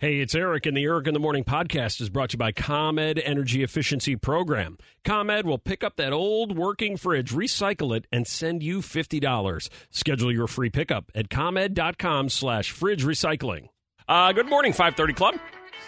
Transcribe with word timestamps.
Hey, 0.00 0.20
it's 0.20 0.36
Eric, 0.36 0.64
and 0.64 0.76
the 0.76 0.84
Eric 0.84 1.08
in 1.08 1.14
the 1.14 1.18
Morning 1.18 1.42
podcast 1.42 2.00
is 2.00 2.08
brought 2.08 2.30
to 2.30 2.34
you 2.34 2.38
by 2.38 2.52
ComEd 2.52 3.18
Energy 3.18 3.64
Efficiency 3.64 4.14
Program. 4.14 4.78
ComEd 5.04 5.44
will 5.44 5.58
pick 5.58 5.82
up 5.82 5.96
that 5.96 6.12
old 6.12 6.56
working 6.56 6.96
fridge, 6.96 7.32
recycle 7.32 7.96
it, 7.96 8.06
and 8.12 8.24
send 8.24 8.62
you 8.62 8.78
$50. 8.78 9.68
Schedule 9.90 10.32
your 10.32 10.46
free 10.46 10.70
pickup 10.70 11.10
at 11.16 11.30
ComEd.com 11.30 12.28
slash 12.28 12.70
fridge 12.70 13.04
recycling. 13.04 13.70
Uh, 14.06 14.30
good 14.30 14.48
morning, 14.48 14.72
530 14.72 15.14
Club, 15.14 15.34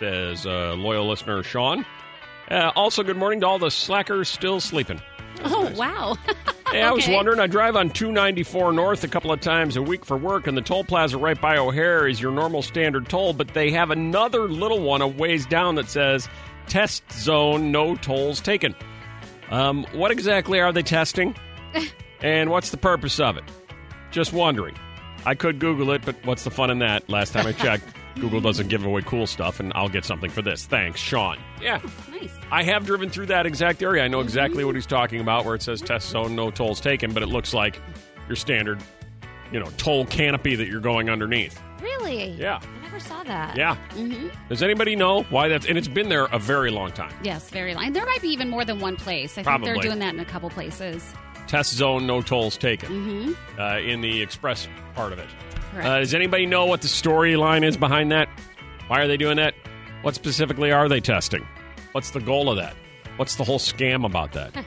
says 0.00 0.44
uh, 0.44 0.74
loyal 0.74 1.08
listener 1.08 1.44
Sean. 1.44 1.86
Uh, 2.50 2.72
also, 2.74 3.04
good 3.04 3.16
morning 3.16 3.38
to 3.42 3.46
all 3.46 3.60
the 3.60 3.70
slackers 3.70 4.28
still 4.28 4.58
sleeping. 4.58 5.00
Oh, 5.44 5.72
wow. 5.76 6.16
Hey, 6.70 6.82
I 6.82 6.92
was 6.92 7.08
wondering. 7.08 7.40
I 7.40 7.48
drive 7.48 7.74
on 7.74 7.90
294 7.90 8.72
North 8.72 9.02
a 9.02 9.08
couple 9.08 9.32
of 9.32 9.40
times 9.40 9.76
a 9.76 9.82
week 9.82 10.04
for 10.04 10.16
work, 10.16 10.46
and 10.46 10.56
the 10.56 10.62
toll 10.62 10.84
plaza 10.84 11.18
right 11.18 11.40
by 11.40 11.56
O'Hare 11.56 12.06
is 12.06 12.20
your 12.20 12.30
normal 12.30 12.62
standard 12.62 13.08
toll, 13.08 13.32
but 13.32 13.48
they 13.54 13.72
have 13.72 13.90
another 13.90 14.42
little 14.42 14.80
one 14.80 15.02
a 15.02 15.08
ways 15.08 15.46
down 15.46 15.74
that 15.74 15.88
says 15.88 16.28
test 16.68 17.02
zone, 17.12 17.72
no 17.72 17.96
tolls 17.96 18.40
taken. 18.40 18.76
Um, 19.50 19.84
what 19.94 20.12
exactly 20.12 20.60
are 20.60 20.72
they 20.72 20.84
testing? 20.84 21.34
and 22.22 22.50
what's 22.50 22.70
the 22.70 22.76
purpose 22.76 23.18
of 23.18 23.36
it? 23.36 23.44
Just 24.12 24.32
wondering. 24.32 24.76
I 25.26 25.34
could 25.34 25.58
Google 25.58 25.90
it, 25.90 26.02
but 26.04 26.14
what's 26.24 26.44
the 26.44 26.50
fun 26.50 26.70
in 26.70 26.78
that? 26.78 27.08
Last 27.10 27.32
time 27.32 27.46
I 27.48 27.52
checked, 27.52 27.84
Google 28.20 28.40
doesn't 28.40 28.68
give 28.68 28.84
away 28.84 29.02
cool 29.02 29.26
stuff, 29.26 29.60
and 29.60 29.72
I'll 29.74 29.88
get 29.88 30.04
something 30.04 30.30
for 30.30 30.42
this. 30.42 30.66
Thanks, 30.66 31.00
Sean. 31.00 31.38
Yeah. 31.60 31.80
Nice. 32.10 32.30
I 32.50 32.62
have 32.62 32.84
driven 32.84 33.08
through 33.10 33.26
that 33.26 33.46
exact 33.46 33.82
area. 33.82 34.04
I 34.04 34.08
know 34.08 34.20
exactly 34.20 34.64
what 34.64 34.74
he's 34.74 34.86
talking 34.86 35.20
about, 35.20 35.44
where 35.44 35.54
it 35.54 35.62
says 35.62 35.80
test 35.80 36.08
zone, 36.10 36.36
no 36.36 36.50
tolls 36.50 36.80
taken, 36.80 37.12
but 37.12 37.22
it 37.22 37.28
looks 37.28 37.54
like 37.54 37.80
your 38.28 38.36
standard, 38.36 38.82
you 39.52 39.58
know, 39.58 39.70
toll 39.78 40.04
canopy 40.06 40.54
that 40.56 40.68
you're 40.68 40.80
going 40.80 41.08
underneath. 41.08 41.60
Really? 41.80 42.30
Yeah. 42.32 42.60
I 42.62 42.82
never 42.82 43.00
saw 43.00 43.22
that. 43.24 43.56
Yeah. 43.56 43.76
Does 44.48 44.62
anybody 44.62 44.96
know 44.96 45.22
why 45.24 45.48
that's? 45.48 45.66
And 45.66 45.78
it's 45.78 45.88
been 45.88 46.08
there 46.08 46.26
a 46.26 46.38
very 46.38 46.70
long 46.70 46.92
time. 46.92 47.14
Yes, 47.22 47.48
very 47.50 47.74
long. 47.74 47.92
There 47.92 48.04
might 48.04 48.20
be 48.20 48.28
even 48.28 48.50
more 48.50 48.64
than 48.64 48.80
one 48.80 48.96
place. 48.96 49.32
I 49.32 49.34
think 49.36 49.46
Probably. 49.46 49.72
they're 49.72 49.82
doing 49.82 49.98
that 50.00 50.12
in 50.12 50.20
a 50.20 50.24
couple 50.24 50.50
places. 50.50 51.14
Test 51.46 51.72
zone, 51.74 52.06
no 52.06 52.20
tolls 52.20 52.56
taken. 52.58 53.34
Uh, 53.58 53.78
in 53.78 54.02
the 54.02 54.20
express 54.22 54.68
part 54.94 55.12
of 55.12 55.18
it. 55.18 55.28
Correct. 55.72 55.86
Uh, 55.86 55.98
does 56.00 56.14
anybody 56.14 56.46
know 56.46 56.66
what 56.66 56.82
the 56.82 56.88
storyline 56.88 57.64
is 57.64 57.76
behind 57.76 58.10
that? 58.12 58.28
Why 58.88 59.00
are 59.00 59.06
they 59.08 59.16
doing 59.16 59.36
that? 59.36 59.54
What 60.02 60.14
specifically 60.14 60.72
are 60.72 60.88
they 60.88 61.00
testing? 61.00 61.46
What's 61.92 62.10
the 62.10 62.20
goal 62.20 62.50
of 62.50 62.56
that? 62.56 62.74
What's 63.16 63.36
the 63.36 63.44
whole 63.44 63.58
scam 63.58 64.04
about 64.06 64.32
that? 64.32 64.52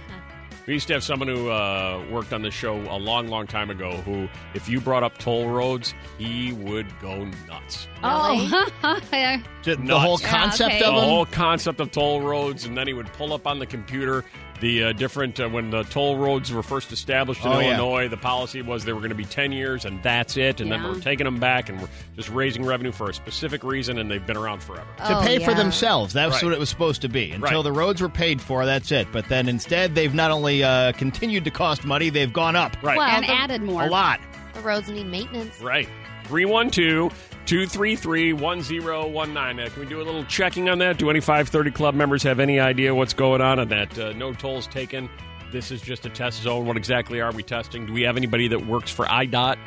we 0.67 0.73
used 0.73 0.87
to 0.87 0.93
have 0.93 1.03
someone 1.03 1.27
who 1.27 1.49
uh, 1.49 2.05
worked 2.11 2.31
on 2.33 2.41
this 2.43 2.53
show 2.53 2.75
a 2.89 2.97
long, 2.99 3.27
long 3.27 3.47
time 3.47 3.69
ago 3.69 3.91
who, 4.01 4.27
if 4.53 4.69
you 4.69 4.79
brought 4.79 5.03
up 5.03 5.17
toll 5.17 5.49
roads, 5.49 5.93
he 6.19 6.53
would 6.53 6.85
go 7.01 7.25
nuts. 7.47 7.87
Oh, 8.03 8.69
yeah. 9.11 9.41
The 9.63 9.75
Nuts. 9.77 10.03
whole 10.03 10.19
Yeah, 10.21 10.29
concept 10.29 10.75
okay. 10.75 10.83
of 10.85 10.93
the 10.93 11.01
them. 11.01 11.09
whole 11.09 11.25
concept 11.25 11.79
of 11.79 11.91
toll 11.91 12.21
roads, 12.21 12.65
and 12.65 12.77
then 12.77 12.87
he 12.87 12.93
would 12.93 13.11
pull 13.13 13.33
up 13.33 13.47
on 13.47 13.59
the 13.59 13.65
computer 13.65 14.23
the 14.63 14.83
uh, 14.85 14.91
different 14.93 15.37
uh, 15.39 15.49
when 15.49 15.69
the 15.69 15.83
toll 15.83 16.17
roads 16.17 16.51
were 16.51 16.63
first 16.63 16.91
established 16.93 17.43
in 17.43 17.51
Oh, 17.51 17.59
yeah. 17.59 17.77
Illinois. 17.77 18.07
The 18.07 18.15
policy 18.17 18.61
was 18.61 18.85
they 18.85 18.93
were 18.93 19.01
going 19.01 19.09
to 19.09 19.15
be 19.15 19.25
ten 19.25 19.51
years, 19.51 19.83
and 19.83 20.01
that's 20.01 20.37
it. 20.37 20.61
And 20.61 20.71
then 20.71 20.81
we're 20.81 20.99
taking 21.01 21.25
them 21.25 21.37
back, 21.39 21.67
and 21.67 21.81
we're 21.81 21.89
just 22.15 22.29
raising 22.29 22.63
revenue 22.65 22.93
for 22.93 23.09
a 23.09 23.13
specific 23.13 23.63
reason, 23.63 23.97
and 23.99 24.09
they've 24.09 24.25
been 24.25 24.37
around 24.37 24.63
forever. 24.63 24.87
to 24.97 25.17
Oh, 25.17 25.21
pay 25.21 25.39
for 25.43 25.53
themselves. 25.53 26.13
That's 26.13 26.35
Right. 26.35 26.43
what 26.45 26.53
it 26.53 26.59
was 26.59 26.69
supposed 26.69 27.01
to 27.01 27.09
be. 27.09 27.31
Until 27.31 27.57
Right. 27.57 27.63
the 27.63 27.71
roads 27.73 27.99
were 28.01 28.07
paid 28.09 28.41
for, 28.41 28.65
that's 28.65 28.91
it. 28.91 29.07
But 29.11 29.27
then 29.27 29.49
instead, 29.49 29.95
they've 29.95 30.13
not 30.15 30.31
only 30.31 30.63
uh, 30.63 30.93
continued 30.93 31.43
to 31.43 31.51
cost 31.51 31.83
money, 31.83 32.09
they've 32.09 32.31
gone 32.33 32.55
up 32.55 32.77
Right. 32.81 32.97
Well, 32.97 33.05
and 33.07 33.25
added 33.25 33.61
more. 33.61 33.83
a 33.83 33.87
lot. 33.87 34.21
The 34.53 34.61
roads 34.61 34.87
need 34.89 35.07
maintenance. 35.07 35.59
Right. 35.61 35.89
312 36.25 37.11
233 37.45 38.33
1019. 38.33 39.59
Uh, 39.65 39.69
Can 39.69 39.79
we 39.81 39.85
do 39.87 40.01
a 40.01 40.03
little 40.03 40.23
checking 40.25 40.69
on 40.69 40.79
that? 40.79 40.97
Do 40.97 41.09
any 41.09 41.19
530 41.19 41.71
Club 41.71 41.93
members 41.95 42.23
have 42.23 42.39
any 42.39 42.59
idea 42.59 42.93
what's 42.95 43.13
going 43.13 43.41
on 43.41 43.59
on 43.59 43.67
that? 43.69 43.97
Uh, 43.97 44.13
no 44.13 44.33
tolls 44.33 44.67
taken. 44.67 45.09
This 45.51 45.69
is 45.71 45.81
just 45.81 46.05
a 46.05 46.09
test 46.09 46.41
zone. 46.41 46.65
What 46.65 46.77
exactly 46.77 47.21
are 47.21 47.31
we 47.31 47.43
testing? 47.43 47.85
Do 47.85 47.93
we 47.93 48.01
have 48.03 48.17
anybody 48.17 48.47
that 48.47 48.65
works 48.65 48.91
for 48.91 49.05
IDOT 49.05 49.57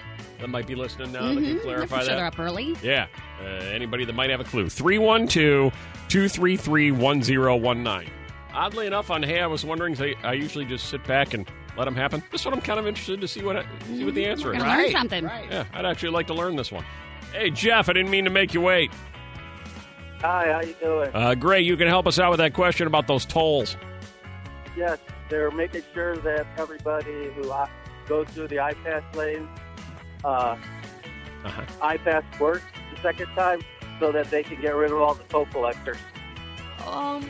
that 0.41 0.49
might 0.49 0.67
be 0.67 0.75
listening 0.75 1.13
now 1.13 1.29
that 1.29 1.35
can 1.35 1.45
Mhm. 1.59 1.63
clarify 1.63 1.97
I'm 1.97 2.01
sure 2.03 2.09
that? 2.09 2.17
they're 2.17 2.27
up 2.27 2.39
early. 2.39 2.75
Yeah. 2.83 3.07
Uh, 3.41 3.45
anybody 3.47 4.05
that 4.05 4.15
might 4.15 4.31
have 4.31 4.41
a 4.41 4.45
clue. 4.45 4.69
312 4.69 5.73
233 6.09 6.91
1019. 6.93 8.11
Oddly 8.55 8.87
enough, 8.87 9.11
on 9.11 9.23
Hey, 9.23 9.41
I 9.41 9.47
was 9.47 9.65
wondering, 9.65 9.95
they, 9.95 10.15
I 10.25 10.33
usually 10.33 10.65
just 10.65 10.89
sit 10.89 11.05
back 11.05 11.35
and 11.35 11.47
let 11.77 11.85
them 11.85 11.95
happen. 11.95 12.23
This 12.33 12.45
one 12.45 12.55
I'm 12.55 12.63
kind 12.63 12.81
of 12.81 12.87
interested 12.87 13.21
to 13.21 13.29
see 13.29 13.43
what, 13.45 13.65
see 13.87 14.05
what 14.05 14.15
the 14.15 14.25
answer 14.25 14.49
We're 14.49 14.55
is. 14.55 14.63
gonna 14.63 14.83
learn 14.83 14.91
something. 14.93 15.25
Yeah, 15.25 15.65
I'd 15.75 15.85
actually 15.85 16.11
like 16.11 16.27
to 16.29 16.35
learn 16.35 16.57
this 16.57 16.73
one. 16.73 16.85
Hey, 17.33 17.51
Jeff, 17.51 17.89
I 17.89 17.93
didn't 17.93 18.11
mean 18.11 18.25
to 18.25 18.31
make 18.31 18.55
you 18.55 18.61
wait. 18.61 18.91
Hi, 20.21 20.51
how 20.53 20.61
you 20.63 20.75
doing? 20.81 21.11
Uh, 21.15 21.35
great, 21.35 21.65
you 21.67 21.77
can 21.77 21.89
help 21.89 22.07
us 22.07 22.19
out 22.19 22.31
with 22.31 22.39
that 22.39 22.55
question 22.55 22.87
about 22.87 23.07
those 23.07 23.25
tolls. 23.27 23.77
yes, 24.77 24.99
they're 25.29 25.51
making 25.51 25.83
sure 25.95 26.17
that 26.19 26.47
everybody 26.59 27.31
who 27.35 27.53
goes 28.07 28.29
through 28.29 28.49
the 28.49 28.57
iPass 28.57 29.15
lane, 29.15 29.49
uh, 30.25 30.57
Uh-huh. 31.45 31.63
iPass 31.81 32.25
works 32.41 32.65
the 32.95 33.01
second 33.03 33.27
time, 33.35 33.61
so 34.01 34.11
that 34.13 34.31
they 34.31 34.43
can 34.43 34.61
get 34.61 34.75
rid 34.75 34.91
of 34.91 35.01
all 35.01 35.15
the 35.15 35.23
toll 35.25 35.47
collectors. 35.47 35.99
Um, 36.87 37.29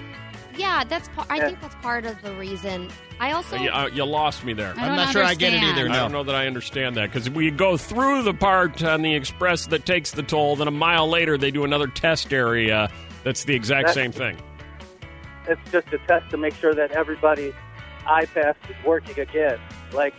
yeah, 0.56 0.84
that's. 0.84 1.08
Par- 1.08 1.26
I 1.30 1.40
think 1.40 1.60
that's 1.60 1.74
part 1.76 2.04
of 2.06 2.20
the 2.22 2.32
reason. 2.34 2.88
I 3.20 3.32
also. 3.32 3.56
Uh, 3.56 3.60
you, 3.62 3.70
uh, 3.70 3.86
you 3.92 4.04
lost 4.04 4.44
me 4.44 4.52
there. 4.52 4.74
I 4.76 4.88
I'm 4.88 4.96
don't 4.96 5.08
sure 5.12 5.22
I 5.24 5.34
get 5.34 5.52
it 5.52 5.56
understand. 5.56 5.78
either. 5.78 5.88
I 5.88 5.92
No. 5.92 5.98
don't 6.02 6.12
know 6.12 6.22
that 6.24 6.34
I 6.34 6.46
understand 6.46 6.96
that 6.96 7.10
because 7.12 7.28
we 7.30 7.50
go 7.50 7.76
through 7.76 8.22
the 8.22 8.34
part 8.34 8.82
on 8.82 9.02
the 9.02 9.14
express 9.14 9.66
that 9.68 9.86
takes 9.86 10.12
the 10.12 10.22
toll, 10.22 10.56
then 10.56 10.68
a 10.68 10.72
mile 10.72 11.08
later 11.08 11.36
they 11.38 11.50
do 11.50 11.64
another 11.64 11.86
test 11.86 12.32
area 12.32 12.90
that's 13.24 13.44
the 13.44 13.54
exact 13.54 13.88
That- 13.88 13.94
same 13.94 14.12
thing. 14.12 14.36
It's 15.48 15.60
just 15.70 15.86
a 15.92 15.98
test 16.06 16.28
to 16.30 16.36
make 16.36 16.54
sure 16.56 16.74
that 16.74 16.90
everybody's 16.90 17.54
iPass 18.06 18.54
is 18.68 18.76
working 18.84 19.18
again, 19.20 19.58
like 19.92 20.14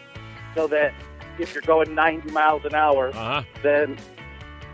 so 0.56 0.68
that 0.68 0.94
if 1.38 1.53
you're 1.53 1.62
going 1.64 1.94
90 1.94 2.31
miles 2.31 2.64
an 2.66 2.74
hour, 2.74 3.09
Uh 3.09 3.14
huh. 3.14 3.44
then 3.62 3.97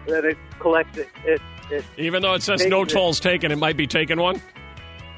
then 0.08 0.26
it 0.26 0.38
collects 0.60 0.98
it. 0.98 1.10
It, 1.26 1.42
it 1.72 1.84
Even 1.98 2.22
though 2.22 2.34
it 2.34 2.44
says 2.44 2.60
Taking 2.60 2.72
no 2.72 2.84
it. 2.84 2.90
tolls 2.90 3.20
taken, 3.20 3.52
it 3.52 3.58
might 3.58 3.78
be 3.78 3.88
taken 3.88 4.20
one. 4.22 4.42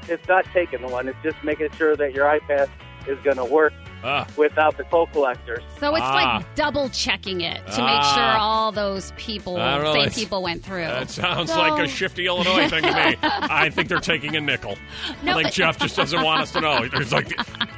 It's 0.08 0.26
not 0.28 0.44
taking 0.52 0.80
the 0.82 0.88
one. 0.88 1.08
It's 1.08 1.18
just 1.22 1.42
making 1.44 1.70
sure 1.72 1.96
that 1.96 2.14
your 2.14 2.26
iPass 2.26 2.68
is 3.08 3.18
going 3.22 3.36
to 3.36 3.44
work 3.44 3.72
Ah, 4.02 4.26
without 4.36 4.76
the 4.76 4.82
toll 4.84 5.06
collectors. 5.06 5.62
So 5.78 5.94
it's 5.94 6.04
Ah. 6.04 6.14
like 6.38 6.54
double 6.56 6.88
checking 6.90 7.40
it 7.40 7.58
to 7.58 7.82
make 7.82 8.00
Ah. 8.02 8.14
sure 8.14 8.40
all 8.40 8.72
those 8.72 9.12
people, 9.16 9.56
I 9.58 9.78
same 9.84 9.96
it's- 9.98 10.14
people 10.18 10.42
went 10.42 10.64
through. 10.64 10.82
that 10.86 11.08
sounds 11.10 11.52
So- 11.52 11.58
like 11.58 11.84
a 11.84 11.88
shifty 11.88 12.26
Illinois 12.26 12.68
thing 12.68 12.82
to 12.82 12.92
me. 12.92 13.16
I 13.22 13.70
think 13.70 13.88
they're 13.88 14.00
taking 14.00 14.34
a 14.36 14.40
nickel. 14.40 14.76
No, 15.22 15.32
I 15.32 15.34
think 15.34 15.46
but- 15.48 15.52
Jeff 15.54 15.78
just 15.78 15.96
doesn't 15.96 16.20
want 16.22 16.40
us 16.42 16.50
to 16.52 16.60
know. 16.60 16.82
It's 16.82 17.12
like 17.12 17.28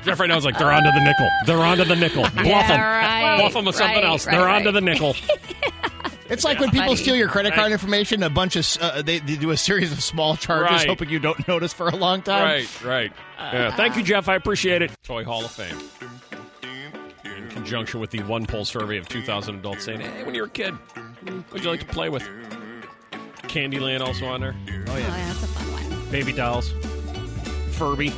Jeff 0.05 0.19
right 0.19 0.29
now 0.29 0.37
is 0.39 0.45
like 0.47 0.59
they're 0.59 0.73
onto 0.73 0.91
the 0.91 1.01
nickel. 1.05 1.29
They're 1.47 1.59
onto 1.65 1.85
the 1.85 1.97
nickel. 1.97 2.23
Bluff 2.23 2.47
Yeah, 2.47 2.67
them. 2.69 2.81
right, 2.81 3.37
Bluff 3.39 3.53
them 3.53 3.65
with 3.67 3.77
something 3.77 4.03
else. 4.03 4.27
right, 4.27 4.33
they're 4.37 4.47
right. 4.47 4.57
onto 4.57 4.73
the 4.73 4.81
nickel. 4.81 5.15
It's 6.31 6.45
like 6.45 6.61
when 6.61 6.71
people 6.71 6.89
Buddy. 6.89 7.03
steal 7.03 7.17
your 7.17 7.29
credit 7.29 7.55
card 7.55 7.65
Right. 7.67 7.73
information. 7.73 8.23
A 8.23 8.31
bunch 8.31 8.57
of 8.57 8.67
uh, 8.81 9.03
they, 9.03 9.19
they 9.19 9.37
do 9.37 9.51
a 9.51 9.57
series 9.57 9.93
of 9.93 10.03
small 10.03 10.37
charges, 10.37 10.71
Right. 10.79 10.89
hoping 10.89 11.09
you 11.11 11.19
don't 11.19 11.47
notice 11.49 11.73
for 11.73 11.89
a 11.89 11.97
long 11.97 12.21
time. 12.23 12.43
Right, 12.45 12.85
right. 12.85 13.13
Yeah, 13.39 13.75
thank 13.75 13.97
you, 13.97 14.03
Jeff. 14.03 14.29
I 14.29 14.35
appreciate 14.35 14.83
it. 14.83 14.91
Toy 15.05 15.25
Hall 15.25 15.45
of 15.45 15.51
Fame. 15.51 15.77
In 17.25 17.49
conjunction 17.51 18.01
with 18.01 18.11
the 18.11 18.19
OnePoll 18.21 18.67
survey 18.67 18.99
of 18.99 19.09
2,000 19.09 19.57
adults 19.57 19.85
saying, 19.85 20.01
hey, 20.01 20.25
when 20.25 20.35
you 20.35 20.43
were 20.43 20.47
a 20.47 20.51
kid, 20.51 20.73
what'd 20.75 21.65
you 21.65 21.71
like 21.71 21.81
to 21.81 21.87
play 21.87 22.09
with? 22.09 22.23
Candyland 23.45 24.01
also 24.01 24.27
on 24.27 24.41
there. 24.41 24.55
Oh 24.69 24.93
Oh, 24.93 24.97
yeah. 24.97 25.07
yeah, 25.17 25.27
that's 25.29 25.43
a 25.43 25.47
fun 25.47 25.73
one. 25.73 26.11
Baby 26.11 26.33
dolls, 26.33 26.71
Furby, 27.73 28.13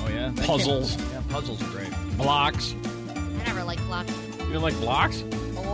Oh 0.00 0.08
yeah. 0.08 0.30
That 0.34 0.46
Puzzles. 0.46 0.96
can't- 0.96 1.10
Yeah, 1.12 1.22
puzzles 1.28 1.62
are 1.62 1.70
great. 1.70 1.90
blocks. 2.16 2.74
I 3.16 3.44
never 3.46 3.64
liked 3.64 3.82
blocks. 3.86 4.12
You 4.46 4.52
don't 4.52 4.62
like 4.62 4.78
blocks? 4.80 5.22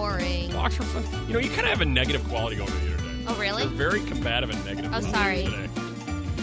Boring. 0.00 0.50
Blocks 0.50 0.80
are 0.80 0.84
fun. 0.84 1.26
You 1.28 1.34
know, 1.34 1.38
you 1.40 1.48
kind 1.50 1.60
of 1.62 1.66
have 1.68 1.80
a 1.82 1.84
negative 1.84 2.26
quality 2.28 2.56
going 2.56 2.70
to 2.70 2.78
you 2.84 2.90
today. 2.96 3.24
Oh, 3.28 3.34
really? 3.38 3.62
You're 3.64 3.72
very 3.72 4.00
combative 4.00 4.48
and 4.50 4.64
negative. 4.64 4.90
Oh, 4.94 5.00
sorry. 5.00 5.44
Today. 5.44 5.66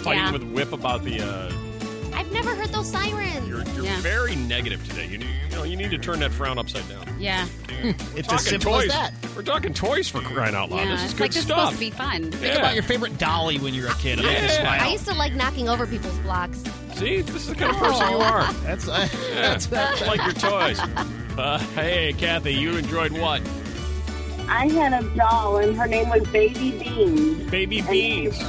Fighting 0.04 0.24
Yeah. 0.26 0.32
with 0.32 0.44
Whip 0.44 0.72
about 0.74 1.04
the. 1.04 1.22
Uh, 1.22 1.52
I've 2.14 2.32
never 2.32 2.54
heard 2.56 2.70
those 2.70 2.90
sirens. 2.92 3.48
you're 3.48 3.64
you're 3.70 3.84
Yeah. 3.86 4.00
very 4.02 4.36
negative 4.36 4.88
today. 4.88 5.08
You, 5.08 5.18
need- 5.20 5.30
you 5.50 5.56
know 5.56 5.64
you 5.64 5.76
need 5.76 5.90
to 5.92 5.98
turn 5.98 6.20
that 6.20 6.32
frown 6.32 6.58
upside 6.60 6.88
down. 6.90 7.16
Yeah. 7.20 7.48
It's 8.16 8.28
Talking 8.28 8.34
as 8.36 8.46
simple 8.46 8.72
toys. 8.74 8.86
as 8.86 8.94
that. 8.94 9.14
We're 9.36 9.44
talking 9.44 9.72
toys 9.74 10.08
for 10.08 10.20
crying 10.22 10.56
out 10.56 10.72
loud. 10.72 10.80
yeah. 10.86 10.92
this 10.94 11.00
is 11.04 11.06
it's 11.06 11.14
good 11.14 11.20
like 11.22 11.30
this 11.32 11.38
is 11.38 11.44
stuff. 11.46 11.58
supposed 11.60 11.74
to 11.76 11.80
be 11.80 11.92
fun. 11.92 12.32
Think 12.32 12.44
Yeah. 12.54 12.60
about 12.60 12.74
your 12.74 12.82
favorite 12.84 13.18
dolly 13.20 13.60
when 13.60 13.74
you 13.76 13.84
were 13.84 13.90
a 13.90 13.94
kid. 13.96 14.18
and 14.18 14.28
make 14.28 14.38
you 14.40 14.46
Yeah. 14.46 14.62
smile. 14.62 14.82
I 14.82 14.92
used 14.92 15.06
to 15.08 15.14
like 15.14 15.34
knocking 15.34 15.70
over 15.70 15.86
people's 15.86 16.18
blocks. 16.20 16.64
See, 16.96 17.22
this 17.22 17.36
is 17.36 17.48
the 17.48 17.56
kind 17.56 17.72
of 17.72 17.78
person 17.78 18.10
you 18.10 18.18
are. 18.18 18.52
That's 18.64 18.88
uh, 18.90 19.08
Yeah. 19.30 19.42
that's 19.42 19.68
That's 19.68 20.02
like 20.08 20.24
your 20.26 20.34
toys. 20.34 20.80
Uh, 21.38 21.60
hey, 21.76 22.14
Kathy, 22.18 22.54
you 22.54 22.76
enjoyed 22.78 23.12
what? 23.12 23.42
I 24.50 24.68
had 24.70 24.94
a 24.94 25.08
doll, 25.16 25.58
and 25.58 25.76
her 25.78 25.88
name 25.88 26.10
was 26.10 26.24
Baby 26.30 26.72
Beans. 26.80 27.52
Baby 27.52 27.80
And 27.80 27.90
beans. 27.90 28.38
she- 28.38 28.46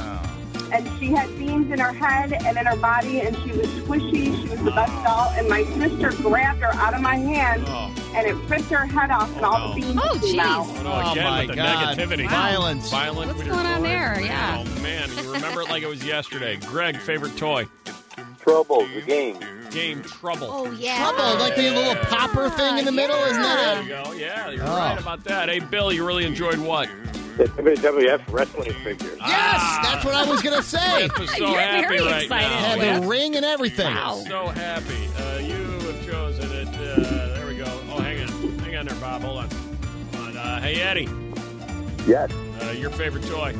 And 0.71 0.87
she 0.99 1.07
had 1.07 1.27
beans 1.39 1.71
in 1.71 1.79
her 1.79 1.91
head 1.91 2.31
and 2.31 2.55
in 2.57 2.65
her 2.65 2.75
body, 2.75 3.21
and 3.21 3.35
she 3.37 3.51
was 3.53 3.65
squishy. 3.67 4.39
She 4.41 4.49
was 4.49 4.59
the 4.61 4.69
best 4.71 4.91
doll. 5.03 5.31
And 5.35 5.49
my 5.49 5.63
sister 5.63 6.11
grabbed 6.21 6.59
her 6.61 6.71
out 6.75 6.93
of 6.93 7.01
my 7.01 7.15
hand, 7.15 7.63
Oh. 7.67 7.91
and 8.15 8.27
it 8.27 8.35
ripped 8.47 8.69
her 8.69 8.85
head 8.85 9.09
off, 9.09 9.35
and 9.35 9.45
all 9.45 9.59
no. 9.59 9.73
the 9.73 9.81
beans 9.81 9.99
Oh, 10.01 10.19
came 10.19 10.35
jeez. 10.35 10.39
out. 10.39 10.67
Oh, 10.69 10.83
no, 10.83 10.91
Oh, 11.07 11.11
again 11.11 11.23
my 11.25 11.39
with 11.41 11.49
the 11.49 11.55
God. 11.55 11.97
negativity. 11.97 12.23
Wow. 12.25 12.29
Violence. 12.29 12.89
Violent 12.91 13.35
What's 13.35 13.49
going 13.49 13.65
on 13.65 13.81
there? 13.83 14.21
Yeah. 14.21 14.63
Oh, 14.63 14.81
man. 14.81 15.09
You 15.23 15.33
remember 15.33 15.61
it 15.61 15.69
like 15.69 15.81
it 15.81 15.89
was 15.89 16.03
yesterday. 16.05 16.57
Greg, 16.57 16.97
favorite 16.97 17.35
toy? 17.35 17.65
Trouble, 18.49 18.87
the 18.95 19.01
game. 19.01 19.37
Game 19.71 20.01
Trouble. 20.01 20.47
Oh, 20.51 20.71
yeah. 20.71 20.97
trouble, 20.97 21.39
like 21.39 21.55
the 21.55 21.69
little 21.69 21.95
popper 22.05 22.49
thing 22.49 22.79
in 22.79 22.85
the 22.85 22.91
middle, 22.91 23.15
isn't 23.17 23.41
that 23.41 23.73
There 23.75 23.79
it? 23.81 23.83
you 23.83 24.11
go. 24.11 24.17
Yeah, 24.17 24.49
you're 24.49 24.63
Oh. 24.63 24.75
right 24.77 24.99
about 24.99 25.23
that. 25.25 25.49
Hey, 25.49 25.59
Bill, 25.59 25.91
you 25.93 26.05
really 26.05 26.25
enjoyed 26.25 26.57
what? 26.57 26.89
The 27.37 27.45
WWF 27.49 28.21
wrestling 28.31 28.73
figures. 28.83 29.17
Yes, 29.19 29.61
that's 29.83 30.03
what 30.03 30.13
I 30.15 30.25
was 30.29 30.41
gonna 30.41 30.63
say. 30.63 31.03
Whip 31.07 31.19
is 31.21 31.29
so 31.37 31.51
You're 31.51 31.59
happy 31.59 31.87
very 31.97 32.01
right 32.01 32.23
excited, 32.23 32.49
now. 32.49 32.57
Had 32.57 32.79
Whip. 32.79 33.01
the 33.01 33.07
ring 33.07 33.35
and 33.35 33.45
everything. 33.45 33.93
Wow. 33.95 34.23
So 34.27 34.47
happy. 34.47 35.07
Uh, 35.17 35.37
you 35.39 35.53
have 35.85 36.05
chosen 36.05 36.51
it. 36.51 36.67
Uh, 36.67 37.35
there 37.35 37.45
we 37.47 37.55
go. 37.55 37.65
Oh, 37.93 38.01
hang 38.01 38.21
on. 38.23 38.59
Hang 38.59 38.75
on 38.75 38.85
there, 38.87 38.95
Bob. 38.99 39.21
Hold 39.21 39.37
on. 39.37 39.49
Hold 40.15 40.27
on. 40.29 40.37
Uh, 40.37 40.59
hey, 40.61 40.81
Eddie, 40.81 41.07
Yes. 42.07 42.29
uh, 42.61 42.71
your 42.71 42.89
favorite 42.89 43.23
toy? 43.27 43.53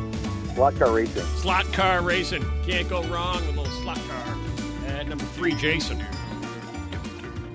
Slot 0.56 0.77
car 0.77 0.92
racing. 0.92 1.24
Slot 1.38 1.71
car 1.71 2.01
racing. 2.01 2.44
Can't 2.65 2.89
go 2.89 3.01
wrong 3.03 3.45
with 3.47 3.56
number 5.09 5.25
three, 5.25 5.53
Jason. 5.56 6.03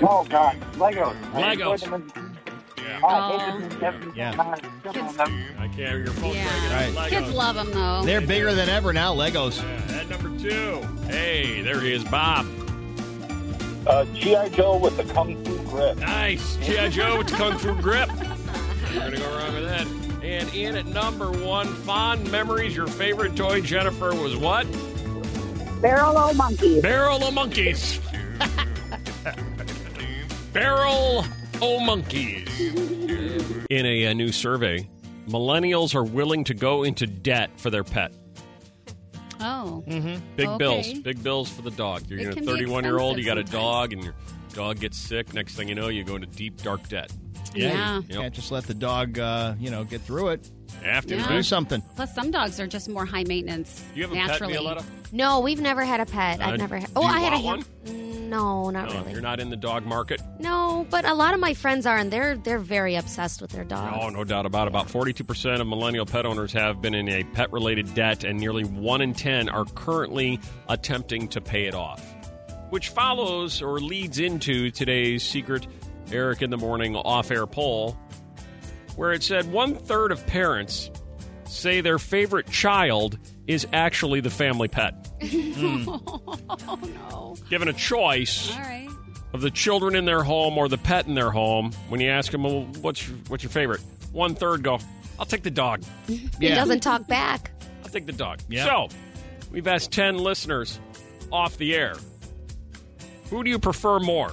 Oh, 0.03 0.27
God. 0.29 0.61
Legos. 0.75 1.15
Legos. 1.33 2.13
Yeah. 2.79 3.01
Oh. 3.03 4.13
Yeah. 4.15 4.35
I 5.59 5.69
can't. 5.69 6.05
Your 6.05 6.09
phone's 6.09 6.35
Yeah. 6.35 6.95
Right. 6.95 7.11
Kids 7.11 7.33
love 7.33 7.57
them, 7.57 7.71
though. 7.71 8.03
They're 8.05 8.21
bigger 8.21 8.55
than 8.55 8.69
ever 8.69 8.93
now, 8.93 9.15
Legos. 9.15 9.63
Yeah, 9.63 10.01
at 10.01 10.09
number 10.09 10.37
two. 10.39 10.83
Hey, 11.07 11.63
there 11.63 11.81
he 11.81 11.93
is, 11.93 12.05
Bob. 12.05 12.47
Uh, 13.87 14.05
G.I. 14.15 14.49
Joe 14.51 14.77
with 14.79 14.97
the 14.97 15.05
Kung 15.13 15.43
Fu 15.45 15.59
grip. 15.65 15.97
Nice. 15.99 16.57
G.I. 16.57 16.89
Joe 16.89 17.19
with 17.19 17.29
the 17.29 17.37
Kung 17.37 17.57
Fu 17.59 17.75
grip. 17.81 18.11
We're 18.11 19.01
going 19.01 19.13
to 19.13 19.19
go 19.19 19.37
wrong 19.37 19.55
with 19.55 19.65
that. 19.65 19.87
And 20.23 20.55
in 20.55 20.77
at 20.77 20.87
number 20.87 21.31
one, 21.31 21.67
fond 21.67 22.31
memories. 22.33 22.75
Your 22.75 22.87
favorite 22.87 23.37
toy, 23.37 23.61
Jennifer, 23.61 24.15
was 24.15 24.37
what? 24.37 24.67
Barrel 25.85 26.17
o' 26.17 26.33
monkeys. 26.33 26.81
Barrel 26.81 27.23
o' 27.23 27.31
Monkeys. 27.31 28.01
Barrel 30.55 31.27
o' 31.61 31.81
Monkeys. 31.81 32.49
In 33.69 33.85
a, 33.85 34.05
a 34.05 34.15
new 34.15 34.33
survey, 34.33 34.89
millennials 35.29 35.95
are 35.95 36.03
willing 36.03 36.43
to 36.45 36.55
go 36.55 36.85
into 36.85 37.07
debt 37.07 37.51
for 37.59 37.69
their 37.69 37.85
pet. 37.85 38.15
Oh. 39.41 39.85
Mm-hmm. 39.87 40.25
Big 40.37 40.49
Okay. 40.49 40.57
bills. 40.59 40.93
Big 41.01 41.23
bills 41.23 41.51
for 41.51 41.61
the 41.61 41.71
dog. 41.73 42.05
You're 42.09 42.19
It 42.19 42.23
you 42.23 42.29
know, 42.29 42.35
can 42.37 42.45
be 42.47 42.51
31 42.51 42.85
year 42.85 42.99
old, 42.99 43.19
you 43.19 43.25
got 43.27 43.37
a 43.37 43.43
expensive 43.43 43.61
dog, 43.61 43.93
and 43.93 44.03
your 44.03 44.15
dog 44.55 44.81
gets 44.81 44.97
sick. 44.97 45.35
Next 45.35 45.55
thing 45.55 45.69
you 45.69 45.75
know, 45.75 45.89
you 45.89 46.03
go 46.03 46.15
into 46.15 46.29
deep, 46.29 46.63
dark 46.63 46.89
debt. 46.89 47.13
Yeah. 47.55 48.01
You 48.09 48.21
can't 48.21 48.35
just 48.35 48.51
let 48.53 48.65
the 48.65 48.75
dog, 48.75 49.19
uh, 49.19 49.55
you 49.59 49.71
know, 49.71 49.85
get 49.85 50.01
through 50.03 50.29
it. 50.29 50.51
Have 50.83 51.07
to 51.07 51.17
Yeah. 51.17 51.29
Do 51.29 51.43
something. 51.43 51.83
Plus, 51.97 52.15
some 52.15 52.31
dogs 52.31 52.59
are 52.61 52.67
just 52.67 52.89
more 52.89 53.07
high 53.07 53.25
maintenance. 53.25 53.83
You 53.95 54.03
have 54.03 54.13
a 54.13 54.15
naturally. 54.15 54.55
pet, 54.55 54.63
Violetta? 54.63 54.85
No, 55.13 55.41
we've 55.41 55.61
never 55.61 55.85
had 55.85 56.01
a 56.01 56.07
pet. 56.07 56.41
Uh, 56.41 56.47
I've 56.49 56.59
never 56.59 56.77
had. 56.79 56.89
do 56.89 56.93
Oh, 56.97 57.03
you 57.03 57.09
I 57.09 57.21
had 57.21 57.33
a 57.35 57.41
want 57.41 57.67
ham- 57.87 58.29
No, 58.31 58.71
not 58.71 58.89
No, 58.89 58.97
really. 59.01 59.13
you're 59.13 59.21
not 59.21 59.39
in 59.39 59.51
the 59.51 59.57
dog 59.57 59.87
market. 59.87 60.21
No, 60.41 60.87
but 60.91 61.05
a 61.05 61.15
lot 61.15 61.35
of 61.35 61.41
my 61.41 61.55
friends 61.55 61.87
are, 61.87 61.97
and 61.97 62.11
they're 62.11 62.37
they're 62.37 62.59
very 62.59 62.97
obsessed 62.97 63.41
with 63.41 63.53
their 63.53 63.63
dogs. 63.65 63.97
Oh, 64.03 64.09
no 64.09 64.25
doubt 64.25 64.47
about 64.47 64.67
it. 64.67 64.71
About 64.71 64.89
42% 64.89 65.61
of 65.61 65.67
millennial 65.69 66.07
pet 66.07 66.27
owners 66.27 66.53
have 66.55 66.83
been 66.83 66.95
in 66.95 67.09
a 67.09 67.23
pet 67.23 67.53
related 67.53 67.95
debt, 67.95 68.25
and 68.25 68.39
nearly 68.41 68.65
1 68.65 69.01
in 69.03 69.15
10 69.15 69.49
are 69.49 69.65
currently 69.67 70.41
attempting 70.69 71.29
to 71.29 71.41
pay 71.41 71.67
it 71.67 71.75
off. 71.75 72.03
Which 72.71 72.89
follows 72.89 73.63
or 73.63 73.79
leads 73.79 74.19
into 74.19 74.71
today's 74.73 75.23
secret 75.23 75.67
Eric 76.13 76.43
in 76.43 76.51
the 76.51 76.57
Morning 76.57 76.97
off 76.97 77.31
air 77.31 77.47
poll, 77.47 77.97
where 78.97 79.13
it 79.13 79.23
said 79.23 79.51
one 79.51 79.75
third 79.75 80.13
of 80.13 80.27
parents 80.27 80.91
say 81.47 81.81
their 81.81 81.99
favorite 81.99 82.51
child 82.51 83.19
is 83.47 83.67
actually 83.73 84.21
the 84.21 84.31
family 84.31 84.69
pet. 84.69 84.95
Hmm. 85.25 85.85
Oh, 85.89 86.79
no. 86.83 87.37
Given 87.49 87.69
a 87.69 87.73
choice 87.73 88.53
All 88.55 88.61
right. 88.61 88.89
of 89.33 89.41
the 89.41 89.51
children 89.51 89.95
in 89.95 90.05
their 90.05 90.23
home 90.23 90.59
or 90.59 90.69
the 90.69 90.77
pet 90.77 91.07
in 91.07 91.15
their 91.15 91.31
home, 91.31 91.73
when 91.89 92.01
you 92.01 92.11
ask 92.11 92.31
them, 92.33 92.43
well, 92.43 92.63
what's 92.83 93.07
your, 93.09 93.17
what's 93.29 93.43
your 93.43 93.51
favorite? 93.51 93.81
One 94.13 94.35
third 94.35 94.63
go, 94.63 94.79
I'll 95.19 95.25
take 95.27 95.43
the 95.45 95.51
dog. 95.51 95.83
He 96.07 96.29
doesn't 96.41 96.81
talk 96.81 97.07
back. 97.07 97.53
I'll 97.83 97.89
take 97.91 98.05
the 98.07 98.13
dog. 98.13 98.41
Yep. 98.49 98.67
So, 98.67 98.89
we've 99.51 99.67
asked 99.67 99.93
10 99.93 100.19
listeners 100.19 100.79
off 101.33 101.57
the 101.57 101.75
air 101.75 101.95
who 103.31 103.43
do 103.43 103.51
you 103.51 103.59
prefer 103.59 103.99
more? 103.99 104.33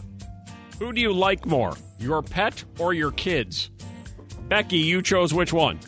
Who 0.81 0.91
do 0.91 0.99
you 0.99 1.13
like 1.13 1.45
more, 1.45 1.77
your 1.99 2.23
pet 2.23 2.63
or 2.79 2.91
your 2.91 3.11
kids? 3.11 3.69
Becky, 4.47 4.79
you 4.79 5.03
chose 5.03 5.31
which 5.31 5.53
one? 5.53 5.79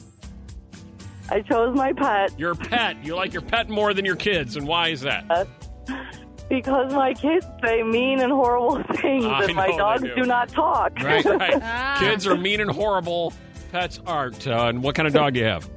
I 1.32 1.42
chose 1.42 1.76
my 1.76 1.94
pet 1.94 2.40
Your 2.40 2.54
pet. 2.54 3.04
You 3.04 3.16
like 3.16 3.34
your 3.34 3.42
pet 3.42 3.70
more 3.70 3.96
than 3.96 4.06
your 4.06 4.16
kids, 4.16 4.56
and 4.56 4.68
why 4.68 4.90
is 4.90 5.02
that? 5.02 5.48
because 6.48 6.94
my 6.94 7.16
kids 7.16 7.44
say 7.66 7.82
mean 7.82 8.20
and 8.20 8.32
horrible 8.32 8.84
things, 9.02 9.26
I 9.26 9.46
and 9.46 9.56
my 9.56 9.70
dogs 9.76 10.04
do. 10.04 10.14
do. 10.14 10.26
not 10.26 10.50
talk. 10.50 11.00
Right. 11.02 11.26
Right. 11.26 11.60
Ah. 11.60 11.98
Kids 12.00 12.28
are 12.28 12.38
mean 12.38 12.62
and 12.62 12.70
horrible. 12.70 13.34
Pets 13.72 14.00
aren't. 14.06 14.46
Uh, 14.46 14.68
and 14.68 14.84
what 14.84 14.94
kind 14.94 15.08
of 15.08 15.14
dog 15.16 15.34
do 15.34 15.40
you 15.40 15.48
have? 15.48 15.68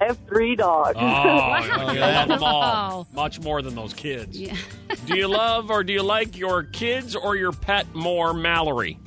I 0.00 0.06
have 0.06 0.18
three 0.28 0.54
dogs. 0.56 0.96
Oh, 0.96 1.92
you 1.92 2.00
love 2.00 2.28
them 2.28 2.42
all. 2.42 3.08
Much 3.12 3.40
more 3.40 3.62
than 3.62 3.74
those 3.74 3.94
kids. 3.94 4.38
Yeah. 4.38 4.56
Do 5.06 5.16
you 5.16 5.28
love 5.28 5.70
or 5.70 5.82
do 5.82 5.92
you 5.92 6.02
like 6.02 6.36
your 6.36 6.64
kids 6.64 7.16
or 7.16 7.36
your 7.36 7.52
pet 7.52 7.94
more, 7.94 8.32
Mallory? 8.32 8.98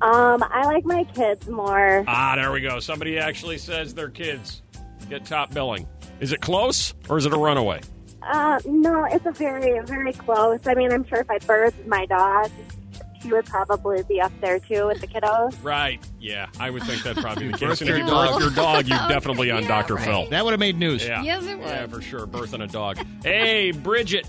Um, 0.00 0.42
I 0.42 0.64
like 0.64 0.84
my 0.84 1.04
kids 1.04 1.46
more. 1.48 2.04
Ah, 2.08 2.34
there 2.34 2.50
we 2.50 2.60
go. 2.60 2.80
Somebody 2.80 3.18
actually 3.18 3.58
says 3.58 3.94
their 3.94 4.10
kids 4.10 4.62
get 5.08 5.24
top 5.24 5.54
billing. 5.54 5.86
Is 6.20 6.32
it 6.32 6.40
close 6.40 6.94
or 7.08 7.18
is 7.18 7.26
it 7.26 7.32
a 7.32 7.38
runaway? 7.38 7.80
Uh, 8.22 8.58
no, 8.64 9.04
it's 9.04 9.26
a 9.26 9.32
very, 9.32 9.78
very 9.84 10.12
close. 10.12 10.60
I 10.66 10.74
mean, 10.74 10.92
I'm 10.92 11.04
sure 11.04 11.20
if 11.20 11.30
I 11.30 11.38
birthed 11.38 11.86
my 11.86 12.06
dog, 12.06 12.50
she 13.22 13.32
would 13.32 13.46
probably 13.46 14.02
be 14.04 14.20
up 14.20 14.32
there 14.40 14.58
too 14.58 14.86
with 14.86 15.00
the 15.00 15.06
kiddos. 15.06 15.56
Right. 15.62 16.00
Yeah, 16.20 16.48
I 16.58 16.70
would 16.70 16.82
think 16.82 17.02
that'd 17.02 17.22
probably 17.22 17.46
be 17.46 17.52
the 17.52 17.58
case. 17.58 17.80
And 17.80 17.90
if 17.90 17.96
you 17.96 18.02
your 18.02 18.06
dog. 18.08 18.32
birth 18.34 18.40
your 18.42 18.50
dog, 18.64 18.84
you 18.88 18.96
definitely 19.08 19.50
on 19.50 19.62
Yeah, 19.62 19.68
Dr. 19.68 19.94
right. 19.94 20.04
Phil. 20.04 20.28
That 20.30 20.44
would 20.44 20.50
have 20.52 20.60
made 20.60 20.76
news. 20.78 21.04
Yeah. 21.06 21.22
Yes, 21.22 21.44
it 21.44 21.58
Yeah, 21.58 21.86
for 21.86 22.02
sure. 22.02 22.26
Birth 22.26 22.52
Birthing 22.52 22.62
a 22.62 22.66
dog. 22.66 22.98
Hey, 23.22 23.70
Bridget, 23.70 24.28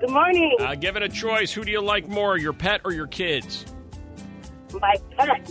Good 0.00 0.10
morning. 0.10 0.56
uh, 0.60 0.74
give 0.74 0.96
it 0.96 1.02
a 1.02 1.08
choice. 1.08 1.52
Who 1.52 1.64
do 1.64 1.70
you 1.70 1.80
like 1.80 2.08
more, 2.08 2.36
your 2.36 2.52
pet 2.52 2.80
or 2.84 2.92
your 2.92 3.06
kids? 3.06 3.64
my 4.80 4.94
pet. 5.16 5.48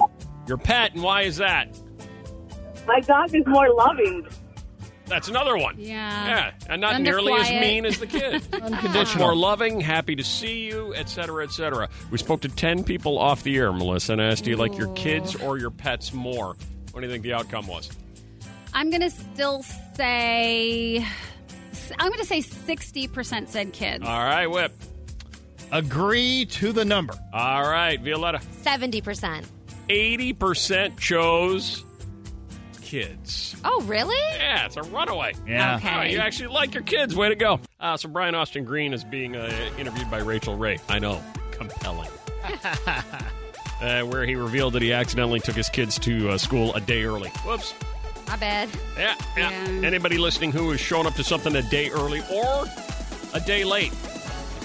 Your 0.47 0.57
pet, 0.57 0.93
and 0.93 1.01
why 1.03 1.23
is 1.23 1.37
that? 1.37 1.67
My 2.85 2.99
dog 3.01 3.33
is 3.35 3.43
more 3.47 3.69
loving. 3.73 4.27
That's 5.07 5.27
another 5.27 5.57
one. 5.57 5.75
Yeah. 5.77 6.27
Yeah, 6.27 6.51
and 6.69 6.81
not 6.81 6.95
Under 6.95 7.11
nearly 7.11 7.33
as 7.33 7.49
mean 7.49 7.85
as 7.85 7.99
the 7.99 8.07
kid. 8.07 8.41
Unconditional. 8.53 9.27
more 9.27 9.35
loving, 9.35 9.79
happy 9.79 10.15
to 10.15 10.23
see 10.23 10.67
you, 10.67 10.93
etc., 10.93 11.43
etc. 11.45 11.89
We 12.11 12.17
spoke 12.17 12.41
to 12.41 12.49
10 12.49 12.83
people 12.83 13.17
off 13.17 13.43
the 13.43 13.57
air, 13.57 13.71
Melissa, 13.71 14.13
and 14.13 14.21
asked, 14.21 14.43
do 14.43 14.49
you 14.49 14.57
like 14.57 14.77
your 14.77 14.93
kids 14.93 15.35
or 15.35 15.57
your 15.57 15.71
pets 15.71 16.13
more? 16.13 16.55
What 16.91 17.01
do 17.01 17.07
you 17.07 17.11
think 17.11 17.23
the 17.23 17.33
outcome 17.33 17.67
was? 17.67 17.89
I'm 18.73 18.89
going 18.89 19.01
to 19.01 19.09
still 19.09 19.63
say. 19.95 21.05
I'm 21.99 22.09
going 22.09 22.19
to 22.19 22.25
say 22.25 22.41
60% 22.41 23.47
said 23.47 23.71
kids. 23.73 24.03
All 24.05 24.23
right, 24.23 24.47
Whip. 24.47 24.73
Agree 25.71 26.45
to 26.45 26.71
the 26.71 26.85
number. 26.85 27.13
All 27.33 27.63
right, 27.63 27.99
Violetta. 28.01 28.41
Seventy 28.61 29.01
percent. 29.01 29.45
80% 29.89 30.97
chose 30.97 31.83
kids. 32.87 33.53
Oh, 33.65 33.81
really? 33.81 34.15
Yeah, 34.37 34.65
it's 34.65 34.77
a 34.77 34.83
runaway. 34.83 35.33
Yeah. 35.45 35.75
Okay. 35.75 35.93
Oh, 35.93 36.01
you 36.03 36.19
actually 36.19 36.47
like 36.47 36.73
your 36.73 36.83
kids. 36.83 37.13
Way 37.13 37.27
to 37.27 37.35
go. 37.35 37.59
Uh, 37.81 37.97
so 37.97 38.07
Brian 38.07 38.33
Austin 38.33 38.63
Green 38.63 38.93
is 38.93 39.03
being 39.03 39.35
uh, 39.35 39.51
interviewed 39.77 40.09
by 40.09 40.19
Rachael 40.19 40.55
Ray. 40.55 40.79
I 40.87 40.99
know. 40.99 41.21
Compelling. 41.51 42.09
uh, 43.81 44.01
where 44.03 44.25
he 44.25 44.35
revealed 44.35 44.71
that 44.73 44.81
he 44.81 44.93
accidentally 44.93 45.41
took 45.41 45.55
his 45.55 45.67
kids 45.67 45.99
to 45.99 46.29
uh, 46.29 46.37
school 46.37 46.73
a 46.75 46.79
day 46.79 47.03
early. 47.03 47.29
Whoops. 47.45 47.73
My 48.25 48.37
bad. 48.37 48.69
Yeah, 48.97 49.15
yeah. 49.35 49.49
Yeah. 49.49 49.85
Anybody 49.85 50.17
listening 50.17 50.53
who 50.53 50.59
who 50.59 50.71
is 50.71 50.79
showing 50.79 51.07
up 51.07 51.15
to 51.15 51.25
something 51.25 51.55
a 51.57 51.61
day 51.63 51.89
early 51.89 52.21
or 52.31 52.65
a 53.33 53.39
day 53.41 53.65
late? 53.65 53.91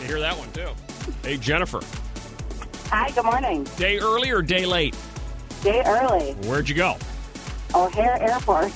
You 0.01 0.07
hear 0.07 0.21
that 0.21 0.39
one 0.39 0.51
too. 0.53 0.69
Hey, 1.25 1.39
Jennifer. 1.39 1.81
Hi, 2.89 3.11
good 3.11 3.25
morning. 3.25 3.65
Day 3.77 3.99
early 3.99 4.31
or 4.31 4.43
day 4.43 4.65
late? 4.65 4.97
Day 5.65 5.83
early. 5.85 6.35
Where'd 6.47 6.69
you 6.69 6.77
go? 6.77 6.97
O'Hare 7.75 8.21
Airport. 8.21 8.73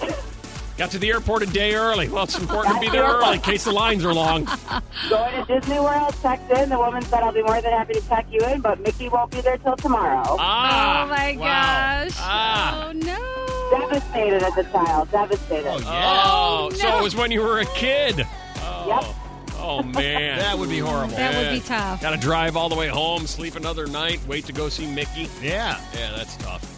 Got 0.76 0.90
to 0.90 0.98
the 0.98 1.10
airport 1.10 1.42
a 1.42 1.46
day 1.46 1.74
early. 1.74 2.08
Well, 2.10 2.24
it's 2.24 2.38
important 2.38 2.74
to 2.74 2.80
be 2.82 2.90
there 2.90 3.04
early 3.04 3.36
in 3.36 3.40
case 3.40 3.64
the 3.64 3.72
lines 3.72 4.04
are 4.04 4.12
long. 4.12 4.44
Going 5.08 5.46
to 5.46 5.60
Disney 5.60 5.80
World, 5.80 6.14
checked 6.20 6.50
in. 6.50 6.68
The 6.68 6.76
woman 6.76 7.00
said, 7.02 7.22
I'll 7.22 7.32
be 7.32 7.42
more 7.42 7.62
than 7.62 7.72
happy 7.72 7.94
to 7.94 8.06
check 8.08 8.26
you 8.30 8.40
in, 8.42 8.60
but 8.60 8.80
Mickey 8.80 9.08
won't 9.08 9.30
be 9.30 9.40
there 9.40 9.56
till 9.56 9.76
tomorrow. 9.76 10.36
Ah. 10.38 11.04
oh 11.04 11.08
my 11.08 11.36
wow. 11.38 12.04
gosh. 12.04 12.12
Ah. 12.18 12.88
Oh 12.88 12.92
no. 12.92 13.88
Devastated 13.88 14.42
as 14.42 14.56
a 14.58 14.64
child. 14.64 15.10
Devastated. 15.10 15.66
Oh, 15.66 15.78
yeah. 15.78 16.22
Oh, 16.26 16.70
so 16.74 16.88
no. 16.90 16.98
it 16.98 17.02
was 17.02 17.16
when 17.16 17.30
you 17.30 17.40
were 17.40 17.60
a 17.60 17.66
kid. 17.66 18.26
Oh, 18.58 18.84
Yep. 18.86 19.56
oh 19.58 19.82
man. 19.82 20.38
That 20.46 20.58
would 20.58 20.68
be 20.68 20.80
horrible. 20.80 21.16
That 21.16 21.34
would 21.34 21.58
be 21.58 21.66
tough. 21.66 22.02
Got 22.02 22.10
to 22.10 22.18
drive 22.18 22.54
all 22.54 22.68
the 22.68 22.76
way 22.76 22.88
home, 22.88 23.26
sleep 23.26 23.56
another 23.56 23.86
night, 23.86 24.20
wait 24.28 24.44
to 24.44 24.52
go 24.52 24.68
see 24.68 24.86
Mickey. 24.86 25.30
Yeah. 25.42 25.80
Yeah, 25.94 26.12
that's 26.14 26.36
tough. 26.36 26.75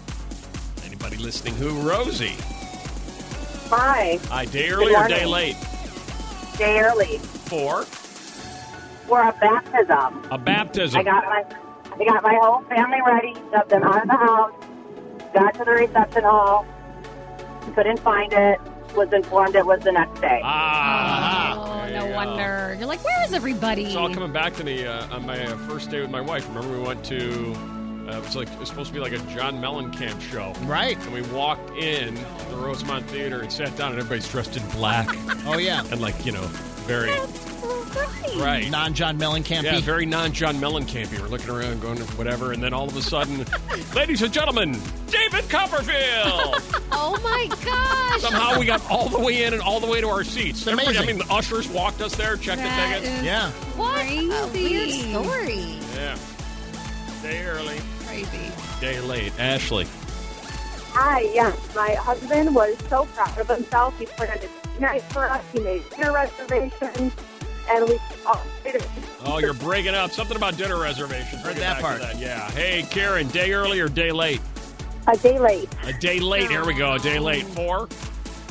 Anybody 1.00 1.22
listening 1.22 1.54
who? 1.54 1.80
Rosie. 1.88 2.34
Hi. 3.70 4.18
Hi, 4.24 4.44
day 4.46 4.68
early 4.70 4.96
or 4.96 5.06
day 5.06 5.24
late? 5.26 5.54
Day 6.56 6.80
early. 6.80 7.18
For 7.46 7.84
For 9.06 9.22
a 9.22 9.32
baptism. 9.40 10.26
a 10.32 10.38
baptism. 10.38 10.98
I 10.98 11.04
got 11.04 11.24
my 11.26 11.44
I 11.92 12.04
got 12.04 12.22
my 12.24 12.34
whole 12.42 12.62
family 12.62 12.98
ready, 13.06 13.34
shoved 13.52 13.70
them 13.70 13.84
out 13.84 14.02
of 14.02 14.08
the 14.08 14.16
house, 14.16 14.52
got 15.32 15.54
to 15.54 15.64
the 15.64 15.70
reception 15.70 16.24
hall, 16.24 16.66
couldn't 17.76 18.00
find 18.00 18.32
it, 18.32 18.60
was 18.96 19.12
informed 19.12 19.54
it 19.54 19.64
was 19.64 19.80
the 19.82 19.92
next 19.92 20.20
day. 20.20 20.40
Ah. 20.42 21.84
Oh, 21.86 21.92
no 21.92 22.08
you 22.08 22.12
wonder. 22.12 22.74
You're 22.76 22.88
like, 22.88 23.04
where 23.04 23.24
is 23.24 23.32
everybody? 23.32 23.84
It's 23.84 23.94
all 23.94 24.12
coming 24.12 24.32
back 24.32 24.54
to 24.54 24.64
me 24.64 24.84
uh, 24.84 25.14
on 25.14 25.24
my 25.24 25.44
uh, 25.46 25.56
first 25.68 25.90
day 25.90 26.00
with 26.00 26.10
my 26.10 26.20
wife. 26.20 26.48
Remember, 26.48 26.76
we 26.76 26.84
went 26.84 27.04
to. 27.04 27.77
Uh, 28.08 28.12
it 28.16 28.22
was 28.24 28.34
like 28.36 28.50
it 28.50 28.58
was 28.58 28.68
supposed 28.70 28.88
to 28.88 28.94
be 28.94 29.00
like 29.00 29.12
a 29.12 29.18
John 29.34 29.58
Mellencamp 29.60 30.20
show. 30.22 30.54
Right. 30.66 30.96
And 31.04 31.12
we 31.12 31.20
walked 31.22 31.70
in 31.76 32.14
the 32.14 32.56
Rosemont 32.56 33.04
Theater 33.10 33.40
and 33.40 33.52
sat 33.52 33.76
down, 33.76 33.90
and 33.92 33.98
everybody's 34.00 34.28
dressed 34.30 34.56
in 34.56 34.66
black 34.70 35.08
Oh, 35.46 35.58
yeah. 35.58 35.84
and 35.90 36.00
like 36.00 36.24
you 36.24 36.32
know, 36.32 36.46
very 36.86 37.10
right. 38.38 38.70
Non 38.70 38.94
John 38.94 39.18
Mellencamp. 39.18 39.62
Yeah, 39.64 39.80
very 39.80 40.06
non 40.06 40.32
John 40.32 40.56
Mellencamp. 40.56 41.10
We're 41.20 41.28
looking 41.28 41.50
around, 41.50 41.80
going 41.82 41.98
whatever, 41.98 42.52
and 42.52 42.62
then 42.62 42.72
all 42.72 42.88
of 42.88 42.96
a 42.96 43.02
sudden, 43.02 43.44
ladies 43.94 44.22
and 44.22 44.32
gentlemen, 44.32 44.72
David 45.08 45.48
Copperfield. 45.50 46.62
oh 46.92 47.18
my 47.22 47.46
gosh. 47.62 48.20
Somehow 48.22 48.58
we 48.58 48.64
got 48.64 48.88
all 48.90 49.08
the 49.10 49.18
way 49.18 49.44
in 49.44 49.52
and 49.52 49.60
all 49.62 49.80
the 49.80 49.86
way 49.86 50.00
to 50.00 50.08
our 50.08 50.24
seats. 50.24 50.66
Everybody- 50.66 50.96
I 50.98 51.04
mean, 51.04 51.18
the 51.18 51.26
ushers 51.30 51.68
walked 51.68 52.00
us 52.00 52.14
there, 52.16 52.36
checked 52.38 52.62
That 52.62 53.00
the 53.00 53.06
tickets. 53.06 53.18
is 53.20 53.24
Yeah. 53.26 53.50
What? 53.76 54.00
A 54.06 54.46
weird 54.52 54.90
story. 54.90 55.78
Yeah. 55.94 56.16
Day 57.22 57.44
early, 57.44 57.78
Crazy. 58.24 58.80
day 58.80 59.00
late. 59.00 59.32
Ashley. 59.38 59.86
Hi, 60.92 61.20
yes. 61.20 61.56
My 61.74 61.94
husband 61.94 62.54
was 62.54 62.76
so 62.88 63.04
proud 63.06 63.38
of 63.38 63.48
himself. 63.48 63.96
He 63.98 64.06
put 64.06 64.30
on 64.30 64.38
a 64.38 64.80
night 64.80 65.02
for 65.02 65.28
us. 65.28 65.44
He 65.52 65.60
made 65.60 65.88
dinner 65.90 66.12
reservations, 66.12 67.12
and 67.70 67.88
we 67.88 67.98
all 68.26 68.42
Oh, 69.24 69.38
you're 69.38 69.54
breaking 69.54 69.94
up. 69.94 70.10
Something 70.10 70.36
about 70.36 70.56
dinner 70.56 70.80
reservations. 70.80 71.42
Heard 71.42 71.56
that 71.56 71.80
part. 71.80 72.00
That. 72.00 72.18
Yeah. 72.18 72.50
Hey, 72.50 72.84
Karen, 72.90 73.28
day 73.28 73.52
early 73.52 73.80
or 73.80 73.88
day 73.88 74.10
late? 74.12 74.40
a 75.06 75.16
day 75.16 75.38
late. 75.38 75.68
A 75.84 75.92
day 75.94 76.20
late. 76.20 76.50
Here 76.50 76.64
we 76.66 76.74
go. 76.74 76.94
A 76.94 76.98
day 76.98 77.18
late. 77.18 77.44
Four. 77.46 77.88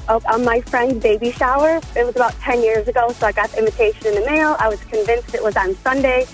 Oh, 0.09 0.21
on 0.31 0.43
my 0.45 0.61
friend's 0.61 1.03
baby 1.03 1.31
shower. 1.31 1.81
It 1.95 2.05
was 2.05 2.15
about 2.15 2.33
10 2.39 2.63
years 2.63 2.87
ago, 2.87 3.09
so 3.11 3.27
I 3.27 3.31
got 3.31 3.51
the 3.51 3.59
invitation 3.59 4.07
in 4.07 4.15
the 4.15 4.25
mail. 4.25 4.55
I 4.57 4.69
was 4.69 4.81
convinced 4.85 5.35
it 5.35 5.43
was 5.43 5.57
on 5.57 5.75
Sunday. 5.77 6.25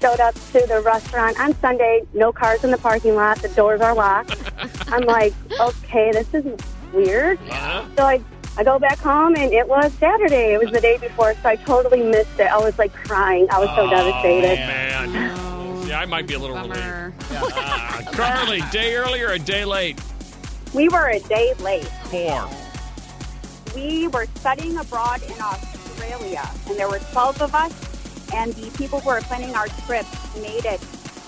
Showed 0.00 0.20
up 0.20 0.34
to 0.34 0.64
the 0.66 0.80
restaurant 0.84 1.38
on 1.38 1.54
Sunday, 1.60 2.02
no 2.14 2.32
cars 2.32 2.64
in 2.64 2.70
the 2.70 2.78
parking 2.78 3.14
lot, 3.14 3.40
the 3.42 3.48
doors 3.50 3.82
are 3.82 3.94
locked. 3.94 4.34
I'm 4.88 5.02
like, 5.04 5.34
okay, 5.60 6.10
this 6.12 6.32
is 6.32 6.46
weird. 6.94 7.38
Uh-huh. 7.50 7.84
So 7.98 8.04
I, 8.06 8.22
I 8.56 8.64
go 8.64 8.78
back 8.78 8.98
home, 8.98 9.34
and 9.36 9.52
it 9.52 9.68
was 9.68 9.92
Saturday. 9.94 10.54
It 10.54 10.60
was 10.62 10.70
the 10.72 10.80
day 10.80 10.96
before, 10.96 11.34
so 11.34 11.48
I 11.50 11.56
totally 11.56 12.02
missed 12.02 12.38
it. 12.40 12.50
I 12.50 12.56
was 12.58 12.78
like 12.78 12.94
crying. 12.94 13.46
I 13.50 13.58
was 13.58 13.68
so 13.76 13.86
Oh, 13.86 13.90
devastated. 13.90 14.56
man. 14.56 15.86
Yeah, 15.86 16.00
I 16.00 16.06
might 16.06 16.26
be 16.26 16.32
a 16.34 16.38
little 16.38 16.56
relieved. 16.56 16.74
Bummer. 16.74 17.12
Ah, 17.32 18.00
Carly, 18.12 18.62
day 18.72 18.94
early 18.96 19.20
or 19.20 19.32
a 19.32 19.38
day 19.38 19.64
late? 19.66 20.00
We 20.72 20.88
were 20.88 21.08
a 21.08 21.20
day 21.20 21.52
late. 21.60 21.84
Four. 22.10 22.48
we 23.74 24.08
were 24.08 24.26
studying 24.36 24.78
abroad 24.78 25.22
in 25.22 25.40
Australia, 25.40 26.48
and 26.68 26.78
there 26.78 26.88
were 26.88 27.00
12 27.12 27.42
of 27.42 27.54
us, 27.54 27.72
and 28.34 28.52
the 28.54 28.70
people 28.76 29.00
who 29.00 29.08
were 29.10 29.20
planning 29.22 29.54
our 29.54 29.66
trip 29.86 30.06
made 30.36 30.64
it. 30.64 30.80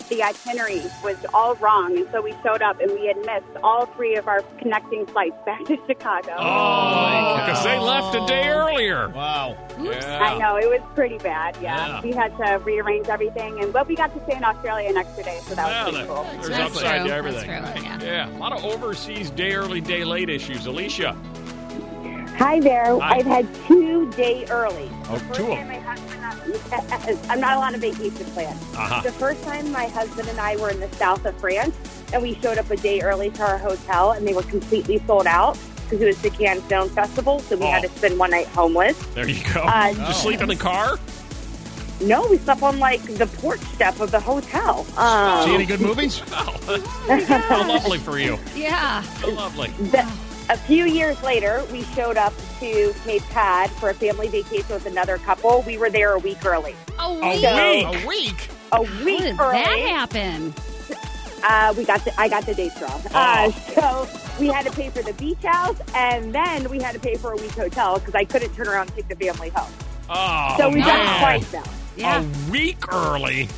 The 0.09 0.23
itinerary 0.23 0.82
was 1.02 1.16
all 1.32 1.54
wrong, 1.54 1.97
and 1.97 2.06
so 2.12 2.21
we 2.21 2.35
showed 2.42 2.61
up, 2.61 2.78
and 2.80 2.90
we 2.92 3.06
had 3.06 3.16
missed 3.25 3.56
all 3.62 3.87
three 3.87 4.16
of 4.16 4.28
our 4.28 4.42
connecting 4.59 5.06
flights 5.06 5.37
back 5.47 5.64
to 5.64 5.78
Chicago. 5.87 6.35
Oh, 6.38 6.42
oh 6.42 7.37
because 7.47 7.64
they 7.64 7.78
left 7.78 8.14
a 8.14 8.26
day 8.26 8.49
earlier. 8.50 9.09
Wow. 9.09 9.56
Yeah. 9.80 10.18
I 10.21 10.37
know 10.38 10.56
it 10.56 10.68
was 10.68 10.82
pretty 10.94 11.16
bad. 11.16 11.56
Yeah. 11.62 11.87
Yeah. 11.87 12.00
we 12.02 12.12
had 12.12 12.37
to 12.37 12.59
rearrange 12.62 13.09
everything, 13.09 13.59
and 13.62 13.73
but 13.73 13.88
we 13.88 13.94
got 13.97 14.12
to 14.14 14.23
stay 14.25 14.37
in 14.37 14.44
Australia 14.44 14.90
an 14.90 14.99
extra 14.99 15.23
day, 15.25 15.40
so 15.44 15.54
that 15.54 15.66
Yeah, 15.66 15.85
was 15.87 15.92
pretty 15.94 16.06
that- 16.09 16.14
cool. 16.14 16.25
there's 16.25 16.49
That's 16.49 16.76
upside 16.76 17.00
true. 17.00 17.09
to 17.09 17.14
everything. 17.14 17.49
That's 17.50 17.80
true, 17.80 17.88
yeah. 17.88 18.02
Yeah, 18.02 18.37
a 18.37 18.38
lot 18.38 18.52
of 18.52 18.62
overseas 18.66 19.30
day 19.30 19.54
early, 19.54 19.80
day 19.80 20.04
late 20.04 20.28
issues. 20.28 20.66
Alicia. 20.66 21.16
Hi 22.37 22.61
there. 22.61 22.99
Hi. 22.99 23.17
I've 23.17 23.27
had 23.27 23.47
two 23.67 24.11
day 24.12 24.47
early. 24.51 24.91
Oh, 25.09 25.15
The 25.15 25.21
first 25.21 25.41
two 25.41 25.47
of 25.53 25.59
time 25.59 25.69
my 25.69 25.79
husband, 25.79 27.21
I'm 27.31 27.41
not 27.41 27.57
allowed 27.57 27.75
a 27.75 27.79
vacation 27.79 28.27
plan. 28.27 28.57
Uh-huh. 28.75 29.03
The 29.03 29.12
first 29.12 29.43
time 29.45 29.71
my 29.71 29.87
husband 29.87 30.29
and 30.29 30.41
I 30.41 30.57
were 30.57 30.71
in 30.71 30.81
the 30.81 30.89
south 30.97 31.25
of 31.25 31.37
France, 31.39 31.77
and 32.12 32.23
we 32.23 32.35
showed 32.37 32.59
up 32.59 32.71
a 32.71 32.77
day 32.77 33.01
early 33.01 33.31
to 33.31 33.43
our 33.43 33.59
hotel, 33.59 34.12
and 34.12 34.27
they 34.27 34.35
were 34.35 34.43
completely 34.43 34.99
sold 35.07 35.27
out 35.27 35.59
because 35.85 36.01
it 36.01 36.07
was 36.07 36.23
the 36.23 36.31
Cannes 36.31 36.62
Film 36.62 36.89
Festival, 36.91 37.39
so 37.41 37.57
we 37.57 37.67
Oh. 37.67 37.71
had 37.71 37.83
to 37.83 37.89
spend 37.91 38.19
one 38.19 38.31
night 38.31 38.47
homeless. 38.49 38.99
There 39.15 39.29
you 39.29 39.43
go. 39.53 39.61
Uh, 39.62 39.93
Did 39.93 40.09
you 40.09 40.15
sleep 40.15 40.41
in 40.41 40.49
the 40.49 40.57
car? 40.57 40.99
No, 42.01 42.27
we 42.29 42.39
slept 42.39 42.62
on 42.62 42.79
like 42.81 43.03
the 43.03 43.27
porch 43.27 43.61
step 43.75 44.01
of 44.01 44.11
the 44.11 44.19
hotel. 44.19 44.85
Um, 44.97 45.45
See 45.47 45.55
any 45.55 45.67
good 45.67 45.81
movies? 45.81 46.21
Oh, 46.33 46.81
how 47.49 47.69
lovely 47.69 47.99
for 47.99 48.19
you. 48.19 48.39
Yeah. 48.57 49.03
How 49.03 49.31
lovely. 49.31 49.69
The, 49.91 50.11
a 50.50 50.56
few 50.56 50.84
years 50.84 51.20
later, 51.22 51.62
we 51.72 51.82
showed 51.82 52.16
up 52.16 52.32
to 52.61 52.92
Cape 53.04 53.22
Cod 53.30 53.70
for 53.70 53.90
a 53.90 53.94
family 53.94 54.28
vacation 54.28 54.68
with 54.75 54.87
another 54.87 55.18
couple. 55.18 55.62
We 55.62 55.78
were 55.78 55.90
there 55.90 56.12
a 56.12 56.18
week 56.18 56.44
early. 56.44 56.75
A 56.99 57.02
A 57.02 57.92
week. 57.94 58.06
week. 58.06 58.06
A 58.06 58.06
week. 58.08 58.49
A 58.72 58.76
How 58.76 59.04
week 59.04 59.18
did 59.20 59.40
early. 59.40 59.52
that 59.52 59.78
happen? 59.78 60.54
Uh, 61.44 61.75
we 61.76 61.84
got 61.84 62.04
the, 62.04 62.12
I 62.20 62.28
got 62.28 62.46
the 62.46 62.54
dates 62.54 62.80
wrong. 62.80 63.02
Uh, 63.12 63.50
so 63.50 64.08
we 64.38 64.46
had 64.46 64.64
to 64.64 64.72
pay 64.72 64.90
for 64.90 65.02
the 65.02 65.12
beach 65.14 65.42
house, 65.42 65.76
and 65.94 66.32
then 66.34 66.68
we 66.70 66.78
had 66.80 66.92
to 66.94 67.00
pay 67.00 67.16
for 67.16 67.32
a 67.32 67.37
week 67.37 67.50
hotel 67.50 67.99
because 67.99 68.14
I 68.14 68.25
couldn't 68.25 68.54
turn 68.54 68.68
around 68.68 68.88
and 68.90 68.96
take 68.96 69.08
the 69.08 69.16
family 69.26 69.49
home. 69.50 69.72
Oh, 70.08 70.54
So 70.58 70.68
we 70.68 70.80
man. 70.80 70.87
done 70.88 71.00
it 71.00 71.18
twice 71.18 71.52
now. 71.52 71.72
Yeah. 71.96 72.22
A 72.22 72.50
week 72.50 72.92
early. 72.92 73.49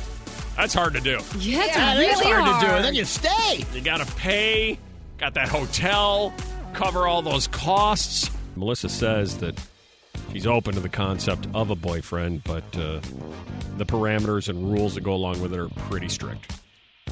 That's 0.57 0.73
hard 0.73 0.93
to 0.93 0.99
do. 1.01 1.11
Yeah, 1.37 1.63
it's 1.65 1.75
Yeah, 1.75 1.93
really 1.97 2.05
that's 2.07 2.21
hard, 2.23 2.61
to 2.61 2.67
do. 2.67 2.73
And 2.73 2.83
then 2.85 2.95
you 2.95 3.05
stay. 3.05 3.63
You 3.73 3.81
got 3.81 4.05
to 4.05 4.11
pay, 4.15 4.79
got 5.17 5.33
that 5.35 5.47
hotel, 5.49 6.33
cover 6.75 7.07
all 7.07 7.21
those 7.21 7.47
costs. 7.47 8.29
Melissa 8.55 8.89
says 8.89 9.37
that 9.37 9.59
she's 10.31 10.45
open 10.45 10.73
to 10.73 10.81
the 10.81 10.89
concept 10.89 11.47
of 11.53 11.69
a 11.69 11.75
boyfriend, 11.75 12.43
but 12.43 12.63
uh, 12.77 12.99
the 13.77 13.85
parameters 13.85 14.49
and 14.49 14.71
rules 14.71 14.95
that 14.95 15.01
go 15.01 15.13
along 15.13 15.41
with 15.41 15.53
it 15.53 15.59
are 15.59 15.69
pretty 15.89 16.09
strict, 16.09 16.59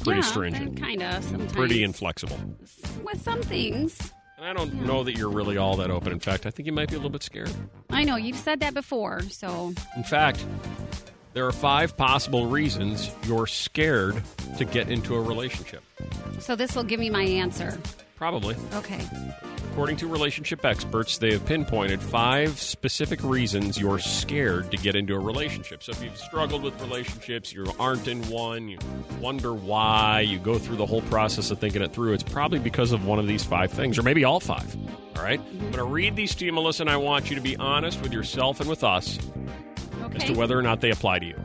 pretty 0.02 0.20
yeah, 0.20 0.26
stringent, 0.26 0.80
Kind 0.80 1.02
of. 1.02 1.52
Pretty 1.52 1.82
inflexible. 1.82 2.38
With 3.02 3.22
some 3.22 3.42
things. 3.42 4.12
And 4.36 4.46
I 4.46 4.52
don't 4.52 4.74
know 4.86 5.02
that 5.04 5.16
you're 5.16 5.30
really 5.30 5.56
all 5.56 5.76
that 5.76 5.90
open. 5.90 6.12
In 6.12 6.20
fact, 6.20 6.44
I 6.44 6.50
think 6.50 6.66
you 6.66 6.72
might 6.72 6.90
be 6.90 6.96
a 6.96 6.98
little 6.98 7.10
bit 7.10 7.22
scared. 7.22 7.52
I 7.88 8.04
know, 8.04 8.16
you've 8.16 8.36
said 8.36 8.60
that 8.60 8.74
before, 8.74 9.22
so. 9.22 9.72
In 9.96 10.04
fact, 10.04 10.44
there 11.32 11.46
are 11.46 11.52
five 11.52 11.96
possible 11.96 12.46
reasons 12.46 13.10
you're 13.24 13.46
scared 13.46 14.22
to 14.58 14.64
get 14.66 14.90
into 14.90 15.14
a 15.14 15.20
relationship. 15.22 15.82
So 16.40 16.54
this 16.54 16.76
will 16.76 16.84
give 16.84 17.00
me 17.00 17.08
my 17.08 17.22
answer. 17.22 17.78
Probably. 18.16 18.56
Okay. 18.74 19.00
According 19.72 19.96
to 19.96 20.06
relationship 20.06 20.64
experts, 20.64 21.18
they 21.18 21.32
have 21.32 21.44
pinpointed 21.46 22.00
five 22.00 22.60
specific 22.60 23.22
reasons 23.24 23.76
you're 23.76 23.98
scared 23.98 24.70
to 24.70 24.76
get 24.76 24.94
into 24.94 25.16
a 25.16 25.18
relationship. 25.18 25.82
So 25.82 25.90
if 25.90 26.02
you've 26.02 26.16
struggled 26.16 26.62
with 26.62 26.80
relationships, 26.80 27.52
you 27.52 27.66
aren't 27.80 28.06
in 28.06 28.22
one, 28.28 28.68
you 28.68 28.78
wonder 29.20 29.52
why, 29.52 30.20
you 30.20 30.38
go 30.38 30.58
through 30.58 30.76
the 30.76 30.86
whole 30.86 31.02
process 31.02 31.50
of 31.50 31.58
thinking 31.58 31.82
it 31.82 31.92
through, 31.92 32.12
it's 32.12 32.22
probably 32.22 32.60
because 32.60 32.92
of 32.92 33.04
one 33.04 33.18
of 33.18 33.26
these 33.26 33.42
five 33.42 33.72
things, 33.72 33.98
or 33.98 34.04
maybe 34.04 34.22
all 34.22 34.38
five. 34.38 34.76
All 35.16 35.24
right? 35.24 35.40
I'm 35.40 35.58
going 35.58 35.72
to 35.72 35.84
read 35.84 36.14
these 36.14 36.36
to 36.36 36.44
you, 36.44 36.52
Melissa, 36.52 36.84
and 36.84 36.90
I 36.90 36.96
want 36.96 37.28
you 37.30 37.34
to 37.34 37.42
be 37.42 37.56
honest 37.56 38.00
with 38.00 38.12
yourself 38.12 38.60
and 38.60 38.68
with 38.68 38.84
us 38.84 39.18
as 40.14 40.22
to 40.24 40.34
whether 40.34 40.56
or 40.56 40.62
not 40.62 40.80
they 40.80 40.90
apply 40.90 41.18
to 41.18 41.26
you. 41.26 41.36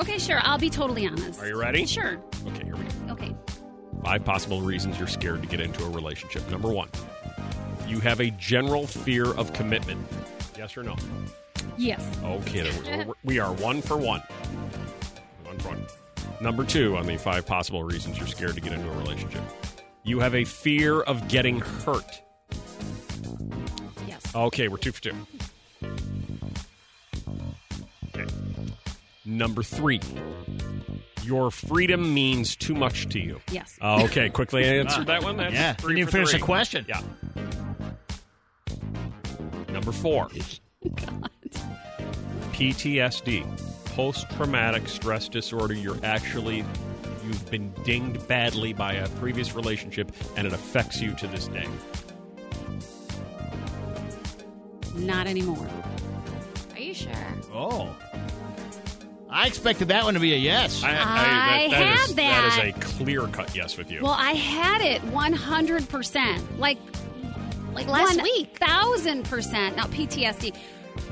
Okay, 0.00 0.18
sure. 0.18 0.38
I'll 0.42 0.58
be 0.58 0.70
totally 0.70 1.06
honest. 1.06 1.38
Are 1.42 1.48
you 1.48 1.60
ready? 1.60 1.84
Sure. 1.84 2.18
Okay, 2.46 2.64
here 2.64 2.76
we 2.76 2.84
go. 2.84 3.12
Okay. 3.12 3.34
Five 4.02 4.24
possible 4.24 4.60
reasons 4.62 4.98
you're 4.98 5.08
scared 5.08 5.42
to 5.42 5.48
get 5.48 5.60
into 5.60 5.84
a 5.84 5.90
relationship. 5.90 6.48
Number 6.50 6.70
one, 6.70 6.88
you 7.86 8.00
have 8.00 8.20
a 8.20 8.30
general 8.32 8.86
fear 8.86 9.26
of 9.34 9.52
commitment. 9.52 10.00
Yes 10.56 10.76
or 10.76 10.82
no? 10.82 10.96
Yes. 11.76 12.02
Okay, 12.24 12.62
then 12.62 13.06
we're- 13.06 13.14
we 13.24 13.38
are 13.38 13.52
one 13.52 13.82
for 13.82 13.96
one. 13.96 14.20
One 15.44 15.58
for 15.58 15.68
one. 15.68 15.86
Number 16.40 16.64
two 16.64 16.96
on 16.96 17.06
the 17.06 17.16
five 17.16 17.46
possible 17.46 17.82
reasons 17.84 18.18
you're 18.18 18.26
scared 18.26 18.54
to 18.54 18.60
get 18.60 18.72
into 18.72 18.88
a 18.88 18.96
relationship. 18.98 19.42
You 20.04 20.20
have 20.20 20.34
a 20.34 20.44
fear 20.44 21.00
of 21.02 21.26
getting 21.28 21.60
hurt. 21.60 22.22
Yes. 24.06 24.34
Okay, 24.34 24.68
we're 24.68 24.78
two 24.78 24.92
for 24.92 25.02
two. 25.02 25.14
Okay. 28.14 28.26
Number 29.24 29.62
three, 29.62 30.00
your 31.28 31.50
freedom 31.50 32.12
means 32.14 32.56
too 32.56 32.74
much 32.74 33.08
to 33.10 33.18
you. 33.20 33.40
Yes. 33.52 33.78
Uh, 33.80 34.02
okay, 34.04 34.30
quickly 34.30 34.64
answer 34.80 35.04
that 35.04 35.22
one. 35.22 35.36
That's 35.36 35.52
Yeah, 35.54 35.74
three 35.74 35.94
didn't 35.94 35.98
even 35.98 36.06
for 36.10 36.12
finish 36.12 36.32
the 36.32 36.38
three. 36.38 36.44
question. 36.44 36.86
Yeah. 36.88 37.02
Number 39.70 39.92
four, 39.92 40.28
God. 40.96 41.30
PTSD, 42.52 43.44
post 43.94 44.28
traumatic 44.30 44.88
stress 44.88 45.28
disorder. 45.28 45.74
You're 45.74 45.98
actually 46.02 46.64
you've 47.24 47.50
been 47.50 47.70
dinged 47.84 48.26
badly 48.26 48.72
by 48.72 48.94
a 48.94 49.08
previous 49.10 49.54
relationship, 49.54 50.10
and 50.36 50.46
it 50.46 50.52
affects 50.52 51.00
you 51.00 51.12
to 51.16 51.26
this 51.28 51.46
day. 51.48 51.66
Not 54.96 55.26
anymore. 55.26 55.68
Are 56.74 56.80
you 56.80 56.94
sure? 56.94 57.12
Oh. 57.52 57.94
I 59.30 59.46
expected 59.46 59.88
that 59.88 60.04
one 60.04 60.14
to 60.14 60.20
be 60.20 60.32
a 60.32 60.36
yes. 60.36 60.82
I 60.82 60.92
that- 60.92 61.70
had 61.70 62.08
is, 62.08 62.14
That 62.14 62.44
is 62.46 62.74
a 62.76 62.80
clear 62.80 63.26
cut 63.28 63.54
yes 63.54 63.76
with 63.76 63.90
you. 63.90 64.00
Well, 64.02 64.16
I 64.16 64.32
had 64.32 64.80
it 64.80 65.02
100%. 65.02 66.58
Like, 66.58 66.78
Like 67.74 67.86
last 67.88 68.16
one 68.16 68.22
week. 68.22 68.56
Thousand 68.58 69.24
percent. 69.24 69.76
Not 69.76 69.90
PTSD. 69.90 70.54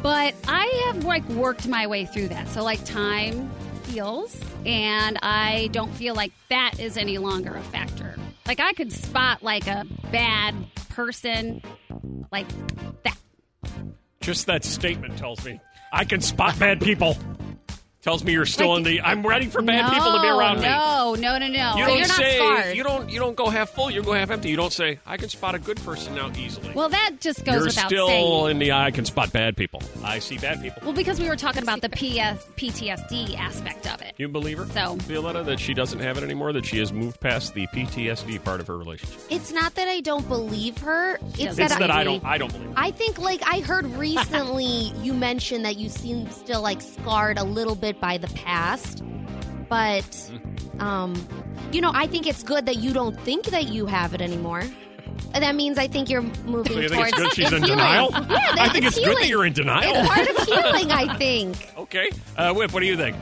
But 0.03 0.35
I 0.49 0.67
have 0.87 1.05
like 1.05 1.27
worked 1.31 1.69
my 1.69 1.87
way 1.87 2.07
through 2.07 2.29
that. 2.29 2.49
So 2.49 2.63
like 2.65 2.85
time 2.85 3.51
heals 3.87 4.37
and 4.65 5.19
I 5.23 5.69
don't 5.73 5.93
feel 5.95 6.15
like 6.15 6.33
that 6.49 6.81
is 6.81 6.97
any 6.97 7.19
longer 7.19 7.55
a 7.55 7.63
factor. 7.63 8.17
Like 8.47 8.61
I 8.61 8.73
could 8.73 8.93
spot 8.93 9.43
like 9.43 9.67
a 9.67 9.85
bad 10.11 10.55
person 10.89 11.63
like 12.33 12.47
that. 13.05 13.17
Just 14.21 14.47
that 14.47 14.65
statement 14.65 15.19
tells 15.19 15.45
me 15.45 15.61
I 15.93 16.05
can 16.05 16.21
spot 16.21 16.59
bad 16.59 16.81
people. 16.81 17.17
Tells 18.07 18.23
me 18.23 18.35
you're 18.35 18.47
still 18.47 18.77
in 18.77 18.85
the. 18.85 19.01
I'm 19.01 19.27
ready 19.27 19.47
for 19.47 19.61
bad 19.63 19.83
no, 19.83 19.91
people 19.91 20.13
to 20.13 20.23
be 20.23 20.29
around 20.29 20.59
me. 20.59 20.63
No, 20.63 21.17
no, 21.19 21.39
no, 21.39 21.49
no. 21.49 21.75
You 21.77 21.87
don't 21.87 21.99
you're 21.99 22.07
not 22.07 22.17
say 22.17 22.37
scarred. 22.37 22.77
you 22.77 22.85
don't 22.85 23.11
you 23.11 23.19
don't 23.19 23.35
go 23.35 23.51
half 23.51 23.71
full. 23.71 23.91
You 23.91 24.01
go 24.01 24.13
half 24.13 24.31
empty. 24.31 24.49
You 24.49 24.55
don't 24.55 24.73
say 24.73 25.01
I 25.05 25.17
can 25.17 25.29
spot 25.29 25.57
a 25.57 25.59
good 25.59 25.77
person 25.79 26.15
now 26.15 26.31
easily. 26.39 26.73
Well, 26.73 26.89
that 26.89 27.17
just 27.19 27.45
goes 27.45 27.57
you're 27.57 27.65
without 27.65 27.89
still 27.89 28.07
saying. 28.07 28.51
in 28.53 28.59
the 28.61 28.71
I 28.71 28.93
can 28.93 29.07
spot 29.07 29.33
bad 29.33 29.57
people. 29.57 29.83
I 30.05 30.21
see 30.21 30.39
bad 30.39 30.63
people. 30.63 30.83
Well, 30.85 30.93
because 30.93 31.19
we 31.19 31.29
were 31.29 31.35
talking 31.35 31.65
about 31.65 31.81
the 31.81 31.89
PS, 31.89 32.47
PTSD 32.55 33.37
aspect 33.37 33.93
of 33.93 34.01
it. 34.03 34.15
You 34.19 34.29
believe 34.29 34.59
her, 34.59 34.67
So- 34.67 34.95
Violetta, 35.01 35.43
that 35.43 35.59
she 35.59 35.75
doesn't 35.75 35.99
have 35.99 36.17
it 36.17 36.23
anymore. 36.23 36.53
That 36.53 36.65
she 36.65 36.79
has 36.79 36.93
moved 36.93 37.19
past 37.19 37.55
the 37.55 37.67
PTSD 37.75 38.39
part 38.45 38.61
of 38.61 38.69
her 38.69 38.79
relationship. 38.79 39.21
It's 39.31 39.51
not 39.51 39.75
that 39.75 39.89
I 39.89 39.99
don't 39.99 40.29
believe 40.29 40.79
her. 40.79 41.19
It's 41.31 41.57
doesn't 41.57 41.57
that, 41.57 41.79
that 41.81 41.91
I, 41.91 42.03
I 42.03 42.05
don't. 42.05 42.25
I 42.25 42.39
don't 42.39 42.53
believe. 42.53 42.69
Her. 42.69 42.75
I 42.77 42.93
think, 42.93 43.19
like, 43.19 43.43
I 43.45 43.59
heard 43.59 43.87
recently 43.97 44.65
you 45.03 45.13
mentioned 45.13 45.65
that 45.65 45.77
you 45.77 45.89
seem 45.89 46.31
still, 46.31 46.63
like, 46.63 46.81
scarred 46.81 47.39
a 47.39 47.45
little 47.45 47.75
bit 47.75 47.96
by 48.01 48.19
the 48.19 48.29
past. 48.29 49.03
But, 49.69 50.31
um, 50.79 51.15
you 51.73 51.81
know, 51.81 51.91
I 51.95 52.07
think 52.07 52.27
it's 52.27 52.43
good 52.43 52.67
that 52.67 52.77
you 52.77 52.93
don't 52.93 53.19
think 53.21 53.47
that 53.47 53.69
you 53.69 53.87
have 53.87 54.15
it 54.15 54.21
anymore. 54.21 54.63
And 55.35 55.43
That 55.43 55.55
means 55.55 55.77
I 55.79 55.89
think 55.89 56.09
you're 56.09 56.23
moving 56.23 56.73
So 56.75 56.81
you 56.81 56.89
think 56.89 57.09
it's 57.09 57.19
good 57.19 57.33
she's 57.35 57.53
in 57.53 57.63
healing. 57.63 57.79
denial? 57.79 58.11
Yeah, 58.13 58.21
that, 58.21 58.57
I 58.61 58.69
think 58.69 58.85
it's, 58.85 58.99
good 58.99 59.17
that 59.17 59.29
you're 59.29 59.45
in 59.45 59.53
denial. 59.53 59.93
It's 59.97 60.09
part 60.09 60.29
of 60.29 60.37
healing, 60.47 60.93
I 60.93 61.17
think. 61.17 61.73
okay, 61.79 62.11
uh, 62.37 62.53
Whip, 62.55 62.73
what 62.73 62.81
do 62.81 62.87
you 62.87 62.97
think? 62.97 63.17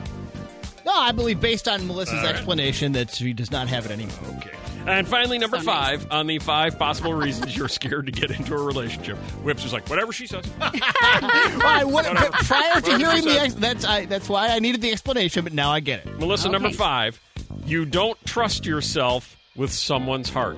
No, 0.85 0.93
I 0.93 1.11
believe 1.11 1.41
based 1.41 1.67
on 1.67 1.87
Melissa's 1.87 2.13
All 2.19 2.25
right. 2.25 2.35
explanation 2.35 2.91
that 2.91 3.09
she 3.11 3.33
does 3.33 3.49
not 3.51 3.67
have 3.69 3.85
it 3.85 3.91
anymore. 3.91 4.13
Okay. 4.37 4.51
And 4.87 5.07
finally, 5.07 5.37
number 5.39 5.57
So 5.57 5.63
nice. 5.63 6.01
five 6.01 6.07
on 6.11 6.27
the 6.27 6.39
five 6.39 6.77
possible 6.77 7.13
reasons 7.13 7.55
you're 7.57 7.67
scared 7.67 8.05
to 8.05 8.11
get 8.11 8.29
into 8.31 8.53
a 8.53 8.61
relationship. 8.63 9.17
Whips 9.43 9.65
is 9.65 9.73
like, 9.73 9.89
whatever 9.89 10.13
she 10.13 10.27
says. 10.27 10.45
What, 10.59 11.87
Whatever. 11.87 12.29
prior 12.31 12.81
to 12.81 12.91
Whatever 12.91 12.97
hearing 12.97 13.25
the 13.25 13.39
ex- 13.41 13.53
that's 13.55 13.85
I, 13.85 14.05
that's 14.05 14.29
why 14.29 14.49
I 14.49 14.59
needed 14.59 14.81
the 14.81 14.91
explanation, 14.91 15.43
but 15.43 15.53
now 15.53 15.71
I 15.71 15.79
get 15.79 16.05
it. 16.05 16.19
Melissa, 16.19 16.49
number 16.49 16.69
five, 16.71 17.19
you 17.65 17.85
don't 17.85 18.17
trust 18.25 18.65
yourself 18.65 19.35
with 19.55 19.71
someone's 19.71 20.29
heart. 20.29 20.57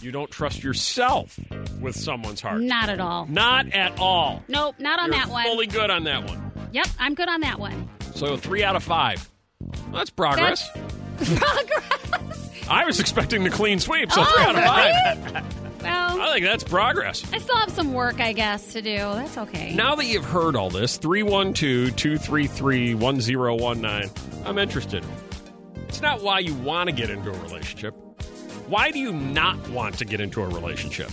You 0.00 0.10
don't 0.12 0.30
trust 0.30 0.62
yourself 0.62 1.38
with 1.80 1.96
someone's 1.96 2.40
heart. 2.40 2.60
Not 2.62 2.88
at 2.88 3.00
all. 3.00 3.26
Not 3.26 3.72
at 3.72 3.98
all. 3.98 4.42
Nope, 4.48 4.76
not 4.78 4.98
on 5.00 5.06
You're 5.12 5.18
that 5.20 5.28
one. 5.28 5.44
fully 5.44 5.66
good 5.66 5.90
on 5.90 6.04
that 6.04 6.24
one. 6.24 6.50
Yep, 6.72 6.86
I'm 6.98 7.14
good 7.14 7.28
on 7.28 7.40
that 7.40 7.58
one. 7.58 7.88
So 8.14 8.36
three 8.36 8.62
out 8.64 8.76
of 8.76 8.82
five. 8.82 9.28
Well, 9.60 9.92
that's 9.92 10.10
progress. 10.10 10.68
Progress. 11.18 12.07
I 12.70 12.84
was 12.84 13.00
expecting 13.00 13.44
the 13.44 13.50
clean 13.50 13.78
sweep, 13.80 14.10
so 14.12 14.22
Oh, 14.22 14.24
three 14.34 14.44
out 14.44 14.56
of 14.56 14.64
five. 14.64 15.24
really? 15.34 15.46
Well, 15.82 16.20
I 16.20 16.32
think 16.34 16.44
that's 16.44 16.64
progress. 16.64 17.24
I 17.32 17.38
still 17.38 17.56
have 17.56 17.70
some 17.70 17.92
work, 17.94 18.20
I 18.20 18.32
guess, 18.32 18.72
to 18.72 18.82
do. 18.82 18.96
That's 18.96 19.38
okay. 19.38 19.74
Now 19.74 19.94
that 19.94 20.06
you've 20.06 20.24
heard 20.24 20.56
all 20.56 20.70
this, 20.70 20.96
312 20.98 21.94
233 21.96 22.94
1019, 22.94 24.10
I'm 24.44 24.58
interested. 24.58 25.04
It's 25.88 26.02
not 26.02 26.20
why 26.22 26.40
you 26.40 26.54
want 26.54 26.88
to 26.90 26.94
get 26.94 27.10
into 27.10 27.30
a 27.30 27.38
relationship. 27.42 27.94
Why 28.66 28.90
do 28.90 28.98
you 28.98 29.12
not 29.12 29.68
want 29.70 29.96
to 29.98 30.04
get 30.04 30.20
into 30.20 30.42
a 30.42 30.46
relationship? 30.48 31.10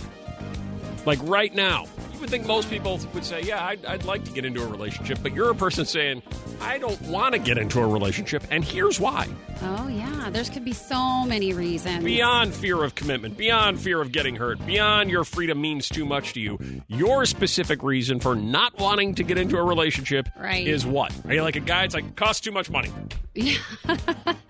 Like 1.06 1.20
right 1.22 1.54
now, 1.54 1.86
you 2.16 2.20
would 2.22 2.30
think 2.30 2.46
most 2.46 2.68
people 2.70 2.98
would 3.14 3.24
say, 3.24 3.42
Yeah, 3.42 3.64
I'd, 3.64 3.84
I'd 3.84 4.04
like 4.04 4.24
to 4.24 4.30
get 4.32 4.44
into 4.44 4.62
a 4.62 4.66
relationship, 4.66 5.18
but 5.22 5.34
you're 5.34 5.50
a 5.50 5.54
person 5.54 5.84
saying, 5.84 6.22
I 6.60 6.78
don't 6.78 7.00
want 7.02 7.34
to 7.34 7.38
get 7.38 7.58
into 7.58 7.80
a 7.80 7.86
relationship, 7.86 8.42
and 8.50 8.64
here's 8.64 8.98
why. 8.98 9.28
Oh, 9.62 9.88
yeah. 9.88 10.30
There's 10.30 10.50
could 10.50 10.64
be 10.64 10.72
so 10.72 11.24
many 11.24 11.52
reasons. 11.52 12.04
Beyond 12.04 12.52
fear 12.54 12.82
of 12.82 12.94
commitment, 12.94 13.36
beyond 13.36 13.78
fear 13.80 14.00
of 14.00 14.10
getting 14.12 14.36
hurt, 14.36 14.64
beyond 14.66 15.10
your 15.10 15.24
freedom 15.24 15.60
means 15.60 15.88
too 15.88 16.04
much 16.04 16.32
to 16.34 16.40
you, 16.40 16.58
your 16.88 17.24
specific 17.26 17.82
reason 17.82 18.18
for 18.20 18.34
not 18.34 18.78
wanting 18.78 19.14
to 19.16 19.22
get 19.22 19.38
into 19.38 19.56
a 19.56 19.62
relationship 19.62 20.28
Right. 20.38 20.66
is 20.66 20.84
what? 20.86 21.12
Are 21.26 21.34
you 21.34 21.42
like 21.42 21.56
a 21.56 21.60
guy? 21.60 21.84
It's 21.84 21.94
like 21.94 22.16
costs 22.16 22.40
too 22.40 22.52
much 22.52 22.70
money, 22.70 22.90
Yeah. 23.34 23.58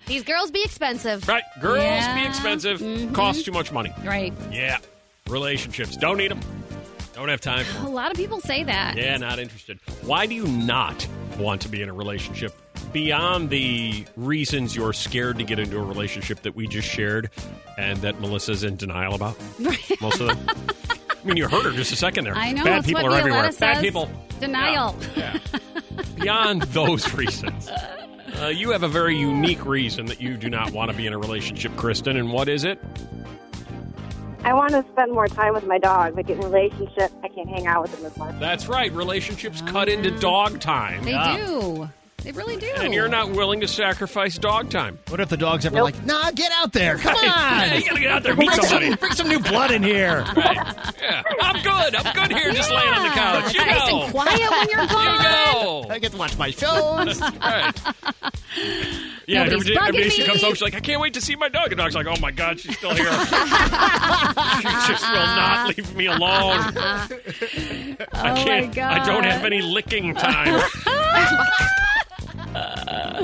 These 0.07 0.23
girls 0.23 0.49
be 0.51 0.63
expensive. 0.63 1.27
right? 1.27 1.43
Girls 1.61 1.83
Yeah. 1.83 2.21
be 2.23 2.27
expensive, 2.27 2.79
Mhm. 2.79 3.13
costs 3.13 3.43
too 3.43 3.51
much 3.51 3.71
money. 3.71 3.93
Right. 4.03 4.33
Yeah, 4.51 4.77
relationships 5.27 5.95
don't 5.97 6.17
need 6.17 6.31
them, 6.31 6.39
don't 7.17 7.29
have 7.29 7.41
time 7.41 7.65
for 7.65 7.81
A 7.87 7.89
lot 7.89 8.11
of 8.11 8.17
people 8.17 8.39
say 8.39 8.63
that. 8.63 8.95
Yeah, 8.95 9.17
not 9.17 9.39
interested. 9.39 9.79
Why 10.03 10.25
do 10.25 10.35
you 10.35 10.45
not 10.47 11.07
want 11.37 11.61
to 11.61 11.69
be 11.69 11.81
in 11.81 11.89
a 11.89 11.93
relationship? 11.93 12.53
Beyond 12.93 13.49
the 13.49 14.05
reasons 14.15 14.75
you're 14.75 14.93
scared 14.93 15.37
to 15.39 15.43
get 15.43 15.59
into 15.59 15.77
a 15.77 15.83
relationship 15.83 16.41
that 16.43 16.55
we 16.55 16.67
just 16.67 16.87
shared 16.87 17.29
and 17.77 17.99
that 17.99 18.21
Melissa's 18.21 18.63
in 18.63 18.75
denial 18.75 19.15
about, 19.15 19.35
most 20.01 20.21
of 20.21 20.27
them. 20.27 20.37
I 20.89 21.25
mean, 21.25 21.37
you 21.37 21.47
heard 21.47 21.65
her 21.65 21.71
just 21.71 21.91
a 21.91 21.95
second 21.95 22.25
there. 22.25 22.35
I 22.35 22.51
know. 22.51 22.63
Bad 22.63 22.85
people 22.85 23.05
are 23.05 23.17
everywhere. 23.17 23.41
Violetta 23.41 23.59
Bad 23.59 23.81
people. 23.81 24.09
Denial. 24.39 24.95
Yeah. 25.15 25.37
Beyond 26.15 26.61
those 26.63 27.13
reasons, 27.13 27.69
uh, 28.39 28.47
you 28.47 28.69
have 28.71 28.83
a 28.83 28.87
very 28.87 29.17
unique 29.17 29.65
reason 29.65 30.05
that 30.05 30.21
you 30.21 30.37
do 30.37 30.49
not 30.49 30.71
want 30.71 30.91
to 30.91 30.95
be 30.95 31.07
in 31.07 31.13
a 31.13 31.17
relationship, 31.17 31.75
Kristen. 31.75 32.15
And 32.15 32.31
what 32.31 32.47
is 32.47 32.63
it? 32.63 32.79
I 34.43 34.53
want 34.53 34.71
to 34.71 34.85
spend 34.93 35.11
more 35.11 35.27
time 35.27 35.53
with 35.53 35.65
my 35.65 35.77
dog. 35.77 36.15
Like 36.15 36.29
in 36.29 36.37
a 36.41 36.47
relationship, 36.47 37.11
I 37.23 37.27
can't 37.27 37.49
hang 37.49 37.67
out 37.67 37.81
with 37.81 37.97
him 37.97 38.05
as 38.05 38.15
much. 38.17 38.39
That's 38.39 38.67
right. 38.67 38.91
Relationships 38.93 39.61
cut 39.61 39.89
into 39.89 40.11
dog 40.19 40.59
time. 40.59 41.03
They 41.03 41.11
Yeah. 41.11 41.37
do. 41.37 41.89
They 42.23 42.31
really 42.31 42.57
do. 42.57 42.67
And 42.79 42.93
you're 42.93 43.07
not 43.07 43.29
willing 43.31 43.61
to 43.61 43.67
sacrifice 43.67 44.37
dog 44.37 44.69
time. 44.69 44.97
What 45.07 45.19
if 45.21 45.29
the 45.29 45.37
dog's 45.37 45.65
ever 45.65 45.75
Nope. 45.75 45.83
like, 45.85 46.05
nah, 46.05 46.31
get 46.31 46.51
out 46.51 46.73
there. 46.73 46.97
Come 46.97 47.15
Yeah, 47.23 47.69
on. 47.71 47.79
you 47.79 47.85
gotta 47.87 47.99
get 48.01 48.11
out 48.11 48.23
there 48.23 48.31
and 48.33 48.39
meet 48.39 48.49
Bring 48.49 48.61
somebody. 48.63 48.89
some, 48.89 48.95
bring 48.99 49.11
some 49.13 49.27
new 49.29 49.39
blood 49.39 49.71
in 49.71 49.81
here. 49.83 50.25
Right. 50.35 50.57
Yeah. 51.01 51.21
I'm 51.41 51.61
good. 51.63 51.95
I'm 51.95 52.13
good 52.15 52.35
here, 52.35 52.51
just 52.51 52.69
laying 52.71 52.91
on 52.93 53.03
the 53.03 53.09
couch. 53.09 53.53
You 53.53 53.61
It's 53.61 53.69
nice 53.71 53.89
go. 53.89 54.01
and 54.03 54.11
quiet 54.11 54.51
when 54.51 54.67
you're 54.69 54.87
gone. 54.87 55.13
You 55.13 55.23
go. 55.23 55.85
I 55.89 55.99
get 55.99 56.11
to 56.11 56.17
watch 56.17 56.37
my 56.37 56.49
shows. 56.51 57.21
Right. 57.21 57.81
Yeah, 59.27 59.43
Nobody's 59.43 59.53
every 59.69 59.75
day, 59.75 59.79
every 59.79 59.91
day 60.01 60.07
bugging 60.07 60.11
she 60.11 60.21
me. 60.21 60.27
comes 60.27 60.41
home, 60.41 60.53
she's 60.53 60.61
like, 60.63 60.75
I 60.75 60.79
can't 60.79 60.99
wait 61.01 61.13
to 61.13 61.21
see 61.21 61.35
my 61.35 61.49
dog. 61.49 61.67
And 61.67 61.77
dog's 61.77 61.95
like, 61.95 62.07
oh 62.07 62.15
my 62.19 62.31
God, 62.31 62.59
she's 62.59 62.77
still 62.77 62.95
here. 62.95 63.05
she 63.05 63.11
just 64.87 65.03
will 65.11 65.25
not 65.35 65.67
leave 65.77 65.95
me 65.95 66.07
alone. 66.07 66.19
I 66.77 67.07
Oh, 68.13 68.23
my 68.23 68.43
can't. 68.43 68.77
I 68.77 69.05
don't 69.05 69.23
have 69.25 69.45
any 69.45 69.61
licking 69.61 70.15
time. 70.15 70.61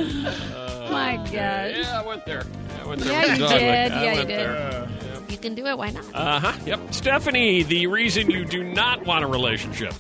My 0.92 1.16
gosh. 1.18 1.32
yeah, 1.32 2.02
I 2.02 2.06
went 2.06 2.26
there. 2.26 2.44
I 2.82 2.86
went 2.88 3.02
there. 3.02 3.12
Yeah, 3.14 3.22
you 3.34 3.38
did. 3.38 3.42
lick. 3.42 3.92
I 3.92 4.04
Yeah, 4.04 4.12
you 4.14 4.20
did. 4.20 4.28
there. 4.30 4.90
You 5.30 5.38
can 5.38 5.56
do 5.56 5.66
it. 5.66 5.78
Why 5.78 5.90
not? 5.90 6.06
Uh 6.14 6.40
huh. 6.40 6.54
Yep. 6.66 6.94
Stephanie, 6.94 7.64
the 7.64 7.88
reason 7.88 8.30
you 8.30 8.46
do 8.46 8.64
not 8.64 9.06
want 9.06 9.24
a 9.24 9.28
relationship. 9.28 9.94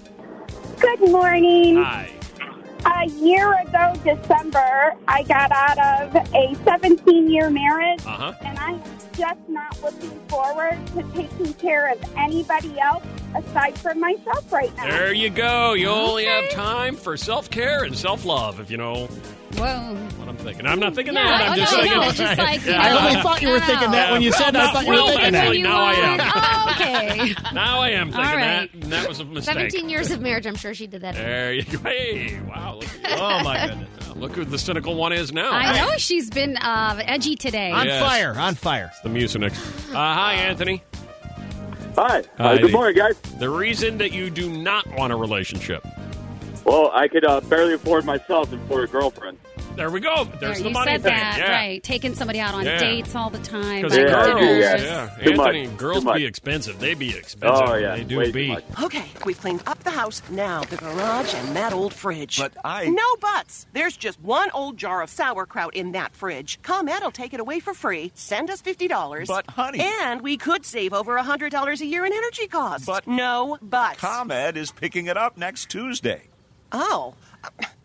Good 0.79 0.99
morning. 1.11 1.77
Hi. 1.83 2.11
A 2.85 3.07
year 3.07 3.53
ago, 3.61 3.93
December, 4.03 4.93
I 5.07 5.23
got 5.23 5.51
out 5.53 5.79
of 5.79 6.15
a 6.35 6.53
17 6.65 7.29
year 7.29 7.49
marriage, 7.49 8.01
Uh 8.05 8.09
huh. 8.09 8.33
and 8.41 8.59
I'm 8.59 8.81
just 9.17 9.39
not 9.47 9.81
looking 9.81 10.19
forward 10.27 10.77
to 10.87 11.03
taking 11.13 11.53
care 11.53 11.91
of 11.91 12.03
anybody 12.17 12.77
else 12.79 13.03
aside 13.35 13.77
from 13.77 13.99
myself 13.99 14.51
right 14.51 14.75
now. 14.77 14.87
There 14.87 15.13
you 15.13 15.29
go. 15.29 15.73
You 15.73 15.87
only 15.89 16.25
have 16.25 16.49
time 16.51 16.95
for 16.95 17.17
self 17.17 17.49
care 17.49 17.83
and 17.83 17.97
self 17.97 18.25
love, 18.25 18.59
if 18.59 18.69
you 18.71 18.77
know 18.77 19.07
Whoa. 19.55 19.95
what 20.17 20.27
I'm 20.27 20.37
thinking. 20.37 20.65
I'm 20.65 20.79
not 20.79 20.95
thinking 20.95 21.13
Yeah, 21.13 21.23
that. 21.37 21.41
I'm 21.41 21.53
oh, 21.53 21.55
just 21.55 21.71
no, 21.73 21.81
thinking. 21.81 21.99
no, 22.01 22.07
it's 22.09 22.17
just 22.17 22.37
like, 22.39 22.65
you 22.65 22.71
I 22.73 22.91
only 23.07 23.21
thought 23.21 23.41
you 23.41 23.49
were 23.49 23.59
thinking 23.59 23.91
that 23.91 24.11
when 24.11 24.21
you 24.21 24.29
Yeah, 24.31 24.35
said. 24.37 24.53
well, 24.55 24.67
I 24.69 24.73
thought 24.73 24.83
you 24.85 24.89
were 24.89 24.95
well, 24.95 25.07
thinking 25.07 25.31
that's 25.33 25.49
that. 25.51 25.61
now 25.61 25.83
I 25.83 25.93
am. 25.93 26.19
Oh, 26.35 26.71
okay. 26.73 27.35
Now 27.53 27.79
I 27.81 27.89
am 27.91 28.07
thinking 28.07 28.25
All 28.25 28.35
right. 28.35 28.71
that. 28.71 28.73
And 28.73 28.91
that 28.91 29.07
was 29.07 29.19
a 29.19 29.25
mistake. 29.25 29.53
17 29.71 29.89
years 29.89 30.09
of 30.11 30.21
marriage. 30.21 30.47
I'm 30.47 30.55
sure 30.55 30.73
she 30.73 30.87
did 30.87 31.01
that. 31.01 31.13
There 31.15 31.53
you 31.53 31.63
go. 31.63 31.77
Hey, 31.79 32.39
wow. 32.47 32.75
Look, 32.79 32.89
at. 33.03 33.19
Oh 33.19 33.43
my 33.43 33.67
goodness! 33.67 33.89
look 34.15 34.31
who 34.35 34.43
the 34.45 34.57
cynical 34.57 34.95
one 34.95 35.13
is 35.13 35.31
now. 35.31 35.51
I 35.51 35.77
know 35.77 35.97
she's 35.97 36.29
been 36.31 36.57
uh, 36.57 36.99
edgy 37.05 37.35
today. 37.35 37.71
On 37.71 37.85
Yes. 37.85 38.01
fire! 38.01 38.33
On 38.37 38.55
fire! 38.55 38.91
The 39.03 39.09
Mucinex. 39.09 39.53
Uh, 39.91 39.95
hi, 39.97 40.33
Anthony. 40.35 40.81
Hi. 41.95 42.23
Hi. 42.37 42.55
Uh, 42.55 42.57
good 42.57 42.71
morning, 42.71 42.95
guys. 42.95 43.15
The 43.37 43.49
reason 43.49 43.99
that 43.99 44.11
you 44.11 44.31
do 44.31 44.49
not 44.49 44.87
want 44.95 45.13
a 45.13 45.15
relationship. 45.15 45.85
Well, 46.65 46.89
I 46.91 47.07
could 47.07 47.23
uh, 47.23 47.41
barely 47.41 47.73
afford 47.73 48.03
myself 48.03 48.51
and 48.51 48.67
for 48.67 48.83
a 48.83 48.87
girlfriend. 48.87 49.37
There 49.75 49.89
we 49.89 50.01
go. 50.01 50.25
There's 50.25 50.57
There, 50.59 50.63
the 50.65 50.69
money 50.69 50.91
said 50.91 51.01
thing. 51.03 51.13
that, 51.15 51.37
yeah. 51.39 51.51
right? 51.51 51.83
Taking 51.83 52.13
somebody 52.13 52.39
out 52.39 52.53
on 52.53 52.63
Yeah. 52.63 52.77
dates 52.77 53.15
all 53.15 53.31
the 53.31 53.39
time. 53.39 53.81
Because 53.81 53.97
Yeah, 53.97 54.03
girls, 54.03 54.39
dinners. 54.39 54.59
yeah. 54.83 55.09
yeah, 55.19 55.23
Too 55.25 55.35
much. 55.35 55.77
Girls 55.77 55.97
Too 55.99 56.05
much. 56.05 56.17
be 56.17 56.25
expensive. 56.25 56.79
They 56.79 56.93
be 56.93 57.09
expensive. 57.17 57.67
Oh, 57.69 57.73
yeah. 57.75 57.95
they 57.95 58.03
do 58.03 58.17
Way 58.19 58.25
too 58.25 58.31
be. 58.33 58.57
Okay, 58.83 59.05
we've 59.25 59.39
cleaned 59.39 59.63
up 59.65 59.83
the 59.83 59.89
house. 59.89 60.21
Now 60.29 60.63
the 60.63 60.77
garage 60.77 61.33
and 61.33 61.55
that 61.55 61.73
old 61.73 61.91
fridge. 61.93 62.37
But 62.37 62.53
I- 62.63 62.85
No 62.89 63.15
buts. 63.19 63.65
There's 63.73 63.97
just 63.97 64.19
one 64.21 64.51
old 64.51 64.77
jar 64.77 65.01
of 65.01 65.09
sauerkraut 65.09 65.73
in 65.75 65.93
that 65.93 66.15
fridge. 66.15 66.59
ComEd 66.61 67.01
will 67.01 67.11
take 67.11 67.33
it 67.33 67.39
away 67.39 67.59
for 67.59 67.73
free. 67.73 68.11
Send 68.13 68.51
us 68.51 68.61
$50. 68.61 69.27
But, 69.27 69.49
honey- 69.49 69.79
And 70.03 70.21
we 70.21 70.37
could 70.37 70.65
save 70.67 70.93
over 70.93 71.17
$100 71.17 71.81
a 71.81 71.85
year 71.85 72.05
in 72.05 72.13
energy 72.13 72.45
costs. 72.47 72.85
But- 72.85 73.07
No 73.07 73.57
buts. 73.61 73.99
ComEd 73.99 74.55
is 74.55 74.71
picking 74.71 75.07
it 75.07 75.17
up 75.17 75.35
next 75.35 75.69
Tuesday. 75.69 76.27
oh. 76.71 77.15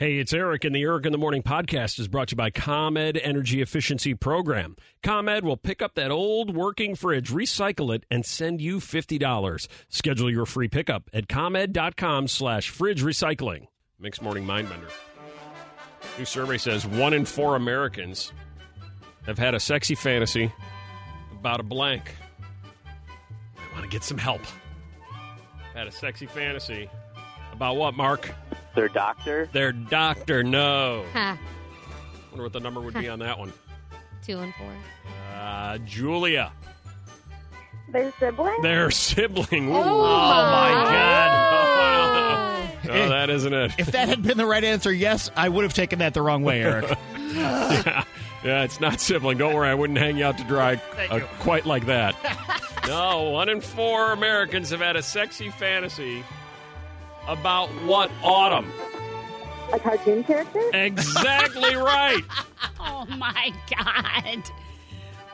Hey, 0.00 0.16
it's 0.16 0.32
Eric, 0.32 0.64
and 0.64 0.74
the 0.74 0.80
Eric 0.80 1.04
in 1.04 1.12
the 1.12 1.18
Morning 1.18 1.42
podcast 1.42 2.00
is 2.00 2.08
brought 2.08 2.28
to 2.28 2.32
you 2.32 2.36
by 2.38 2.48
ComEd 2.48 3.20
Energy 3.22 3.60
Efficiency 3.60 4.14
Program. 4.14 4.74
ComEd 5.02 5.44
will 5.44 5.58
pick 5.58 5.82
up 5.82 5.94
that 5.96 6.10
old 6.10 6.56
working 6.56 6.94
fridge, 6.94 7.28
recycle 7.28 7.94
it, 7.94 8.06
and 8.10 8.24
send 8.24 8.62
you 8.62 8.78
$50. 8.78 9.68
Schedule 9.90 10.30
your 10.30 10.46
free 10.46 10.68
pickup 10.68 11.10
at 11.12 11.28
ComEd.com 11.28 12.28
slash 12.28 12.70
fridge 12.70 13.02
recycling. 13.02 13.66
Mixed 13.98 14.22
Morning 14.22 14.46
Mindbender. 14.46 14.90
New 16.16 16.24
survey 16.24 16.56
says 16.56 16.86
one 16.86 17.12
in 17.12 17.26
four 17.26 17.54
Americans 17.54 18.32
have 19.26 19.36
had 19.36 19.54
a 19.54 19.60
sexy 19.60 19.94
fantasy 19.94 20.50
about 21.30 21.60
a 21.60 21.62
blank. 21.62 22.16
I 23.58 23.72
want 23.74 23.84
to 23.84 23.90
get 23.90 24.02
some 24.02 24.16
help. 24.16 24.40
Had 25.74 25.88
a 25.88 25.92
sexy 25.92 26.24
fantasy 26.24 26.88
about 27.52 27.76
what, 27.76 27.94
Mark? 27.94 28.30
Their 28.74 28.88
doctor. 28.88 29.48
Their 29.52 29.72
doctor. 29.72 30.42
No. 30.42 31.04
Ha. 31.12 31.38
Wonder 32.30 32.44
what 32.44 32.52
the 32.52 32.60
number 32.60 32.80
would 32.80 32.94
be 32.94 33.08
on 33.08 33.18
that 33.20 33.38
one. 33.38 33.52
Two 34.24 34.38
and 34.38 34.54
four. 34.54 34.72
Uh, 35.34 35.78
Julia, 35.78 36.52
Their 37.88 38.12
sibling? 38.20 38.62
their 38.62 38.90
sibling. 38.90 39.68
Ooh. 39.70 39.76
Oh, 39.76 39.84
my 39.84 40.70
God. 40.92 41.36
No, 42.90 43.08
that 43.10 43.30
isn't 43.30 43.52
it. 43.52 43.72
If 43.78 43.92
that 43.92 44.08
had 44.08 44.22
been 44.22 44.36
the 44.36 44.46
right 44.46 44.64
answer, 44.64 44.92
yes, 44.92 45.30
I 45.36 45.48
would 45.48 45.62
have 45.62 45.74
taken 45.74 46.00
that 46.00 46.12
the 46.12 46.22
wrong 46.22 46.42
way, 46.42 46.60
Eric. 46.62 46.86
yeah. 47.18 48.02
yeah, 48.42 48.64
it's 48.64 48.80
not 48.80 49.00
sibling. 49.00 49.38
Don't 49.38 49.54
worry, 49.54 49.68
I 49.68 49.74
wouldn't 49.74 49.98
hang 49.98 50.16
you 50.16 50.24
out 50.24 50.38
to 50.38 50.44
dry 50.44 50.80
uh, 51.10 51.20
quite 51.38 51.66
like 51.66 51.86
that. 51.86 52.16
no, 52.88 53.30
one 53.30 53.48
in 53.48 53.60
four 53.60 54.10
Americans 54.12 54.70
have 54.70 54.80
had 54.80 54.96
a 54.96 55.02
sexy 55.04 55.50
fantasy 55.50 56.24
about 57.28 57.68
what 57.84 58.10
autumn? 58.22 58.70
A 59.72 59.78
cartoon 59.78 60.24
character? 60.24 60.62
Exactly 60.74 61.74
right. 61.76 62.22
Oh 62.82 63.06
my 63.16 63.52
god! 63.74 64.42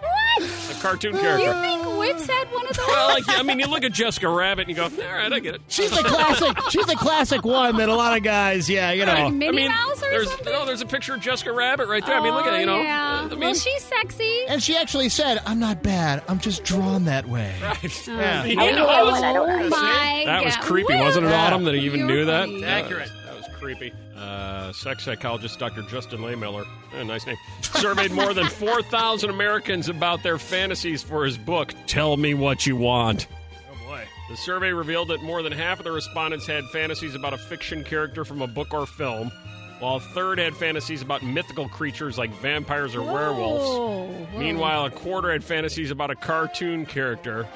What? 0.01 0.71
A 0.71 0.81
cartoon 0.81 1.13
character. 1.17 1.47
You 1.47 1.53
think 1.63 1.99
Whips 1.99 2.27
had 2.27 2.53
one 2.53 2.67
of 2.69 2.77
those? 2.77 2.87
Well, 2.87 3.09
like, 3.09 3.25
I 3.29 3.43
mean, 3.43 3.59
you 3.59 3.67
look 3.67 3.83
at 3.85 3.93
Jessica 3.93 4.29
Rabbit 4.29 4.69
and 4.69 4.71
you 4.71 4.75
go, 4.77 4.85
all 4.85 5.13
right, 5.15 5.33
I 5.33 5.39
get 5.41 5.55
it. 5.55 5.63
She's 5.69 5.91
the 5.91 6.03
classic. 6.03 6.57
She's 6.71 6.85
the 6.87 6.95
classic 6.97 7.45
one 7.45 7.77
that 7.79 7.89
a 7.89 7.95
lot 7.95 8.17
of 8.17 8.23
guys, 8.23 8.69
yeah, 8.69 8.93
you 8.93 9.07
know. 9.07 9.31
Minnie 9.31 9.49
I 9.49 9.51
mean, 9.53 9.69
Mouse 9.69 10.03
or 10.03 10.11
there's, 10.11 10.29
something? 10.31 10.53
No, 10.53 10.67
there's 10.67 10.83
a 10.83 10.87
picture 10.87 11.15
of 11.15 11.21
Jessica 11.21 11.53
Rabbit 11.53 11.89
right 11.89 12.05
there. 12.05 12.17
I 12.17 12.21
mean, 12.23 12.35
look 12.35 12.47
at 12.47 12.55
it, 12.55 12.61
you 12.61 12.67
know. 12.67 12.77
Oh, 12.77 12.83
Yeah. 12.83 13.21
I 13.23 13.29
mean, 13.31 13.41
well, 13.41 13.55
she's 13.55 13.83
sexy. 13.83 14.45
And 14.49 14.63
she 14.63 14.77
actually 14.77 15.09
said, 15.09 15.41
"I'm 15.47 15.59
not 15.59 15.83
bad. 15.83 16.23
I'm 16.29 16.39
just 16.39 16.63
drawn 16.65 17.07
that 17.07 17.27
way." 17.27 17.55
right. 17.63 18.05
Oh, 18.09 18.13
yeah. 18.13 18.45
You 18.45 18.61
I 18.61 18.71
know, 18.73 18.77
know 18.77 18.87
I 18.87 19.03
was- 19.03 19.23
Oh 19.23 19.69
my 19.71 20.23
that 20.27 20.45
was 20.45 20.55
God. 20.57 20.65
creepy, 20.65 20.97
wasn't 20.97 21.27
it, 21.27 21.31
Yeah. 21.31 21.47
Autumn, 21.47 21.65
that 21.65 21.75
he 21.75 21.81
even 21.81 22.01
You're 22.01 22.09
knew 22.09 22.25
that? 22.27 22.47
funny. 22.47 22.61
That 22.61 22.89
was- 22.91 22.99
That 22.99 22.99
was 23.01 23.11
creepy. 23.59 23.93
Uh, 24.17 24.73
sex 24.73 25.05
psychologist 25.05 25.59
Dr. 25.59 25.83
Justin 25.83 26.21
Lehmiller, 26.21 26.67
eh, 26.95 27.03
nice 27.03 27.27
name, 27.27 27.37
surveyed 27.63 28.13
more 28.13 28.33
than 28.35 28.47
4,000 28.49 29.31
Americans 29.31 29.89
about 29.89 30.23
their 30.23 30.39
fantasies 30.39 31.03
for 31.03 31.25
his 31.25 31.37
book, 31.39 31.75
Tell 31.87 32.17
Me 32.17 32.35
What 32.35 32.67
You 32.67 32.77
Want. 32.77 33.27
Oh 33.71 33.87
boy. 33.87 34.05
The 34.31 34.37
survey 34.37 34.73
revealed 34.73 35.09
that 35.09 35.23
more 35.23 35.43
than 35.43 35.53
half 35.53 35.79
of 35.79 35.85
the 35.85 35.93
respondents 35.93 36.47
had 36.47 36.65
fantasies 36.67 37.15
about 37.15 37.33
a 37.35 37.39
fiction 37.39 37.85
character 37.85 38.25
from 38.25 38.43
a 38.43 38.47
book 38.47 38.73
or 38.73 38.87
film, 38.87 39.31
while 39.79 39.97
a 39.97 40.01
third 40.01 40.39
had 40.39 40.57
fantasies 40.57 41.03
about 41.03 41.23
mythical 41.23 41.69
creatures 41.69 42.17
like 42.17 42.31
vampires 42.41 42.95
or 42.95 43.03
werewolves. 43.03 43.65
Whoa, 43.69 44.07
whoa. 44.07 44.39
Meanwhile, 44.39 44.87
a 44.87 44.91
quarter 44.91 45.31
had 45.31 45.45
fantasies 45.45 45.91
about 45.91 46.11
a 46.11 46.15
cartoon 46.17 46.87
character, 46.87 47.47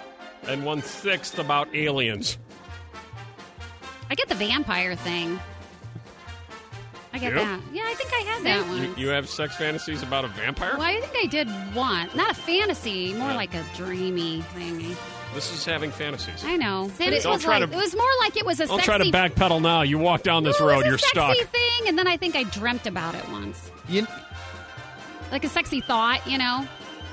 and 0.46 0.64
one 0.64 0.82
sixth 0.82 1.38
about 1.38 1.74
aliens. 1.74 2.38
I 4.10 4.14
get 4.16 4.28
the 4.28 4.34
vampire 4.34 4.96
thing. 4.96 5.38
I 7.20 7.30
get 7.30 7.32
You? 7.32 7.38
that. 7.38 7.60
Yeah, 7.72 7.82
I 7.86 7.94
think 7.94 8.10
I 8.12 8.20
had 8.32 8.42
that 8.44 8.66
one. 8.68 8.82
You, 8.82 8.94
you 8.96 9.08
have 9.08 9.28
sex 9.28 9.56
fantasies 9.56 10.02
about 10.02 10.24
a 10.24 10.28
vampire? 10.28 10.72
well, 10.76 10.86
I 10.86 11.00
think 11.00 11.16
I 11.22 11.26
did 11.26 11.48
one. 11.74 12.08
Not 12.14 12.30
a 12.32 12.34
fantasy, 12.34 13.12
more 13.14 13.28
Yeah. 13.30 13.36
like 13.36 13.54
a 13.54 13.64
dreamy 13.76 14.42
thingy. 14.54 14.96
This 15.34 15.52
is 15.54 15.64
having 15.64 15.90
fantasies. 15.92 16.42
I 16.44 16.56
know. 16.56 16.90
But 16.98 17.12
it 17.12 17.22
Don't 17.22 17.34
was 17.34 17.42
try 17.44 17.58
like 17.58 17.70
to- 17.70 17.76
it 17.76 17.80
was 17.80 17.94
more 17.94 18.08
like 18.20 18.36
it 18.36 18.44
was 18.44 18.58
a 18.58 18.66
Don't 18.66 18.82
sexy 18.82 18.86
try 18.86 18.98
to 18.98 19.04
backpedal 19.34 19.60
now. 19.62 19.82
You 19.82 19.98
walk 19.98 20.22
down 20.24 20.42
this 20.42 20.58
No, 20.58 20.66
it 20.66 20.70
road, 20.72 20.76
was 20.78 20.86
a 20.86 20.88
you're 20.88 20.98
sexy 20.98 21.12
stuck. 21.20 21.36
thing, 21.36 21.86
and 21.88 21.96
then 21.98 22.08
I 22.08 22.16
think 22.16 22.34
I 22.34 22.42
dreamt 22.44 22.86
about 22.88 23.14
it 23.14 23.28
once, 23.30 23.70
You, 23.88 24.06
like 25.30 25.44
a 25.44 25.48
sexy 25.48 25.80
thought, 25.80 26.26
you 26.26 26.36
know, 26.38 26.66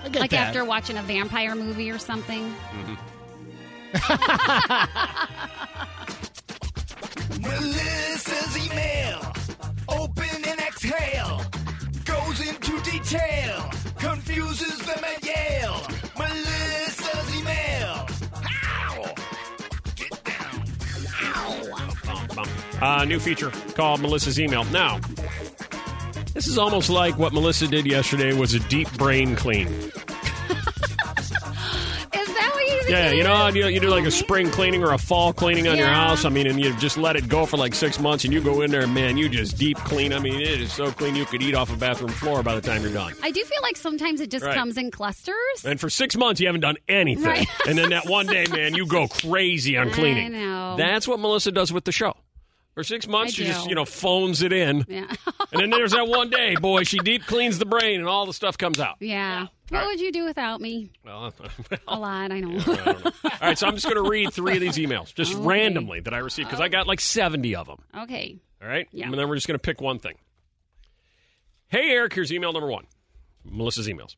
I 0.03 0.09
get 0.09 0.19
like 0.21 0.31
that. 0.31 0.47
after 0.47 0.65
watching 0.65 0.97
a 0.97 1.03
vampire 1.03 1.53
movie 1.53 1.91
or 1.91 1.99
something. 1.99 2.51
Mm-hmm. 2.51 2.95
Melissa's 7.41 8.65
email. 8.65 9.33
Into. 13.13 13.69
Confuses 13.97 14.77
them 14.79 15.03
at 15.03 15.23
Yale. 15.25 15.87
Melissa's 16.17 17.35
email. 17.35 18.07
Ow! 18.35 19.13
Get 19.95 20.23
down. 20.23 20.63
Uh, 22.81 23.05
new 23.05 23.19
feature 23.19 23.51
called 23.75 24.01
Melissa's 24.01 24.39
Email. 24.39 24.63
Now, 24.65 24.99
this 26.33 26.47
is 26.47 26.57
almost 26.57 26.89
like 26.89 27.17
what 27.17 27.33
Melissa 27.33 27.67
did 27.67 27.85
yesterday 27.85 28.33
was 28.33 28.53
a 28.53 28.59
deep 28.61 28.91
brain 28.97 29.35
clean. 29.35 29.67
Yeah, 32.89 33.11
you 33.11 33.23
know, 33.23 33.47
you, 33.47 33.67
you 33.67 33.79
do 33.79 33.89
like 33.89 34.05
a 34.05 34.11
spring 34.11 34.49
cleaning 34.49 34.83
or 34.83 34.93
a 34.93 34.97
fall 34.97 35.33
cleaning 35.33 35.67
on 35.67 35.77
your 35.77 35.87
Yeah. 35.87 35.93
house. 36.07 36.25
I 36.25 36.29
mean, 36.29 36.47
and 36.47 36.59
you 36.59 36.73
just 36.77 36.97
let 36.97 37.15
it 37.15 37.27
go 37.27 37.45
for 37.45 37.57
like 37.57 37.75
six 37.75 37.99
months, 37.99 38.23
and 38.23 38.33
you 38.33 38.41
go 38.41 38.61
in 38.61 38.71
there, 38.71 38.81
and 38.81 38.93
man, 38.93 39.17
you 39.17 39.27
just 39.29 39.57
deep 39.57 39.77
clean. 39.79 40.13
I 40.13 40.19
mean, 40.19 40.39
it 40.39 40.61
is 40.61 40.71
so 40.73 40.91
clean 40.91 41.15
you 41.15 41.25
could 41.25 41.41
eat 41.41 41.55
off 41.55 41.71
a 41.71 41.75
bathroom 41.77 42.11
floor 42.11 42.43
by 42.43 42.55
the 42.55 42.61
time 42.61 42.81
you're 42.83 42.93
done. 42.93 43.13
I 43.21 43.31
do 43.31 43.43
feel 43.43 43.61
like 43.61 43.77
sometimes 43.77 44.21
it 44.21 44.31
just 44.31 44.45
Right. 44.45 44.55
comes 44.55 44.77
in 44.77 44.91
clusters. 44.91 45.35
And 45.65 45.79
for 45.79 45.89
six 45.89 46.15
months, 46.15 46.39
you 46.39 46.47
haven't 46.47 46.61
done 46.61 46.77
anything. 46.87 47.25
Right. 47.25 47.47
and 47.67 47.77
then 47.77 47.89
that 47.89 48.05
one 48.07 48.25
day, 48.27 48.45
man, 48.51 48.73
you 48.75 48.85
go 48.85 49.07
crazy 49.07 49.77
on 49.77 49.87
I 49.91 49.91
cleaning. 49.91 50.31
know. 50.33 50.75
That's 50.77 51.07
what 51.07 51.19
Melissa 51.19 51.51
does 51.51 51.73
with 51.73 51.83
the 51.85 51.91
show. 51.91 52.15
For 52.77 52.83
six 52.83 53.07
months, 53.07 53.33
she 53.33 53.43
just, 53.43 53.67
you 53.67 53.73
know, 53.73 53.85
phones 53.85 54.43
it 54.43 54.53
in. 54.53 54.85
Yeah. 54.87 55.07
And 55.51 55.61
then 55.61 55.69
there's 55.71 55.93
that 55.93 56.07
one 56.07 56.29
day, 56.29 56.55
boy, 56.57 56.83
she 56.83 56.99
deep 56.99 57.25
cleans 57.25 57.57
the 57.57 57.65
brain 57.65 57.99
and 58.01 58.07
all 58.07 58.25
the 58.25 58.33
stuff 58.33 58.57
comes 58.57 58.79
out. 58.81 58.97
Yeah. 58.99 59.47
What 59.69 59.85
would 59.85 59.99
you 60.01 60.11
do 60.11 60.25
without 60.25 60.59
me? 60.59 60.91
Well, 61.05 61.33
A 61.87 61.97
lot, 61.97 62.31
I 62.33 62.41
know. 62.41 62.59
I 62.67 62.75
know. 62.75 62.97
All 63.23 63.31
right, 63.41 63.57
so 63.57 63.65
I'm 63.65 63.73
just 63.75 63.85
going 63.85 63.95
to 64.03 64.07
read 64.09 64.33
three 64.33 64.55
of 64.55 64.59
these 64.59 64.75
emails, 64.75 65.13
just 65.15 65.33
Okay. 65.35 65.41
randomly 65.43 66.01
that 66.01 66.13
I 66.13 66.17
received, 66.17 66.49
because 66.49 66.59
I 66.59 66.67
got 66.67 66.85
like 66.85 66.99
70 66.99 67.55
of 67.55 67.65
them. 67.65 67.77
Okay. 67.97 68.37
All 68.61 68.67
right? 68.67 68.87
Yeah. 68.91 69.05
And 69.05 69.13
then 69.17 69.29
we're 69.29 69.35
just 69.35 69.47
going 69.47 69.57
to 69.57 69.61
pick 69.63 69.79
one 69.79 69.99
thing. 69.99 70.15
Hey, 71.69 71.91
Eric, 71.91 72.13
here's 72.13 72.31
email 72.33 72.51
number 72.51 72.67
one. 72.69 72.85
Melissa's 73.45 73.87
emails. 73.87 74.17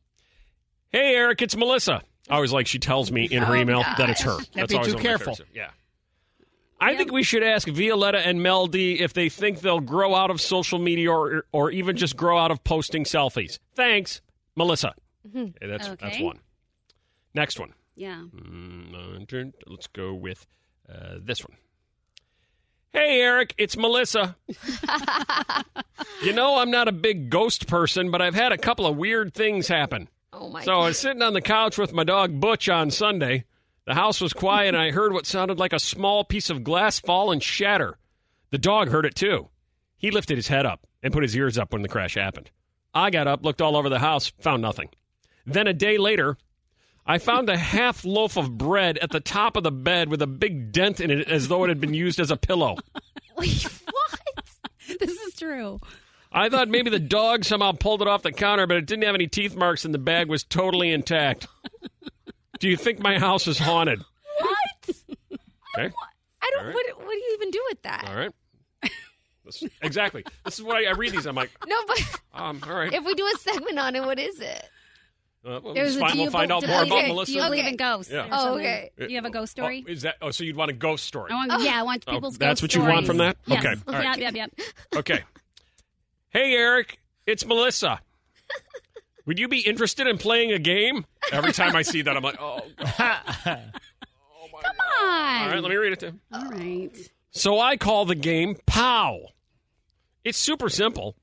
Hey, 0.90 1.14
Eric, 1.14 1.40
it's 1.42 1.56
Melissa. 1.56 2.02
I 2.28 2.34
always 2.34 2.52
like 2.52 2.66
she 2.66 2.80
tells 2.80 3.12
me 3.12 3.24
in 3.24 3.44
her 3.44 3.54
Oh, 3.54 3.60
email 3.60 3.82
that 3.82 4.10
it's 4.10 4.22
her. 4.22 4.36
gosh. 4.36 4.46
That's 4.54 4.72
be 4.72 4.76
always 4.78 4.92
too 4.92 4.96
one 4.96 5.06
of 5.06 5.20
my 5.20 5.24
careful. 5.24 5.44
Yeah. 5.54 5.70
I 6.80 6.96
think 6.96 7.12
we 7.12 7.22
should 7.22 7.42
ask 7.42 7.68
Violetta 7.68 8.18
and 8.26 8.42
Mel 8.42 8.66
D 8.66 9.00
if 9.00 9.12
they 9.12 9.28
think 9.28 9.60
they'll 9.60 9.80
grow 9.80 10.14
out 10.14 10.30
of 10.30 10.40
social 10.40 10.78
media 10.78 11.10
or, 11.12 11.44
or 11.52 11.70
even 11.70 11.96
just 11.96 12.16
grow 12.16 12.38
out 12.38 12.50
of 12.50 12.64
posting 12.64 13.04
selfies. 13.04 13.58
Thanks, 13.74 14.20
Melissa. 14.56 14.94
Mhm. 15.28 15.54
Okay, 15.56 15.66
that's, 15.66 15.88
that's 16.00 16.20
one. 16.20 16.38
Next 17.34 17.60
one. 17.60 17.74
Yeah. 17.96 18.22
Mm, 18.34 19.52
Let's 19.66 19.86
go 19.88 20.14
with 20.14 20.46
uh, 20.88 21.16
this 21.20 21.44
one. 21.46 21.56
Hey, 22.92 23.20
Eric, 23.20 23.54
it's 23.58 23.76
Melissa. 23.76 24.34
you 26.22 26.32
know, 26.32 26.58
I'm 26.58 26.70
not 26.70 26.88
a 26.88 26.92
big 26.92 27.30
ghost 27.30 27.66
person, 27.66 28.10
but 28.10 28.20
I've 28.20 28.34
had 28.34 28.52
a 28.52 28.58
couple 28.58 28.86
of 28.86 28.96
weird 28.96 29.32
things 29.34 29.68
happen. 29.68 30.08
Oh 30.32 30.48
my 30.48 30.64
So 30.64 30.80
I 30.80 30.86
was 30.86 30.98
sitting 30.98 31.22
on 31.22 31.32
the 31.34 31.40
couch 31.40 31.78
with 31.78 31.92
my 31.92 32.04
dog 32.04 32.40
Butch 32.40 32.68
on 32.68 32.90
Sunday. 32.90 33.44
The 33.90 33.96
house 33.96 34.20
was 34.20 34.32
quiet, 34.32 34.68
and 34.68 34.76
I 34.76 34.92
heard 34.92 35.12
what 35.12 35.26
sounded 35.26 35.58
like 35.58 35.72
a 35.72 35.80
small 35.80 36.22
piece 36.22 36.48
of 36.48 36.62
glass 36.62 37.00
fall 37.00 37.32
and 37.32 37.42
shatter. 37.42 37.98
The 38.50 38.56
dog 38.56 38.88
heard 38.88 39.04
it 39.04 39.16
too. 39.16 39.48
He 39.96 40.12
lifted 40.12 40.38
his 40.38 40.46
head 40.46 40.64
up 40.64 40.86
and 41.02 41.12
put 41.12 41.24
his 41.24 41.34
ears 41.34 41.58
up 41.58 41.72
when 41.72 41.82
the 41.82 41.88
crash 41.88 42.14
happened. 42.14 42.52
I 42.94 43.10
got 43.10 43.26
up, 43.26 43.44
looked 43.44 43.60
all 43.60 43.76
over 43.76 43.88
the 43.88 43.98
house, 43.98 44.28
found 44.42 44.62
nothing. 44.62 44.90
Then 45.44 45.66
a 45.66 45.72
day 45.72 45.98
later, 45.98 46.36
I 47.04 47.18
found 47.18 47.48
a 47.48 47.56
half 47.56 48.04
loaf 48.04 48.36
of 48.36 48.56
bread 48.56 48.96
at 48.98 49.10
the 49.10 49.18
top 49.18 49.56
of 49.56 49.64
the 49.64 49.72
bed 49.72 50.08
with 50.08 50.22
a 50.22 50.28
big 50.28 50.70
dent 50.70 51.00
in 51.00 51.10
it 51.10 51.28
as 51.28 51.48
though 51.48 51.64
it 51.64 51.68
had 51.68 51.80
been 51.80 51.92
used 51.92 52.20
as 52.20 52.30
a 52.30 52.36
pillow. 52.36 52.76
Wait, 53.36 53.64
what? 53.90 54.20
this 55.00 55.18
is 55.18 55.34
true. 55.34 55.80
I 56.30 56.48
thought 56.48 56.68
maybe 56.68 56.90
the 56.90 57.00
dog 57.00 57.44
somehow 57.44 57.72
pulled 57.72 58.02
it 58.02 58.06
off 58.06 58.22
the 58.22 58.30
counter, 58.30 58.68
but 58.68 58.76
it 58.76 58.86
didn't 58.86 59.02
have 59.02 59.16
any 59.16 59.26
teeth 59.26 59.56
marks 59.56 59.84
and 59.84 59.92
the 59.92 59.98
bag 59.98 60.28
was 60.28 60.44
totally 60.44 60.92
intact. 60.92 61.48
Do 62.60 62.68
you 62.68 62.76
think 62.76 63.00
my 63.00 63.18
house 63.18 63.46
is 63.48 63.58
haunted? 63.58 64.00
What? 64.38 64.96
Okay. 65.78 65.92
I 66.42 66.50
don't. 66.52 66.60
All 66.62 66.66
right. 66.66 66.74
What, 66.74 66.98
what 66.98 67.10
do 67.12 67.16
you 67.16 67.34
even 67.38 67.50
do 67.52 67.64
with 67.68 67.82
that? 67.82 68.04
All 68.08 68.16
right. 68.16 68.32
This- 69.44 69.62
exactly. 69.82 70.24
This 70.44 70.54
is 70.58 70.62
what 70.64 70.76
I, 70.76 70.86
I 70.88 70.92
read 70.92 71.12
these. 71.12 71.26
I'm 71.26 71.34
like, 71.36 71.50
No, 71.66 71.76
but 71.86 72.20
um, 72.34 72.60
all 72.68 72.74
right. 72.74 72.92
if 72.92 73.04
we 73.04 73.14
do 73.14 73.24
a 73.26 73.38
segment 73.38 73.78
on 73.78 73.94
it, 73.96 74.04
what 74.04 74.18
is 74.18 74.40
it? 74.40 74.64
Uh, 75.46 75.60
well, 75.62 75.72
It 75.74 75.82
was 75.82 75.96
it's 75.96 75.96
a- 75.96 76.00
fine. 76.00 76.16
do 76.16 76.22
We'll 76.22 76.30
find 76.32 76.52
out 76.52 76.60
do 76.62 76.66
more 76.68 76.80
you- 76.84 76.86
about 76.92 77.02
do 77.02 77.08
Melissa. 77.08 77.32
you 77.32 77.40
believe 77.42 77.66
in 77.66 77.76
ghosts? 77.76 78.12
Yeah. 78.12 78.28
Oh, 78.32 78.56
okay. 78.58 78.90
Do 78.98 79.06
you 79.06 79.14
have 79.16 79.24
a 79.24 79.30
ghost 79.30 79.52
story? 79.52 79.84
Oh, 79.88 79.90
is 79.92 80.02
that? 80.02 80.16
Oh, 80.20 80.30
so 80.32 80.42
you'd 80.44 80.56
want 80.56 80.70
a 80.70 80.74
ghost 80.74 81.04
story? 81.04 81.30
I 81.32 81.34
want, 81.46 81.62
yeah, 81.62 81.78
I 81.80 81.82
want 81.84 82.04
Oh, 82.08 82.12
people's 82.14 82.36
that's 82.36 82.60
ghost 82.60 82.74
what 82.76 82.84
you 82.84 82.88
want 82.92 83.06
from 83.06 83.16
that? 83.18 83.36
Yes. 83.46 83.64
Okay, 83.64 83.74
all 83.88 83.94
right. 83.94 84.18
Yep, 84.18 84.34
yep, 84.34 84.50
yep. 84.58 84.66
Okay. 84.96 85.20
Hey, 86.30 86.52
Eric, 86.54 86.98
it's 87.26 87.46
Melissa. 87.46 88.00
Would 89.26 89.38
you 89.38 89.48
be 89.48 89.60
interested 89.60 90.06
in 90.06 90.18
playing 90.18 90.52
a 90.52 90.58
game? 90.58 91.06
Every 91.32 91.52
time 91.52 91.76
I 91.76 91.82
see 91.82 92.02
that, 92.02 92.16
I'm 92.16 92.22
like, 92.22 92.40
oh, 92.40 92.60
God. 92.98 93.20
Oh, 94.42 94.58
Come 94.62 94.76
on. 95.02 95.42
All 95.42 95.48
right, 95.48 95.62
let 95.62 95.70
me 95.70 95.76
read 95.76 95.92
it 95.92 96.00
to 96.00 96.06
you. 96.06 96.20
All 96.32 96.50
right. 96.50 96.90
So 97.30 97.60
I 97.60 97.76
call 97.76 98.04
the 98.04 98.14
game 98.14 98.56
POW. 98.66 99.28
It's 100.24 100.36
super 100.38 100.68
simple. 100.68 101.14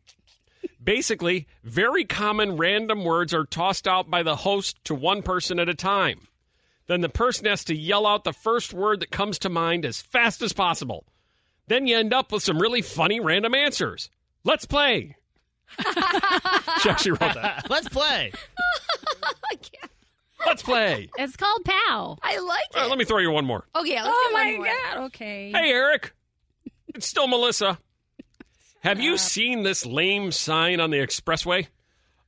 Basically, 0.84 1.48
very 1.64 2.06
common 2.06 2.58
random 2.58 3.04
words 3.04 3.34
are 3.34 3.46
tossed 3.46 3.88
out 3.88 4.10
by 4.10 4.24
the 4.24 4.38
host 4.38 4.84
to 4.86 4.96
one 4.96 5.22
person 5.22 5.60
at 5.60 5.70
a 5.70 5.76
time. 5.76 6.28
Then 6.88 7.02
the 7.02 7.10
person 7.10 7.46
has 7.46 7.66
to 7.66 7.76
yell 7.76 8.08
out 8.08 8.24
the 8.24 8.32
first 8.34 8.74
word 8.74 9.02
that 9.02 9.12
comes 9.12 9.38
to 9.40 9.50
mind 9.50 9.86
as 9.86 10.02
fast 10.02 10.42
as 10.42 10.54
possible. 10.54 11.06
Then 11.68 11.86
you 11.86 11.98
end 11.98 12.14
up 12.14 12.32
with 12.32 12.44
some 12.44 12.60
really 12.60 12.82
funny 12.82 13.20
random 13.20 13.54
answers. 13.54 14.10
Let's 14.46 14.66
play. 14.66 15.17
she 16.82 16.90
actually 16.90 17.12
wrote 17.12 17.34
that. 17.36 17.68
Let's 17.70 17.90
play. 17.90 18.32
Let's 20.46 20.62
play. 20.64 21.10
It's 21.18 21.36
called 21.36 21.66
POW. 21.66 22.18
I 22.22 22.38
like 22.40 22.62
All 22.76 22.82
right, 22.82 22.90
let 22.90 22.98
me 22.98 23.06
throw 23.06 23.18
you 23.18 23.32
one 23.32 23.44
more. 23.46 23.66
Oh, 23.76 23.82
okay, 23.82 23.96
let's 23.96 24.08
Oh 24.10 24.28
get 24.30 24.34
one 24.34 24.52
my 24.52 24.58
more. 24.58 24.66
god. 24.96 25.06
Okay. 25.08 25.52
Hey, 25.52 25.72
Eric. 25.72 26.14
It's 26.96 27.08
still 27.08 27.28
Melissa. 27.28 27.80
Have 28.82 29.00
you 29.00 29.18
seen 29.18 29.64
this 29.64 29.86
lame 29.86 30.32
sign 30.32 30.80
on 30.80 30.92
the 30.92 30.98
expressway? 31.00 31.68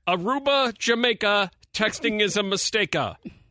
Aruba, 0.08 0.76
Jamaica, 0.78 1.52
texting 1.74 2.20
is 2.20 2.36
a 2.36 2.44
mistake. 2.44 2.96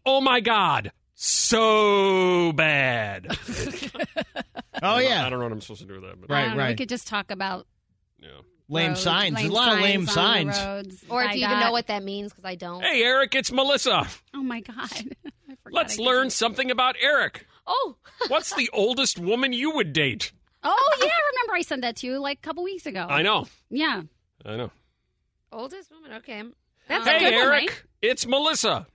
Oh 0.04 0.20
my 0.20 0.40
God. 0.40 0.92
So 1.14 2.52
bad. 2.52 3.28
Oh, 4.80 4.98
yeah. 4.98 5.26
I 5.26 5.30
don't 5.30 5.40
know 5.40 5.46
what 5.46 5.50
I'm 5.52 5.60
supposed 5.60 5.80
to 5.80 5.86
do 5.88 5.94
with 5.94 6.02
that. 6.02 6.20
But 6.20 6.30
I 6.30 6.34
Right, 6.34 6.44
don't 6.50 6.56
We 6.56 6.62
right. 6.62 6.76
could 6.76 6.88
just 6.88 7.08
talk 7.08 7.32
about 7.32 7.66
Lame 8.68 8.88
roads, 8.90 9.00
signs. 9.00 9.34
lame 9.36 9.50
a 9.50 9.54
lot 9.54 9.72
of 9.74 9.80
lame 9.80 10.06
signs 10.06 10.58
the 10.58 10.66
roads. 10.66 11.04
Or 11.08 11.22
if 11.22 11.30
I 11.30 11.32
you 11.34 11.44
even 11.46 11.60
know 11.60 11.72
what 11.72 11.86
that 11.86 12.02
means, 12.02 12.32
because 12.32 12.44
I 12.44 12.54
don't. 12.54 12.82
Hey, 12.82 13.02
Eric, 13.02 13.34
it's 13.34 13.50
Melissa. 13.50 14.06
Oh 14.34 14.42
my 14.42 14.60
god. 14.60 14.90
Let's 15.70 15.98
learn 15.98 16.24
do- 16.24 16.30
something 16.30 16.70
about 16.70 16.96
Eric. 17.00 17.46
Oh. 17.66 17.96
What's 18.28 18.54
the 18.54 18.68
oldest 18.72 19.18
woman 19.18 19.52
you 19.52 19.70
would 19.74 19.92
date? 19.92 20.32
Oh 20.62 20.96
yeah, 21.00 21.06
I 21.06 21.20
remember 21.34 21.54
I 21.56 21.62
sent 21.62 21.82
that 21.82 21.96
to 21.96 22.06
you 22.06 22.18
like 22.18 22.38
a 22.38 22.42
couple 22.42 22.64
weeks 22.64 22.84
ago. 22.86 23.06
I 23.08 23.22
know. 23.22 23.46
Yeah. 23.70 24.02
I 24.44 24.56
know. 24.56 24.70
Oldest 25.52 25.90
woman. 25.90 26.12
Okay. 26.18 26.42
That's 26.88 27.06
a 27.06 27.10
um, 27.10 27.16
Hey, 27.18 27.30
good 27.30 27.34
one, 27.36 27.44
Eric, 27.46 27.68
right? 27.70 27.82
it's 28.02 28.26
Melissa. 28.26 28.86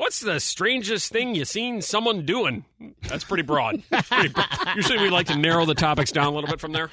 What's 0.00 0.20
the 0.20 0.40
strangest 0.40 1.12
thing 1.12 1.34
you've 1.34 1.46
seen 1.46 1.82
someone 1.82 2.24
doing? 2.24 2.64
That's 3.06 3.22
pretty 3.22 3.42
broad. 3.42 3.82
That's 3.90 4.08
pretty 4.08 4.30
broad. 4.30 4.48
Usually 4.74 4.98
we 4.98 5.10
like 5.10 5.26
to 5.26 5.36
narrow 5.36 5.66
the 5.66 5.74
topics 5.74 6.10
down 6.10 6.24
a 6.24 6.30
little 6.30 6.48
bit 6.48 6.58
from 6.58 6.72
there. 6.72 6.88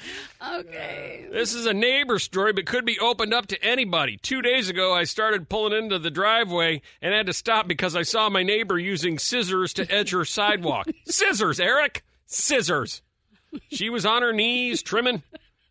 Okay. 0.46 1.26
This 1.32 1.54
is 1.54 1.64
a 1.64 1.72
neighbor 1.72 2.18
story, 2.18 2.52
but 2.52 2.66
could 2.66 2.84
be 2.84 2.98
opened 2.98 3.32
up 3.32 3.46
to 3.46 3.64
anybody. 3.64 4.18
Two 4.18 4.42
days 4.42 4.68
ago, 4.68 4.92
I 4.92 5.04
started 5.04 5.48
pulling 5.48 5.72
into 5.72 5.98
the 5.98 6.10
driveway 6.10 6.82
and 7.00 7.14
had 7.14 7.24
to 7.24 7.32
stop 7.32 7.66
because 7.66 7.96
I 7.96 8.02
saw 8.02 8.28
my 8.28 8.42
neighbor 8.42 8.78
using 8.78 9.18
scissors 9.18 9.72
to 9.72 9.90
edge 9.90 10.10
her 10.10 10.26
sidewalk. 10.26 10.88
scissors, 11.06 11.58
Eric! 11.58 12.04
Scissors. 12.26 13.00
She 13.70 13.88
was 13.88 14.04
on 14.04 14.20
her 14.20 14.34
knees 14.34 14.82
trimming. 14.82 15.22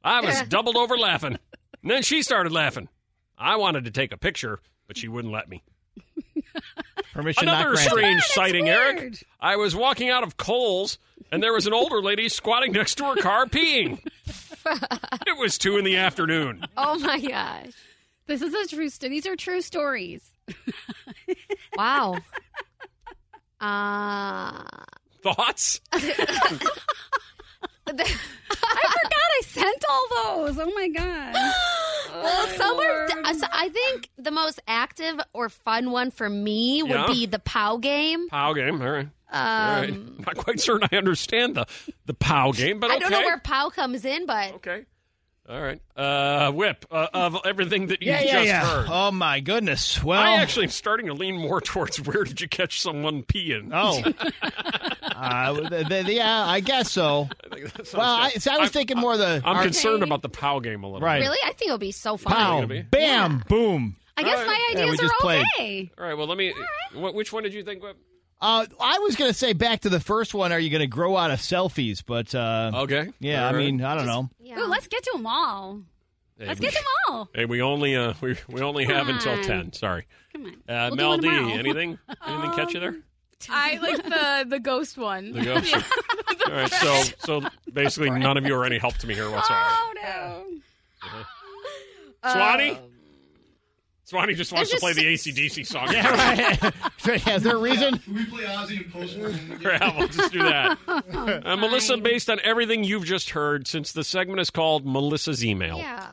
I 0.04 0.22
was 0.22 0.42
doubled 0.50 0.76
over 0.76 0.98
laughing. 0.98 1.38
And 1.84 1.92
then 1.92 2.02
she 2.02 2.24
started 2.24 2.52
laughing. 2.52 2.90
I 3.38 3.58
wanted 3.58 3.86
to 3.86 3.92
take 3.92 4.12
a 4.12 4.18
picture, 4.18 4.60
but 4.88 4.98
she 4.98 5.08
wouldn't 5.08 5.32
let 5.32 5.48
me. 5.48 5.62
Permission 7.18 7.50
Another 7.50 7.74
granted. 7.74 7.90
strange 7.90 8.22
that's 8.22 8.36
sighting, 8.36 8.70
Eric. 8.70 9.24
I 9.42 9.56
was 9.56 9.76
walking 9.76 10.10
out 10.12 10.22
of 10.22 10.38
Kohl's, 10.38 11.00
and 11.32 11.42
there 11.42 11.52
was 11.52 11.66
an 11.66 11.74
older 11.74 12.00
lady 12.00 12.30
squatting 12.30 12.74
next 12.74 12.94
to 13.00 13.06
her 13.06 13.16
car 13.16 13.48
peeing. 13.48 14.00
it 14.68 15.40
was 15.40 15.58
two 15.58 15.78
in 15.78 15.84
the 15.84 15.98
afternoon. 15.98 16.64
Oh 16.78 17.00
my 17.00 17.20
gosh. 17.20 17.72
This 18.28 18.44
is 18.44 18.54
a 18.54 18.68
true 18.68 18.90
story. 18.90 19.10
These 19.10 19.26
are 19.26 19.36
true 19.36 19.62
stories. 19.62 20.30
Wow. 21.76 22.18
Uh, 23.60 24.64
Thoughts? 25.22 25.82
I 28.00 29.00
forgot 29.02 29.14
I 29.14 29.42
sent 29.46 29.84
all 29.90 30.08
those. 30.46 30.58
Oh 30.60 30.72
my 30.74 30.88
god. 30.90 31.34
well, 32.24 32.48
some 32.50 32.80
are. 32.80 33.08
Uh, 33.26 33.34
so 33.34 33.48
I 33.52 33.70
think 33.70 34.10
the 34.18 34.32
most 34.32 34.60
active 34.68 35.20
or 35.34 35.50
fun 35.50 35.92
one 35.92 36.12
for 36.12 36.30
me 36.30 36.84
would 36.84 36.92
Yeah. 36.92 37.08
be 37.08 37.26
the 37.26 37.40
POW 37.40 37.78
game. 37.78 38.28
POW 38.30 38.54
game. 38.54 38.82
All 38.82 38.90
right. 38.90 39.08
All 39.32 39.40
right. 39.82 39.90
Um, 39.90 40.16
Not 40.26 40.38
quite 40.38 40.60
certain 40.60 40.88
I 40.92 40.96
understand 40.98 41.56
the 41.56 41.66
the 42.06 42.14
POW 42.14 42.52
game, 42.56 42.80
but 42.80 42.88
okay. 42.92 42.96
I 42.96 43.00
don't 43.00 43.12
know 43.12 43.22
where 43.22 43.40
POW 43.40 43.70
comes 43.70 44.06
in, 44.06 44.26
but 44.26 44.54
Okay. 44.56 44.86
All 45.50 45.62
right. 45.62 45.80
Uh, 45.96 46.52
Whip, 46.52 46.86
uh, 46.92 47.08
of 47.14 47.38
everything 47.46 47.88
that 47.88 48.02
you 48.02 48.12
Yeah, 48.12 48.22
just 48.22 48.34
yeah, 48.34 48.42
yeah. 48.44 48.66
heard. 48.66 48.88
Oh, 48.90 49.12
my 49.12 49.40
goodness. 49.40 50.04
Well, 50.04 50.20
I 50.20 50.34
actually 50.42 50.66
am 50.66 50.72
starting 50.72 51.06
to 51.08 51.14
lean 51.14 51.38
more 51.38 51.62
towards 51.62 52.02
where 52.02 52.26
did 52.26 52.42
you 52.42 52.50
catch 52.50 52.82
someone 52.82 53.24
peeing? 53.24 53.70
Oh. 53.74 54.04
uh, 55.16 55.70
th- 55.70 55.88
th- 55.88 56.08
yeah, 56.08 56.46
I 56.46 56.60
guess 56.60 56.92
so. 56.92 57.30
I 57.50 57.56
think 57.56 57.72
that 57.74 57.88
sounds 57.88 57.94
Well, 58.00 58.16
I, 58.16 58.30
so 58.32 58.52
I 58.54 58.58
was 58.58 58.72
thinking 58.72 58.98
more 58.98 59.16
the. 59.16 59.42
I'm 59.46 59.56
our- 59.58 59.64
concerned 59.64 60.04
about 60.04 60.22
the 60.22 60.30
POW 60.30 60.60
game 60.60 60.84
a 60.84 60.88
little 60.88 61.00
Right. 61.06 61.22
really, 61.22 61.38
I 61.46 61.54
think 61.54 61.70
it'll 61.70 61.78
be 61.78 61.92
so 61.94 62.18
fun. 62.18 62.34
Pow, 62.34 62.62
gonna 62.62 62.84
bam, 62.84 63.44
boom. 63.48 63.96
I 64.18 64.24
guess 64.24 64.40
All 64.40 64.46
my 64.46 64.52
right. 64.52 64.66
Yeah, 64.74 64.78
we 64.86 64.92
ideas 64.92 65.00
just 65.00 65.14
are 65.14 65.22
played. 65.22 65.46
okay. 65.56 65.92
All 65.98 66.04
right. 66.04 66.14
Well, 66.18 66.28
let 66.28 66.38
me. 66.38 66.54
What, 66.94 67.14
which 67.14 67.32
one 67.32 67.44
did 67.44 67.54
you 67.54 67.64
think? 67.64 67.84
Whip? 67.84 67.98
Uh, 68.40 68.66
I 68.80 69.00
was 69.00 69.16
going 69.16 69.32
to 69.32 69.38
say 69.38 69.54
back 69.54 69.82
to 69.82 69.90
the 69.90 70.00
first 70.00 70.34
one. 70.34 70.52
Are 70.52 70.60
you 70.60 70.70
going 70.70 70.82
to 70.82 70.88
grow 70.88 71.18
out 71.18 71.32
of 71.32 71.40
selfies? 71.40 72.04
But 72.06 72.36
uh, 72.36 72.72
Okay. 72.84 73.12
yeah, 73.20 73.44
All 73.44 73.50
I 73.50 73.54
right. 73.54 73.66
mean, 73.66 73.82
I 73.84 73.96
don't 73.96 74.06
know. 74.06 74.30
Ooh, 74.60 74.66
let's 74.68 74.88
get 74.88 75.04
to 75.04 75.12
them 75.16 75.26
all. 75.26 75.82
Hey, 76.38 76.46
Let's 76.48 76.60
we- 76.60 76.68
get 76.68 76.76
them 76.76 76.84
all. 77.10 77.30
Hey, 77.34 77.46
we 77.46 77.64
only 77.64 77.96
uh 77.96 78.14
we, 78.22 78.38
we 78.48 78.62
only 78.62 78.86
Come 78.86 78.96
have 78.96 79.10
until 79.10 79.44
ten. 79.44 79.74
Sorry. 79.74 80.06
Come 80.34 80.46
on. 80.46 80.54
Uh, 80.76 80.90
We'll 80.92 80.92
do 80.92 80.96
Mel 80.98 81.10
one 81.10 81.20
D, 81.22 81.28
tomorrow. 81.30 81.54
anything? 81.58 81.98
Anything 82.28 82.52
catch 82.54 82.74
you 82.76 82.80
there? 82.80 82.96
I 83.50 83.78
like 83.82 84.04
the 84.04 84.46
the 84.48 84.60
ghost 84.60 85.00
one. 85.00 85.32
The 85.32 85.42
ghost. 85.42 85.76
All 86.46 86.52
right. 86.54 86.72
So 86.72 87.04
so 87.26 87.42
basically, 87.74 88.12
none 88.12 88.38
of 88.38 88.46
you 88.46 88.54
are 88.56 88.66
any 88.66 88.78
help 88.78 88.98
to 89.00 89.08
me 89.08 89.16
here 89.16 89.32
whatsoever. 89.32 89.66
Oh 89.68 89.94
no. 90.04 90.44
Swanee. 92.32 92.78
Swanee 94.08 94.36
just 94.36 94.54
wants 94.54 94.72
to 94.72 94.78
play 94.78 94.94
just 94.94 95.26
the 95.26 95.32
ACDC 95.34 95.68
song. 95.68 95.92
Yeah, 95.92 96.64
right. 97.06 97.28
Is 97.28 97.44
there 97.44 97.58
a 97.58 97.60
reason? 97.60 98.00
we 98.08 98.24
play 98.26 98.44
Ozzy 98.44 98.78
and 98.78 98.94
Post 98.94 99.18
Malone? 99.18 99.60
yeah, 99.62 99.98
we'll 99.98 100.08
just 100.08 100.32
do 100.32 100.44
that. 100.44 100.78
Uh, 100.88 101.56
Melissa, 101.58 101.98
based 101.98 102.30
on 102.30 102.40
everything 102.42 102.86
you've 102.86 103.04
just 103.04 103.32
heard, 103.32 103.68
since 103.68 103.92
the 103.92 104.06
segment 104.06 104.40
is 104.40 104.50
called 104.50 104.86
Melissa's 104.86 105.44
email, 105.44 105.78
Yeah. 105.80 106.08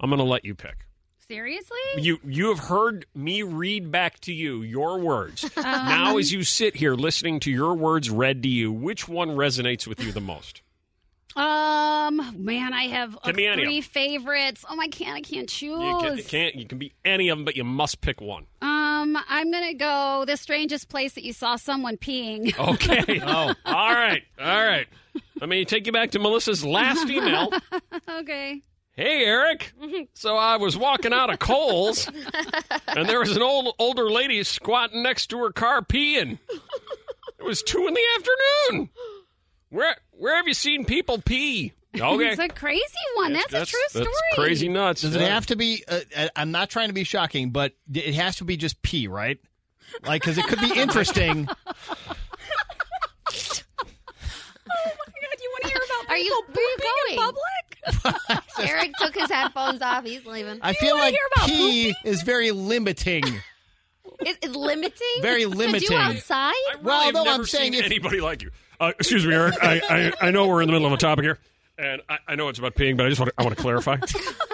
I'm 0.00 0.10
going 0.10 0.18
to 0.18 0.24
let 0.24 0.44
you 0.44 0.54
pick. 0.54 0.86
Seriously? 1.26 1.78
You 1.96 2.18
you 2.22 2.48
have 2.50 2.58
heard 2.58 3.06
me 3.14 3.42
read 3.42 3.90
back 3.90 4.20
to 4.20 4.32
you 4.34 4.60
your 4.60 4.98
words. 4.98 5.50
now, 5.56 6.18
as 6.18 6.30
you 6.30 6.42
sit 6.44 6.76
here 6.76 6.94
listening 6.94 7.40
to 7.40 7.50
your 7.50 7.72
words 7.74 8.10
read 8.10 8.42
to 8.42 8.48
you, 8.50 8.70
which 8.70 9.08
one 9.08 9.30
resonates 9.30 9.86
with 9.86 10.04
you 10.04 10.12
the 10.12 10.20
most? 10.20 10.60
Um, 11.36 12.44
man, 12.44 12.72
I 12.72 12.84
have 12.84 13.16
uh, 13.16 13.20
Can 13.20 13.36
be 13.36 13.46
any 13.46 13.62
of 13.62 13.66
three 13.66 13.80
favorites. 13.80 14.64
Oh, 14.68 14.78
I 14.80 14.86
can't. 14.88 15.16
I 15.16 15.20
can't 15.20 15.48
choose. 15.48 15.82
You 15.82 15.98
can, 16.00 16.18
it 16.18 16.28
can't. 16.28 16.54
You 16.54 16.66
can 16.66 16.78
be 16.78 16.92
any 17.04 17.28
of 17.28 17.38
them, 17.38 17.44
but 17.44 17.56
you 17.56 17.64
must 17.64 18.00
pick 18.00 18.20
one. 18.20 18.46
Um, 18.62 19.18
I'm 19.28 19.50
gonna 19.50 19.74
go 19.74 20.24
the 20.26 20.36
strangest 20.36 20.88
place 20.88 21.14
that 21.14 21.24
you 21.24 21.32
saw 21.32 21.56
someone 21.56 21.96
peeing. 21.96 22.54
Okay. 22.74 23.20
oh, 23.26 23.54
all 23.64 23.94
right, 23.94 24.22
all 24.40 24.64
right. 24.64 24.86
Let 25.40 25.48
me 25.48 25.64
take 25.64 25.86
you 25.86 25.92
back 25.92 26.12
to 26.12 26.18
Melissa's 26.18 26.64
last 26.64 27.08
email. 27.10 27.50
okay. 28.08 28.62
Hey, 28.92 29.24
Eric. 29.24 29.72
So 30.14 30.36
I 30.36 30.56
was 30.56 30.76
walking 30.76 31.12
out 31.12 31.30
of 31.30 31.40
Kohl's, 31.40 32.08
and 32.88 33.08
there 33.08 33.18
was 33.18 33.36
an 33.36 33.42
old 33.42 33.74
older 33.78 34.08
lady 34.08 34.42
squatting 34.44 35.02
next 35.02 35.26
to 35.28 35.38
her 35.38 35.50
car 35.50 35.82
peeing. 35.82 36.38
It 37.38 37.44
was 37.44 37.62
two 37.62 37.86
in 37.86 37.94
the 37.94 38.04
afternoon. 38.16 38.88
Where 39.70 39.96
where 40.18 40.36
have 40.36 40.46
you 40.48 40.54
seen 40.54 40.84
people 40.84 41.20
pee? 41.20 41.72
Okay, 41.96 42.30
It's 42.30 42.40
a 42.40 42.48
crazy 42.48 42.82
one. 43.14 43.32
That's, 43.34 43.52
a 43.52 43.64
true 43.66 43.80
story. 43.88 44.04
That's 44.06 44.34
crazy 44.34 44.68
nuts. 44.68 45.02
Does 45.02 45.14
it 45.14 45.20
have 45.20 45.46
to 45.46 45.56
be? 45.56 45.84
Uh, 45.86 46.00
uh, 46.16 46.28
I'm 46.34 46.50
not 46.50 46.68
trying 46.68 46.88
to 46.88 46.92
be 46.94 47.04
shocking, 47.04 47.50
but 47.50 47.72
it 47.92 48.14
has 48.16 48.36
to 48.36 48.44
be 48.44 48.56
just 48.56 48.82
pee, 48.82 49.06
right? 49.06 49.38
Like, 50.04 50.22
because 50.22 50.36
it 50.36 50.44
could 50.46 50.60
be 50.60 50.72
interesting. 50.78 51.48
Oh 54.76 54.90
my 54.90 55.12
god, 55.20 55.40
you 55.40 55.50
want 55.50 55.62
to 55.62 55.68
hear 55.68 55.78
about 55.78 56.10
Are 56.10 56.16
you, 56.18 56.42
where 56.52 56.66
are 56.66 56.68
you 56.68 57.06
in 57.10 57.16
going? 57.16 57.34
public? 58.16 58.42
Eric 58.70 58.92
took 58.98 59.14
his 59.14 59.30
headphones 59.30 59.82
off. 59.82 60.04
He's 60.04 60.24
leaving. 60.26 60.58
I 60.62 60.72
feel 60.72 60.96
like 60.96 61.14
pee 61.46 61.94
is 62.04 62.22
very 62.22 62.50
limiting. 62.50 63.24
Is 64.26 64.36
it 64.42 64.50
limiting? 64.52 65.06
Very 65.22 65.42
To 65.42 65.48
limiting. 65.48 65.88
do 65.88 65.94
outside? 65.96 66.52
I 66.52 66.72
really 66.74 66.84
Well, 66.84 67.00
have 67.04 67.14
no, 67.14 67.24
never 67.24 67.34
I'm 67.42 67.46
saying 67.46 67.72
seen 67.72 67.80
if- 67.80 67.86
anybody 67.86 68.20
like 68.20 68.42
you. 68.42 68.50
Uh, 68.84 68.92
excuse 68.98 69.26
me, 69.26 69.32
Eric. 69.34 69.54
I, 69.62 70.12
I, 70.20 70.28
I 70.28 70.30
know 70.30 70.46
we're 70.46 70.60
in 70.60 70.68
the 70.68 70.72
middle 70.72 70.86
of 70.86 70.92
a 70.92 70.98
topic 70.98 71.24
here, 71.24 71.38
and 71.78 72.02
I, 72.06 72.18
I 72.28 72.34
know 72.34 72.48
it's 72.48 72.58
about 72.58 72.74
peeing, 72.74 72.98
but 72.98 73.06
I 73.06 73.08
just 73.08 73.18
want 73.18 73.30
to, 73.30 73.40
I 73.40 73.44
want 73.44 73.56
to 73.56 73.62
clarify. 73.62 73.96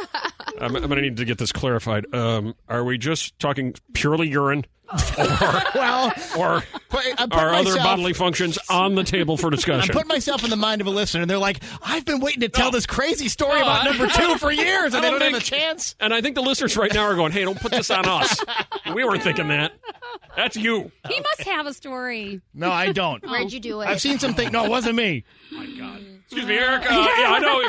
I'm, 0.60 0.76
I'm 0.76 0.82
going 0.82 0.96
to 0.96 1.02
need 1.02 1.16
to 1.18 1.24
get 1.24 1.38
this 1.38 1.52
clarified. 1.52 2.12
Um, 2.14 2.54
are 2.68 2.84
we 2.84 2.98
just 2.98 3.38
talking 3.38 3.74
purely 3.94 4.28
urine, 4.28 4.66
or, 5.18 5.62
well, 5.74 6.12
or 6.36 6.62
I'm 7.18 7.30
are 7.32 7.54
other 7.54 7.76
bodily 7.76 8.12
functions 8.12 8.58
on 8.68 8.94
the 8.96 9.04
table 9.04 9.36
for 9.36 9.48
discussion. 9.50 9.74
I'm 9.74 9.80
discussion? 9.82 9.94
putting 10.02 10.08
myself 10.16 10.42
in 10.44 10.50
the 10.50 10.56
mind 10.56 10.80
of 10.80 10.86
a 10.88 10.90
listener, 10.90 11.22
and 11.22 11.30
they're 11.30 11.38
like, 11.38 11.60
"I've 11.82 12.04
been 12.04 12.20
waiting 12.20 12.40
to 12.40 12.48
tell 12.48 12.70
this 12.72 12.86
crazy 12.86 13.28
story 13.28 13.60
No, 13.60 13.66
about 13.66 13.82
I- 13.82 13.90
number 13.90 14.08
two 14.08 14.36
for 14.38 14.50
years, 14.50 14.92
and 14.94 15.04
they 15.04 15.10
don't 15.10 15.20
don't 15.20 15.32
have 15.32 15.40
a 15.40 15.44
chance." 15.44 15.94
And 16.00 16.12
I 16.12 16.20
think 16.20 16.34
the 16.34 16.42
listeners 16.42 16.76
right 16.76 16.92
now 16.92 17.04
are 17.04 17.14
going, 17.14 17.30
"Hey, 17.32 17.44
don't 17.44 17.60
put 17.60 17.70
this 17.72 17.90
on 17.90 18.06
us. 18.08 18.36
we 18.94 19.04
weren't 19.04 19.22
thinking 19.22 19.48
that. 19.48 19.72
That's 20.36 20.56
you." 20.56 20.90
He 21.08 21.20
must 21.20 21.42
have 21.48 21.66
a 21.66 21.72
story. 21.74 22.40
No, 22.52 22.70
I 22.72 22.90
don't. 22.92 23.22
Where'd 23.28 23.52
you 23.52 23.60
do 23.60 23.80
it? 23.82 23.86
I've 23.86 24.00
seen 24.00 24.18
something. 24.18 24.50
No, 24.50 24.64
it 24.64 24.70
wasn't 24.70 24.96
me. 24.96 25.24
Oh 25.52 25.56
my 25.56 25.66
God. 25.78 26.04
Excuse 26.24 26.46
me, 26.46 26.54
Eric. 26.56 26.82
Uh, 26.90 26.94
yeah, 26.94 27.32
I 27.32 27.38
know. 27.40 27.68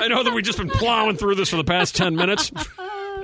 I 0.00 0.08
know 0.08 0.22
that 0.22 0.32
we've 0.32 0.44
just 0.44 0.58
been 0.58 0.70
plowing 0.70 1.16
through 1.16 1.34
this 1.36 1.50
for 1.50 1.56
the 1.56 1.64
past 1.64 1.94
ten 1.96 2.16
minutes, 2.16 2.50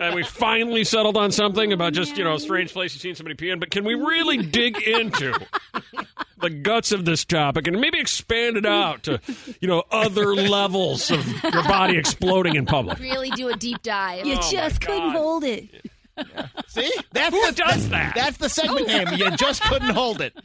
and 0.00 0.14
we 0.14 0.22
finally 0.22 0.84
settled 0.84 1.16
on 1.16 1.32
something 1.32 1.72
about 1.72 1.92
just 1.92 2.16
you 2.16 2.24
know 2.24 2.34
a 2.34 2.40
strange 2.40 2.72
place 2.72 2.94
you've 2.94 3.02
seen 3.02 3.14
somebody 3.14 3.34
pee 3.36 3.50
in. 3.50 3.58
But 3.58 3.70
can 3.70 3.84
we 3.84 3.94
really 3.94 4.38
dig 4.38 4.76
into 4.82 5.34
the 6.40 6.50
guts 6.50 6.92
of 6.92 7.04
this 7.04 7.24
topic 7.24 7.66
and 7.66 7.80
maybe 7.80 7.98
expand 7.98 8.56
it 8.56 8.66
out 8.66 9.02
to 9.04 9.20
you 9.60 9.68
know 9.68 9.82
other 9.90 10.34
levels 10.34 11.10
of 11.10 11.26
your 11.42 11.64
body 11.64 11.96
exploding 11.96 12.54
in 12.56 12.66
public? 12.66 12.98
Really 12.98 13.30
do 13.30 13.48
a 13.48 13.56
deep 13.56 13.82
dive. 13.82 14.26
You 14.26 14.34
Oh, 14.34 14.36
my 14.36 14.50
just 14.50 14.80
couldn't 14.80 15.12
God. 15.12 15.16
hold 15.16 15.44
it. 15.44 15.68
See, 16.66 16.90
that's 17.12 17.32
Who 17.34 17.46
the, 17.46 17.52
does 17.52 17.88
that? 17.90 18.12
That's 18.16 18.38
the 18.38 18.48
segment 18.48 18.88
name. 18.88 19.06
You 19.14 19.30
just 19.36 19.62
couldn't 19.62 19.90
hold 19.90 20.20
it. 20.20 20.36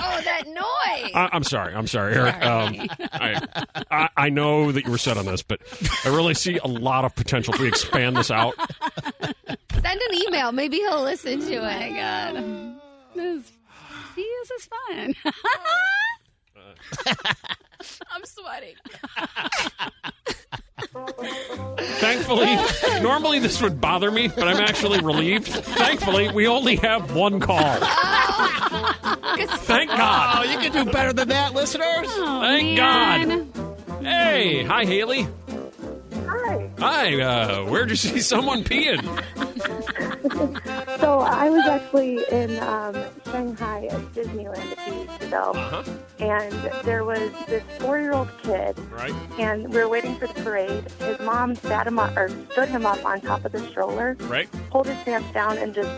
Oh, 0.00 0.20
that 0.24 0.46
noise. 0.46 1.12
I, 1.14 1.28
I'm 1.32 1.42
sorry. 1.42 1.74
I'm 1.74 1.86
sorry, 1.86 2.14
Eric. 2.14 2.44
Um, 2.44 2.74
I, 3.12 3.40
I 3.90 4.08
I 4.16 4.28
know 4.30 4.70
that 4.72 4.84
you 4.84 4.90
were 4.90 4.98
set 4.98 5.16
on 5.16 5.26
this, 5.26 5.42
but 5.42 5.60
I 6.04 6.08
really 6.08 6.34
see 6.34 6.58
a 6.58 6.66
lot 6.66 7.04
of 7.04 7.14
potential 7.14 7.54
if 7.54 7.60
we 7.60 7.68
expand 7.68 8.16
this 8.16 8.30
out. 8.30 8.54
Send 9.22 10.00
an 10.00 10.14
email. 10.26 10.52
Maybe 10.52 10.76
he'll 10.78 11.02
listen 11.02 11.40
to 11.40 11.52
it. 11.54 11.92
Oh 11.92 11.94
god. 11.94 12.80
This, 13.14 13.52
see, 14.14 14.30
this 14.42 14.50
is 14.52 14.68
fun. 14.86 15.14
I'm 18.10 18.24
sweating. 18.24 18.74
Thankfully, 22.00 22.56
normally 23.02 23.38
this 23.38 23.60
would 23.60 23.80
bother 23.80 24.10
me, 24.10 24.28
but 24.28 24.46
I'm 24.48 24.58
actually 24.58 25.00
relieved. 25.00 25.48
Thankfully, 25.48 26.30
we 26.30 26.46
only 26.46 26.76
have 26.76 27.14
one 27.14 27.40
call. 27.40 27.58
Thank 29.68 29.90
Oh, 29.90 29.96
God. 29.96 30.48
you 30.50 30.58
can 30.58 30.72
do 30.72 30.90
better 30.90 31.12
than 31.12 31.28
that, 31.28 31.54
listeners. 31.54 32.08
Thank 32.12 32.78
oh, 32.78 33.46
God. 33.48 34.02
Hey, 34.02 34.62
hi, 34.64 34.84
Haley. 34.84 35.26
Hi. 36.28 36.70
Hi, 36.78 37.20
uh, 37.20 37.64
where'd 37.64 37.90
you 37.90 37.96
see 37.96 38.20
someone 38.20 38.62
peeing? 38.64 39.02
So 41.00 41.20
I 41.20 41.48
was 41.48 41.64
actually 41.66 42.18
in 42.30 42.58
um, 42.60 42.94
Shanghai 43.26 43.86
at 43.86 44.00
Disneyland 44.12 44.72
a 44.72 44.76
few 44.76 44.94
weeks 45.00 45.24
ago, 45.24 45.52
Uh-huh. 45.54 45.82
and 46.18 46.52
there 46.84 47.04
was 47.04 47.30
this 47.46 47.62
four-year-old 47.78 48.28
kid, 48.42 48.78
Right. 48.90 49.14
and 49.38 49.68
we 49.72 49.78
were 49.78 49.88
waiting 49.88 50.16
for 50.16 50.26
the 50.26 50.34
parade. 50.42 50.84
His 51.00 51.18
mom 51.20 51.54
sat 51.54 51.86
him 51.86 51.98
up, 51.98 52.16
or 52.16 52.28
stood 52.52 52.68
him 52.68 52.84
up 52.84 53.04
on 53.04 53.20
top 53.20 53.44
of 53.44 53.52
the 53.52 53.60
stroller, 53.70 54.16
Right. 54.22 54.48
pulled 54.70 54.86
his 54.88 54.98
pants 55.04 55.32
down, 55.32 55.56
and 55.56 55.72
just 55.74 55.90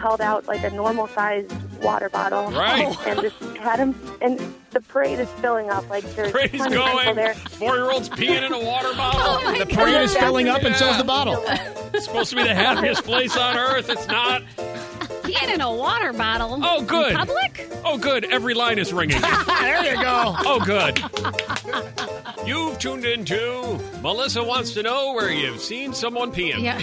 held 0.00 0.20
out 0.20 0.46
like 0.48 0.64
a 0.64 0.70
normal-sized 0.70 1.52
water 1.82 2.08
bottle, 2.08 2.50
Right. 2.50 2.96
and 3.06 3.20
just 3.20 3.36
had 3.58 3.78
him. 3.78 3.94
And 4.20 4.38
the 4.70 4.80
parade 4.80 5.18
is 5.20 5.28
filling 5.40 5.70
up. 5.70 5.88
Like 5.88 6.04
there's 6.14 6.32
Parade's 6.32 6.56
plenty 6.56 6.74
going. 6.76 7.16
there. 7.16 7.34
Four 7.34 7.76
year 7.76 7.90
olds 7.90 8.08
peeing 8.08 8.42
in 8.44 8.52
a 8.52 8.58
water 8.58 8.88
oh 8.92 8.96
bottle. 8.96 9.58
the 9.58 9.66
parade 9.66 10.02
is 10.02 10.16
filling 10.16 10.48
up, 10.48 10.62
and 10.62 10.74
so's 10.76 10.96
the 10.98 11.04
bottle. 11.04 11.42
It's 11.94 12.04
supposed 12.06 12.30
to 12.30 12.36
be 12.36 12.42
the 12.44 12.54
happiest 12.54 13.04
place 13.04 13.36
on 13.36 13.56
earth. 13.56 13.88
It's 13.90 14.06
not. 14.08 14.42
Peeing 15.22 15.54
in 15.54 15.60
a 15.60 15.72
water 15.72 16.12
bottle. 16.12 16.58
Oh, 16.62 16.82
good. 16.82 17.12
In 17.12 17.18
public? 17.18 17.68
Oh, 17.84 17.98
good. 17.98 18.24
Every 18.24 18.54
line 18.54 18.78
is 18.78 18.92
ringing. 18.92 19.20
there 19.60 19.84
you 19.94 20.02
go. 20.02 20.34
Oh, 20.38 20.60
good. 20.64 20.98
You've 22.46 22.78
tuned 22.78 23.04
into 23.04 23.78
Melissa 24.02 24.42
Wants 24.42 24.72
to 24.72 24.82
Know 24.82 25.12
Where 25.12 25.30
You've 25.30 25.60
Seen 25.60 25.92
Someone 25.92 26.32
Peeing. 26.32 26.62
Yeah. 26.62 26.80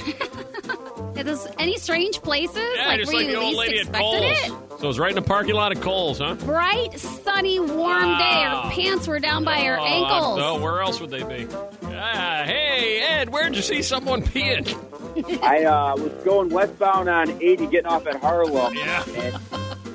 Are 1.18 1.24
those 1.24 1.48
any 1.58 1.78
strange 1.78 2.22
places? 2.22 2.58
Yeah, 2.76 2.88
like 2.88 3.00
just 3.00 3.12
where 3.12 3.22
like 3.22 3.28
you 3.28 3.36
the 3.36 3.42
old 3.42 3.56
least 3.56 3.60
lady 3.60 3.80
at 3.80 3.88
expected 3.88 4.22
Kohl's. 4.22 4.64
it? 4.74 4.80
So 4.80 4.84
it 4.84 4.88
was 4.88 5.00
right 5.00 5.10
in 5.10 5.16
the 5.16 5.22
parking 5.24 5.56
lot 5.56 5.76
of 5.76 5.82
Kohl's, 5.82 6.20
huh? 6.20 6.36
Bright, 6.36 7.00
sunny, 7.00 7.60
warm 7.60 8.18
day. 8.18 8.44
Her 8.44 8.70
pants 8.70 9.08
were 9.08 9.20
down 9.20 9.44
by 9.44 9.62
her 9.62 9.78
ankles. 9.80 10.38
No, 10.38 10.60
where 10.62 10.82
else 10.82 11.02
would 11.02 11.10
they 11.10 11.24
be? 11.24 11.48
Ah, 11.86 12.44
hey, 12.46 13.02
Ed, 13.02 13.30
where'd 13.30 13.56
you 13.56 13.64
see 13.64 13.82
someone 13.82 14.22
peeing? 14.22 14.68
I 15.42 15.64
uh, 15.66 15.96
was 15.98 16.12
going 16.24 16.50
westbound 16.50 17.10
on 17.10 17.42
80, 17.42 17.68
getting 17.68 17.88
off 17.88 18.06
at 18.06 18.18
Harlem. 18.18 18.76
Yeah. 18.76 19.04
And 19.16 19.36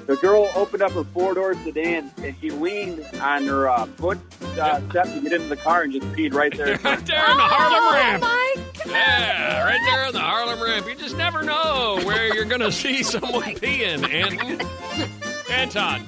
the 0.07 0.17
girl 0.17 0.51
opened 0.57 0.83
up 0.83 0.91
her 0.93 1.05
four 1.05 1.35
door 1.35 1.55
sedan 1.55 2.11
and 2.19 2.35
she 2.41 2.51
leaned 2.51 3.05
on 3.21 3.45
her 3.47 3.69
uh, 3.69 3.87
foot 3.87 4.19
uh, 4.59 4.81
step 4.91 5.07
to 5.07 5.21
get 5.21 5.33
into 5.33 5.47
the 5.49 5.57
car 5.57 5.83
and 5.83 5.93
just 5.93 6.07
peed 6.09 6.35
right 6.35 6.57
there. 6.57 6.77
right 6.85 7.07
there 7.07 7.31
in 7.31 7.37
the 7.37 7.43
Harlem 7.45 7.85
oh 7.85 7.93
ramp. 7.93 8.23
my 8.23 8.57
Yeah, 8.87 9.65
right 9.65 9.81
there 9.85 10.07
in 10.07 10.13
the 10.13 10.21
Harlem 10.21 10.63
ramp. 10.63 10.87
You 10.89 10.95
just 10.95 11.17
never 11.17 11.43
know 11.43 12.01
where 12.05 12.35
you're 12.35 12.45
going 12.45 12.61
to 12.63 12.73
see 12.73 13.03
someone 13.03 13.43
peeing. 13.57 14.09
And 14.09 15.51
Anton. 15.51 16.07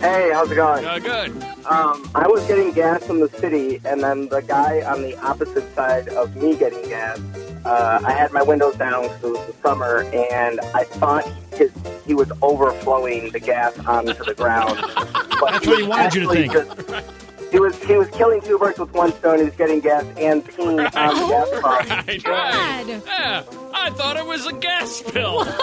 Hey, 0.00 0.30
how's 0.32 0.50
it 0.50 0.54
going? 0.54 0.84
Uh, 0.84 0.98
good. 1.00 1.30
Um, 1.66 2.08
I 2.14 2.26
was 2.28 2.46
getting 2.46 2.72
gas 2.72 3.04
from 3.04 3.18
the 3.20 3.28
city, 3.30 3.80
and 3.84 4.00
then 4.02 4.28
the 4.28 4.40
guy 4.42 4.80
on 4.82 5.02
the 5.02 5.16
opposite 5.18 5.74
side 5.74 6.08
of 6.10 6.36
me 6.36 6.56
getting 6.56 6.82
gas 6.88 7.20
uh, 7.64 8.00
I 8.04 8.12
had 8.12 8.32
my 8.32 8.42
windows 8.42 8.76
down 8.76 9.02
because 9.02 9.24
it 9.24 9.30
was 9.32 9.46
the 9.46 9.52
summer, 9.68 10.02
and 10.14 10.60
I 10.74 10.84
thought 10.84 11.26
his, 11.52 11.72
he 12.06 12.14
was 12.14 12.30
overflowing 12.40 13.30
the 13.30 13.40
gas 13.40 13.76
onto 13.80 14.14
the 14.24 14.34
ground. 14.34 14.78
But 15.40 15.52
That's 15.52 15.66
what 15.68 15.78
he 15.78 15.86
wanted 15.86 16.14
you 16.14 16.20
to 16.22 16.28
think. 16.32 16.52
just- 16.52 17.27
he 17.50 17.58
was 17.58 17.82
he 17.84 17.96
was 17.96 18.08
killing 18.08 18.40
two 18.40 18.58
birds 18.58 18.78
with 18.78 18.92
one 18.92 19.12
stone. 19.14 19.38
He 19.38 19.44
was 19.44 19.54
getting 19.56 19.80
gas 19.80 20.04
and 20.16 20.44
peeing 20.44 20.68
on 20.68 20.76
the 20.76 20.82
gas 20.92 21.60
pump. 21.60 21.64
Right, 21.64 22.26
right. 22.26 22.86
Yeah, 23.06 23.42
I 23.74 23.90
thought 23.90 24.16
it 24.16 24.26
was 24.26 24.46
a 24.46 24.52
gas 24.52 24.90
spill. 24.90 25.46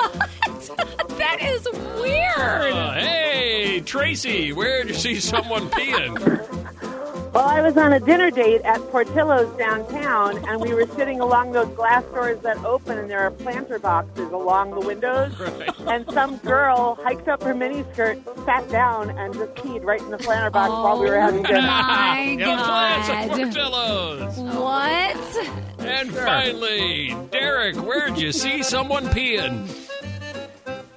That 1.17 1.41
is 1.41 1.65
weird. 2.01 2.73
Uh, 2.73 2.91
hey, 2.93 3.79
Tracy, 3.85 4.51
where 4.51 4.83
did 4.83 4.89
you 4.89 4.95
see 4.95 5.19
someone 5.21 5.69
peeing? 5.69 6.51
Well, 7.35 7.49
I 7.49 7.59
was 7.59 7.75
on 7.75 7.91
a 7.91 7.99
dinner 7.99 8.31
date 8.31 8.61
at 8.61 8.79
Portillo's 8.91 9.53
downtown, 9.57 10.37
and 10.47 10.61
we 10.61 10.73
were 10.73 10.87
sitting 10.95 11.19
along 11.19 11.51
those 11.51 11.67
glass 11.75 12.05
doors 12.05 12.39
that 12.43 12.55
open, 12.63 12.97
and 12.97 13.09
there 13.09 13.19
are 13.19 13.29
planter 13.29 13.77
boxes 13.77 14.31
along 14.31 14.71
the 14.71 14.79
windows. 14.79 15.33
And 15.85 16.09
some 16.13 16.37
girl 16.37 16.97
hiked 17.03 17.27
up 17.27 17.43
her 17.43 17.53
miniskirt, 17.53 18.23
sat 18.45 18.69
down, 18.71 19.09
and 19.09 19.33
just 19.33 19.53
peed 19.55 19.83
right 19.83 19.99
in 19.99 20.11
the 20.11 20.17
planter 20.17 20.49
box 20.49 20.69
while 20.69 20.97
we 20.97 21.09
were 21.09 21.19
having 21.19 21.45
oh, 21.45 21.49
dinner. 21.49 21.61
my 21.61 22.35
Go 22.39 22.51
at 22.53 23.27
God. 23.27 23.29
Portillo's. 23.31 24.37
What? 24.37 25.79
And 25.79 26.09
finally, 26.11 27.17
Derek, 27.31 27.75
where'd 27.75 28.17
you 28.17 28.31
see 28.31 28.63
someone 28.63 29.07
peeing? 29.07 29.67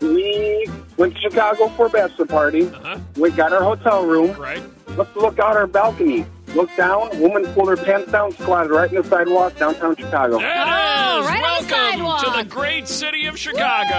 We 0.01 0.71
went 0.99 1.15
to 1.15 1.21
Chicago 1.21 1.69
for 1.69 1.87
a 1.87 1.89
bachelor 1.89 2.27
party. 2.27 2.67
Uh-huh. 2.67 2.99
We 3.17 3.31
got 3.31 3.53
our 3.53 3.63
hotel 3.63 4.05
room. 4.05 4.39
Right. 4.39 4.63
Let's 4.97 5.15
look 5.17 5.39
out 5.39 5.57
our 5.57 5.67
balcony. 5.67 6.27
Look 6.55 6.75
down. 6.77 7.21
Woman 7.21 7.47
pulled 7.53 7.69
her 7.69 7.77
pants 7.77 8.11
down, 8.11 8.33
squatted 8.33 8.71
right 8.71 8.91
in 8.91 9.03
the 9.03 9.09
sidewalk 9.09 9.57
downtown 9.57 9.95
Chicago. 9.97 10.39
There 10.39 10.51
it 10.51 10.59
oh, 10.59 11.21
is. 11.21 11.27
Oh, 11.27 11.29
right 11.29 11.45
on 11.45 11.99
the 11.99 12.05
Welcome 12.05 12.33
to 12.33 12.39
the 12.39 12.49
great 12.49 12.89
city 12.89 13.27
of 13.27 13.39
Chicago, 13.39 13.93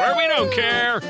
where 0.00 0.16
we 0.16 0.26
don't 0.26 0.52
care. 0.52 1.00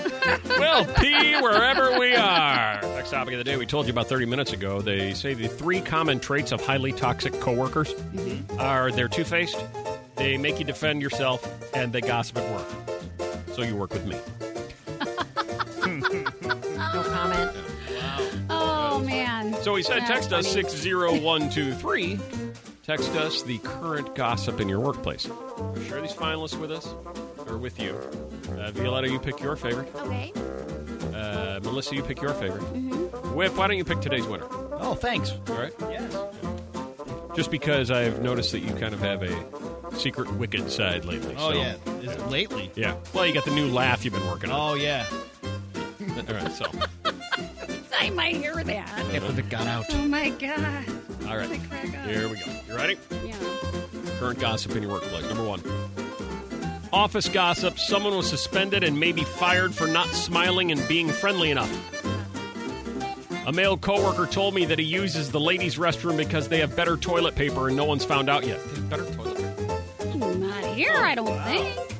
we'll 0.58 0.84
pee 0.96 1.40
wherever 1.40 1.98
we 1.98 2.14
are. 2.14 2.82
Next 2.82 3.10
topic 3.10 3.32
of 3.32 3.38
the 3.38 3.44
day, 3.44 3.56
we 3.56 3.64
told 3.64 3.86
you 3.86 3.92
about 3.92 4.08
30 4.08 4.26
minutes 4.26 4.52
ago. 4.52 4.82
They 4.82 5.14
say 5.14 5.32
the 5.34 5.48
three 5.48 5.80
common 5.80 6.20
traits 6.20 6.52
of 6.52 6.64
highly 6.64 6.92
toxic 6.92 7.32
coworkers 7.40 7.94
mm-hmm. 7.94 8.60
are 8.60 8.92
they're 8.92 9.08
two-faced, 9.08 9.64
they 10.16 10.36
make 10.36 10.58
you 10.58 10.64
defend 10.66 11.00
yourself, 11.00 11.48
and 11.74 11.92
they 11.92 12.02
gossip 12.02 12.36
at 12.36 12.50
work. 12.50 13.48
So 13.54 13.62
you 13.62 13.76
work 13.76 13.92
with 13.92 14.06
me. 14.06 14.16
No 15.86 17.02
comment. 17.02 17.50
Oh 18.50 19.02
man. 19.04 19.54
So 19.62 19.74
he 19.74 19.82
said, 19.82 20.00
That's 20.00 20.26
text 20.28 20.32
us 20.32 20.46
funny. 20.52 20.62
60123. 20.64 22.18
Text 22.82 23.10
us 23.16 23.42
the 23.42 23.58
current 23.58 24.14
gossip 24.14 24.60
in 24.60 24.68
your 24.68 24.80
workplace. 24.80 25.22
Share 25.86 26.00
these 26.00 26.12
finalists 26.12 26.58
with 26.58 26.72
us 26.72 26.94
or 27.46 27.56
with 27.56 27.80
you. 27.80 27.92
Uh, 28.58 28.70
Violetta, 28.72 29.08
you 29.08 29.18
pick 29.18 29.40
your 29.40 29.56
favorite. 29.56 29.88
Okay. 29.96 30.32
Uh, 31.14 31.60
Melissa, 31.62 31.94
you 31.94 32.02
pick 32.02 32.20
your 32.20 32.34
favorite. 32.34 32.62
Mm-hmm. 32.62 33.34
Whip, 33.34 33.56
why 33.56 33.68
don't 33.68 33.76
you 33.78 33.84
pick 33.84 34.00
today's 34.00 34.26
winner? 34.26 34.46
Oh, 34.50 34.94
thanks. 34.94 35.32
All 35.48 35.54
right. 35.56 35.72
Yes. 35.82 36.16
Just 37.36 37.50
because 37.50 37.90
I've 37.90 38.20
noticed 38.20 38.52
that 38.52 38.60
you 38.60 38.72
kind 38.74 38.92
of 38.94 39.00
have 39.00 39.22
a 39.22 39.96
secret 39.98 40.32
wicked 40.34 40.70
side 40.70 41.04
lately. 41.04 41.34
Oh 41.38 41.52
so- 41.52 41.58
yeah, 41.58 41.74
is 42.02 42.10
it 42.12 42.28
lately? 42.28 42.70
Yeah. 42.74 42.96
Well, 43.14 43.26
you 43.26 43.32
got 43.32 43.44
the 43.44 43.54
new 43.54 43.68
laugh 43.68 44.04
you've 44.04 44.14
been 44.14 44.26
working 44.26 44.50
on. 44.50 44.72
Oh 44.72 44.74
yeah. 44.74 45.06
All 46.16 46.34
right. 46.34 46.52
So. 46.52 46.66
I 47.98 48.10
might 48.10 48.36
hear 48.36 48.62
that. 48.62 48.88
Can't 48.88 49.20
believe 49.20 49.38
it 49.38 49.48
got 49.48 49.66
out. 49.66 49.86
Oh 49.90 50.08
my 50.08 50.30
god. 50.30 50.84
All 51.28 51.36
right. 51.36 51.48
They 51.48 51.58
crack 51.58 51.96
up. 51.98 52.06
Here 52.08 52.28
we 52.28 52.36
go. 52.36 52.44
You 52.68 52.76
ready? 52.76 52.98
Yeah. 53.24 53.36
Current 54.18 54.38
gossip 54.38 54.74
in 54.76 54.82
your 54.82 54.92
workplace. 54.92 55.24
Number 55.28 55.44
one. 55.44 55.62
Office 56.92 57.28
gossip. 57.28 57.78
Someone 57.78 58.16
was 58.16 58.28
suspended 58.28 58.84
and 58.84 58.98
maybe 58.98 59.24
fired 59.24 59.74
for 59.74 59.86
not 59.86 60.08
smiling 60.08 60.72
and 60.72 60.86
being 60.88 61.08
friendly 61.08 61.50
enough. 61.50 61.70
A 63.46 63.52
male 63.52 63.76
coworker 63.76 64.26
told 64.26 64.54
me 64.54 64.64
that 64.66 64.78
he 64.78 64.84
uses 64.84 65.32
the 65.32 65.40
ladies' 65.40 65.76
restroom 65.76 66.16
because 66.16 66.48
they 66.48 66.60
have 66.60 66.76
better 66.76 66.96
toilet 66.96 67.34
paper 67.34 67.68
and 67.68 67.76
no 67.76 67.84
one's 67.84 68.04
found 68.04 68.28
out 68.28 68.46
yet. 68.46 68.60
Better 68.88 69.04
toilet 69.04 69.36
paper. 69.36 70.36
Not 70.36 70.64
here, 70.76 70.94
I 70.94 71.14
don't 71.14 71.28
oh, 71.28 71.44
think. 71.44 71.91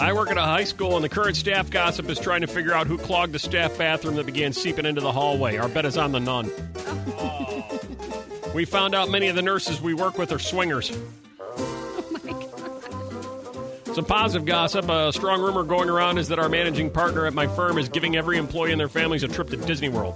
I 0.00 0.12
work 0.12 0.30
at 0.30 0.36
a 0.36 0.42
high 0.42 0.64
school, 0.64 0.94
and 0.94 1.04
the 1.04 1.08
current 1.08 1.36
staff 1.36 1.70
gossip 1.70 2.08
is 2.08 2.18
trying 2.18 2.42
to 2.42 2.46
figure 2.46 2.72
out 2.72 2.86
who 2.86 2.98
clogged 2.98 3.32
the 3.32 3.38
staff 3.38 3.76
bathroom 3.76 4.16
that 4.16 4.26
began 4.26 4.52
seeping 4.52 4.86
into 4.86 5.00
the 5.00 5.10
hallway. 5.10 5.56
Our 5.56 5.68
bet 5.68 5.84
is 5.84 5.96
on 5.96 6.12
the 6.12 6.20
nun. 6.20 6.50
we 8.54 8.64
found 8.64 8.94
out 8.94 9.10
many 9.10 9.28
of 9.28 9.36
the 9.36 9.42
nurses 9.42 9.80
we 9.80 9.94
work 9.94 10.18
with 10.18 10.32
are 10.32 10.38
swingers. 10.38 10.96
Some 13.94 14.04
positive 14.04 14.46
gossip. 14.46 14.88
A 14.88 15.12
strong 15.12 15.40
rumor 15.40 15.64
going 15.64 15.90
around 15.90 16.18
is 16.18 16.28
that 16.28 16.38
our 16.38 16.48
managing 16.48 16.90
partner 16.90 17.26
at 17.26 17.34
my 17.34 17.48
firm 17.48 17.78
is 17.78 17.88
giving 17.88 18.14
every 18.14 18.38
employee 18.38 18.70
and 18.70 18.78
their 18.78 18.88
families 18.88 19.24
a 19.24 19.28
trip 19.28 19.50
to 19.50 19.56
Disney 19.56 19.88
World. 19.88 20.14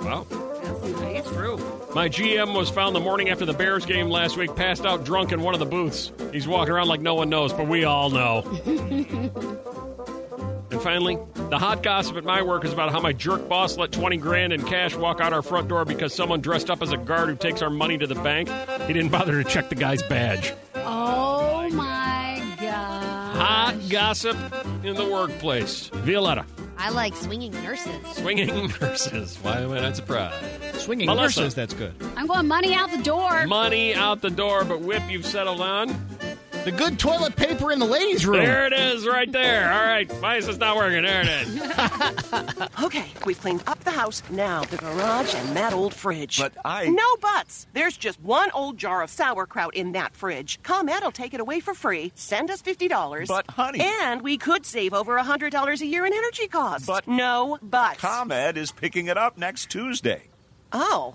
Wow. 0.00 0.26
That's 0.30 1.28
true. 1.30 1.77
My 1.94 2.08
GM 2.08 2.54
was 2.54 2.70
found 2.70 2.94
the 2.94 3.00
morning 3.00 3.30
after 3.30 3.46
the 3.46 3.52
Bears 3.52 3.86
game 3.86 4.08
last 4.08 4.36
week, 4.36 4.54
passed 4.54 4.84
out 4.84 5.04
drunk 5.04 5.32
in 5.32 5.40
one 5.40 5.54
of 5.54 5.60
the 5.60 5.66
booths. 5.66 6.12
He's 6.32 6.46
walking 6.46 6.72
around 6.72 6.88
like 6.88 7.00
no 7.00 7.14
one 7.14 7.28
knows, 7.28 7.52
but 7.52 7.66
we 7.66 7.84
all 7.84 8.10
know. 8.10 8.44
And 10.70 10.82
finally, 10.82 11.18
the 11.50 11.58
hot 11.58 11.82
gossip 11.82 12.16
at 12.18 12.24
my 12.24 12.40
work 12.42 12.64
is 12.64 12.72
about 12.72 12.92
how 12.92 13.00
my 13.00 13.12
jerk 13.12 13.48
boss 13.48 13.76
let 13.76 13.90
20 13.90 14.16
grand 14.18 14.52
in 14.52 14.62
cash 14.64 14.94
walk 14.94 15.20
out 15.20 15.32
our 15.32 15.42
front 15.42 15.66
door 15.66 15.84
because 15.84 16.14
someone 16.14 16.40
dressed 16.40 16.70
up 16.70 16.82
as 16.82 16.92
a 16.92 16.96
guard 16.96 17.30
who 17.30 17.36
takes 17.36 17.62
our 17.62 17.70
money 17.70 17.98
to 17.98 18.06
the 18.06 18.14
bank. 18.14 18.48
He 18.86 18.92
didn't 18.92 19.10
bother 19.10 19.42
to 19.42 19.48
check 19.48 19.70
the 19.70 19.74
guy's 19.74 20.04
badge. 20.04 20.52
Oh 20.76 21.68
my 21.70 22.56
god. 22.60 23.36
Hot 23.36 23.76
gossip 23.88 24.36
in 24.84 24.94
the 24.94 25.08
workplace. 25.08 25.88
Violetta, 25.88 26.44
I 26.80 26.90
like 26.90 27.14
swinging 27.16 27.52
nurses. 27.52 27.92
swinging 28.12 28.72
nurses. 28.80 29.36
Why 29.42 29.60
am 29.60 29.72
I 29.72 29.80
not 29.80 29.96
surprised? 29.96 30.36
Swinging 30.80 31.06
Melissa. 31.06 31.40
nurses, 31.40 31.54
that's 31.54 31.74
good. 31.74 31.92
I'm 32.16 32.26
going 32.26 32.46
money 32.46 32.72
out 32.74 32.90
the 32.92 33.02
door. 33.02 33.46
Money 33.46 33.94
out 33.94 34.20
the 34.22 34.30
door, 34.30 34.64
but 34.64 34.80
Whip, 34.80 35.02
you've 35.08 35.26
settled 35.26 35.60
on. 35.60 35.88
The 36.70 36.76
good 36.76 36.98
toilet 36.98 37.34
paper 37.34 37.72
in 37.72 37.78
the 37.78 37.86
ladies' 37.86 38.26
room. 38.26 38.44
There 38.44 38.66
it 38.66 38.74
is, 38.74 39.06
right 39.06 39.30
there. 39.32 39.72
All 39.72 39.86
right, 39.86 40.06
why 40.20 40.36
is 40.36 40.46
this 40.48 40.58
not 40.58 40.76
working? 40.76 41.02
There 41.02 41.22
it 41.22 41.28
is. 41.28 42.28
Okay, 42.84 43.06
we've 43.26 43.40
cleaned 43.40 43.62
up 43.66 43.82
the 43.84 43.90
house, 43.90 44.22
now 44.30 44.62
the 44.64 44.76
garage 44.76 45.34
and 45.34 45.56
that 45.56 45.72
old 45.72 45.92
fridge. 45.94 46.38
But 46.38 46.52
I- 46.64 46.88
No 46.88 47.16
buts! 47.20 47.66
There's 47.72 47.96
just 47.96 48.20
one 48.20 48.50
old 48.52 48.76
jar 48.76 49.02
of 49.02 49.08
sauerkraut 49.10 49.74
in 49.74 49.92
that 49.92 50.14
fridge. 50.14 50.62
ComEd 50.62 51.02
will 51.02 51.10
take 51.10 51.32
it 51.34 51.40
away 51.40 51.60
for 51.60 51.72
free. 51.74 52.12
Send 52.14 52.50
us 52.50 52.60
$50. 52.62 53.26
But, 53.28 53.50
honey- 53.50 53.80
And 53.82 54.20
we 54.22 54.36
could 54.38 54.64
save 54.66 54.92
over 54.94 55.16
a 55.16 55.24
$100 55.24 55.80
a 55.80 55.86
year 55.86 56.04
in 56.06 56.12
energy 56.12 56.48
costs. 56.48 56.86
But. 56.86 57.08
No 57.08 57.58
buts. 57.62 58.00
ComEd 58.00 58.56
is 58.58 58.70
picking 58.72 59.06
it 59.06 59.16
up 59.16 59.38
next 59.38 59.70
Tuesday. 59.70 60.24
Oh. 60.72 61.14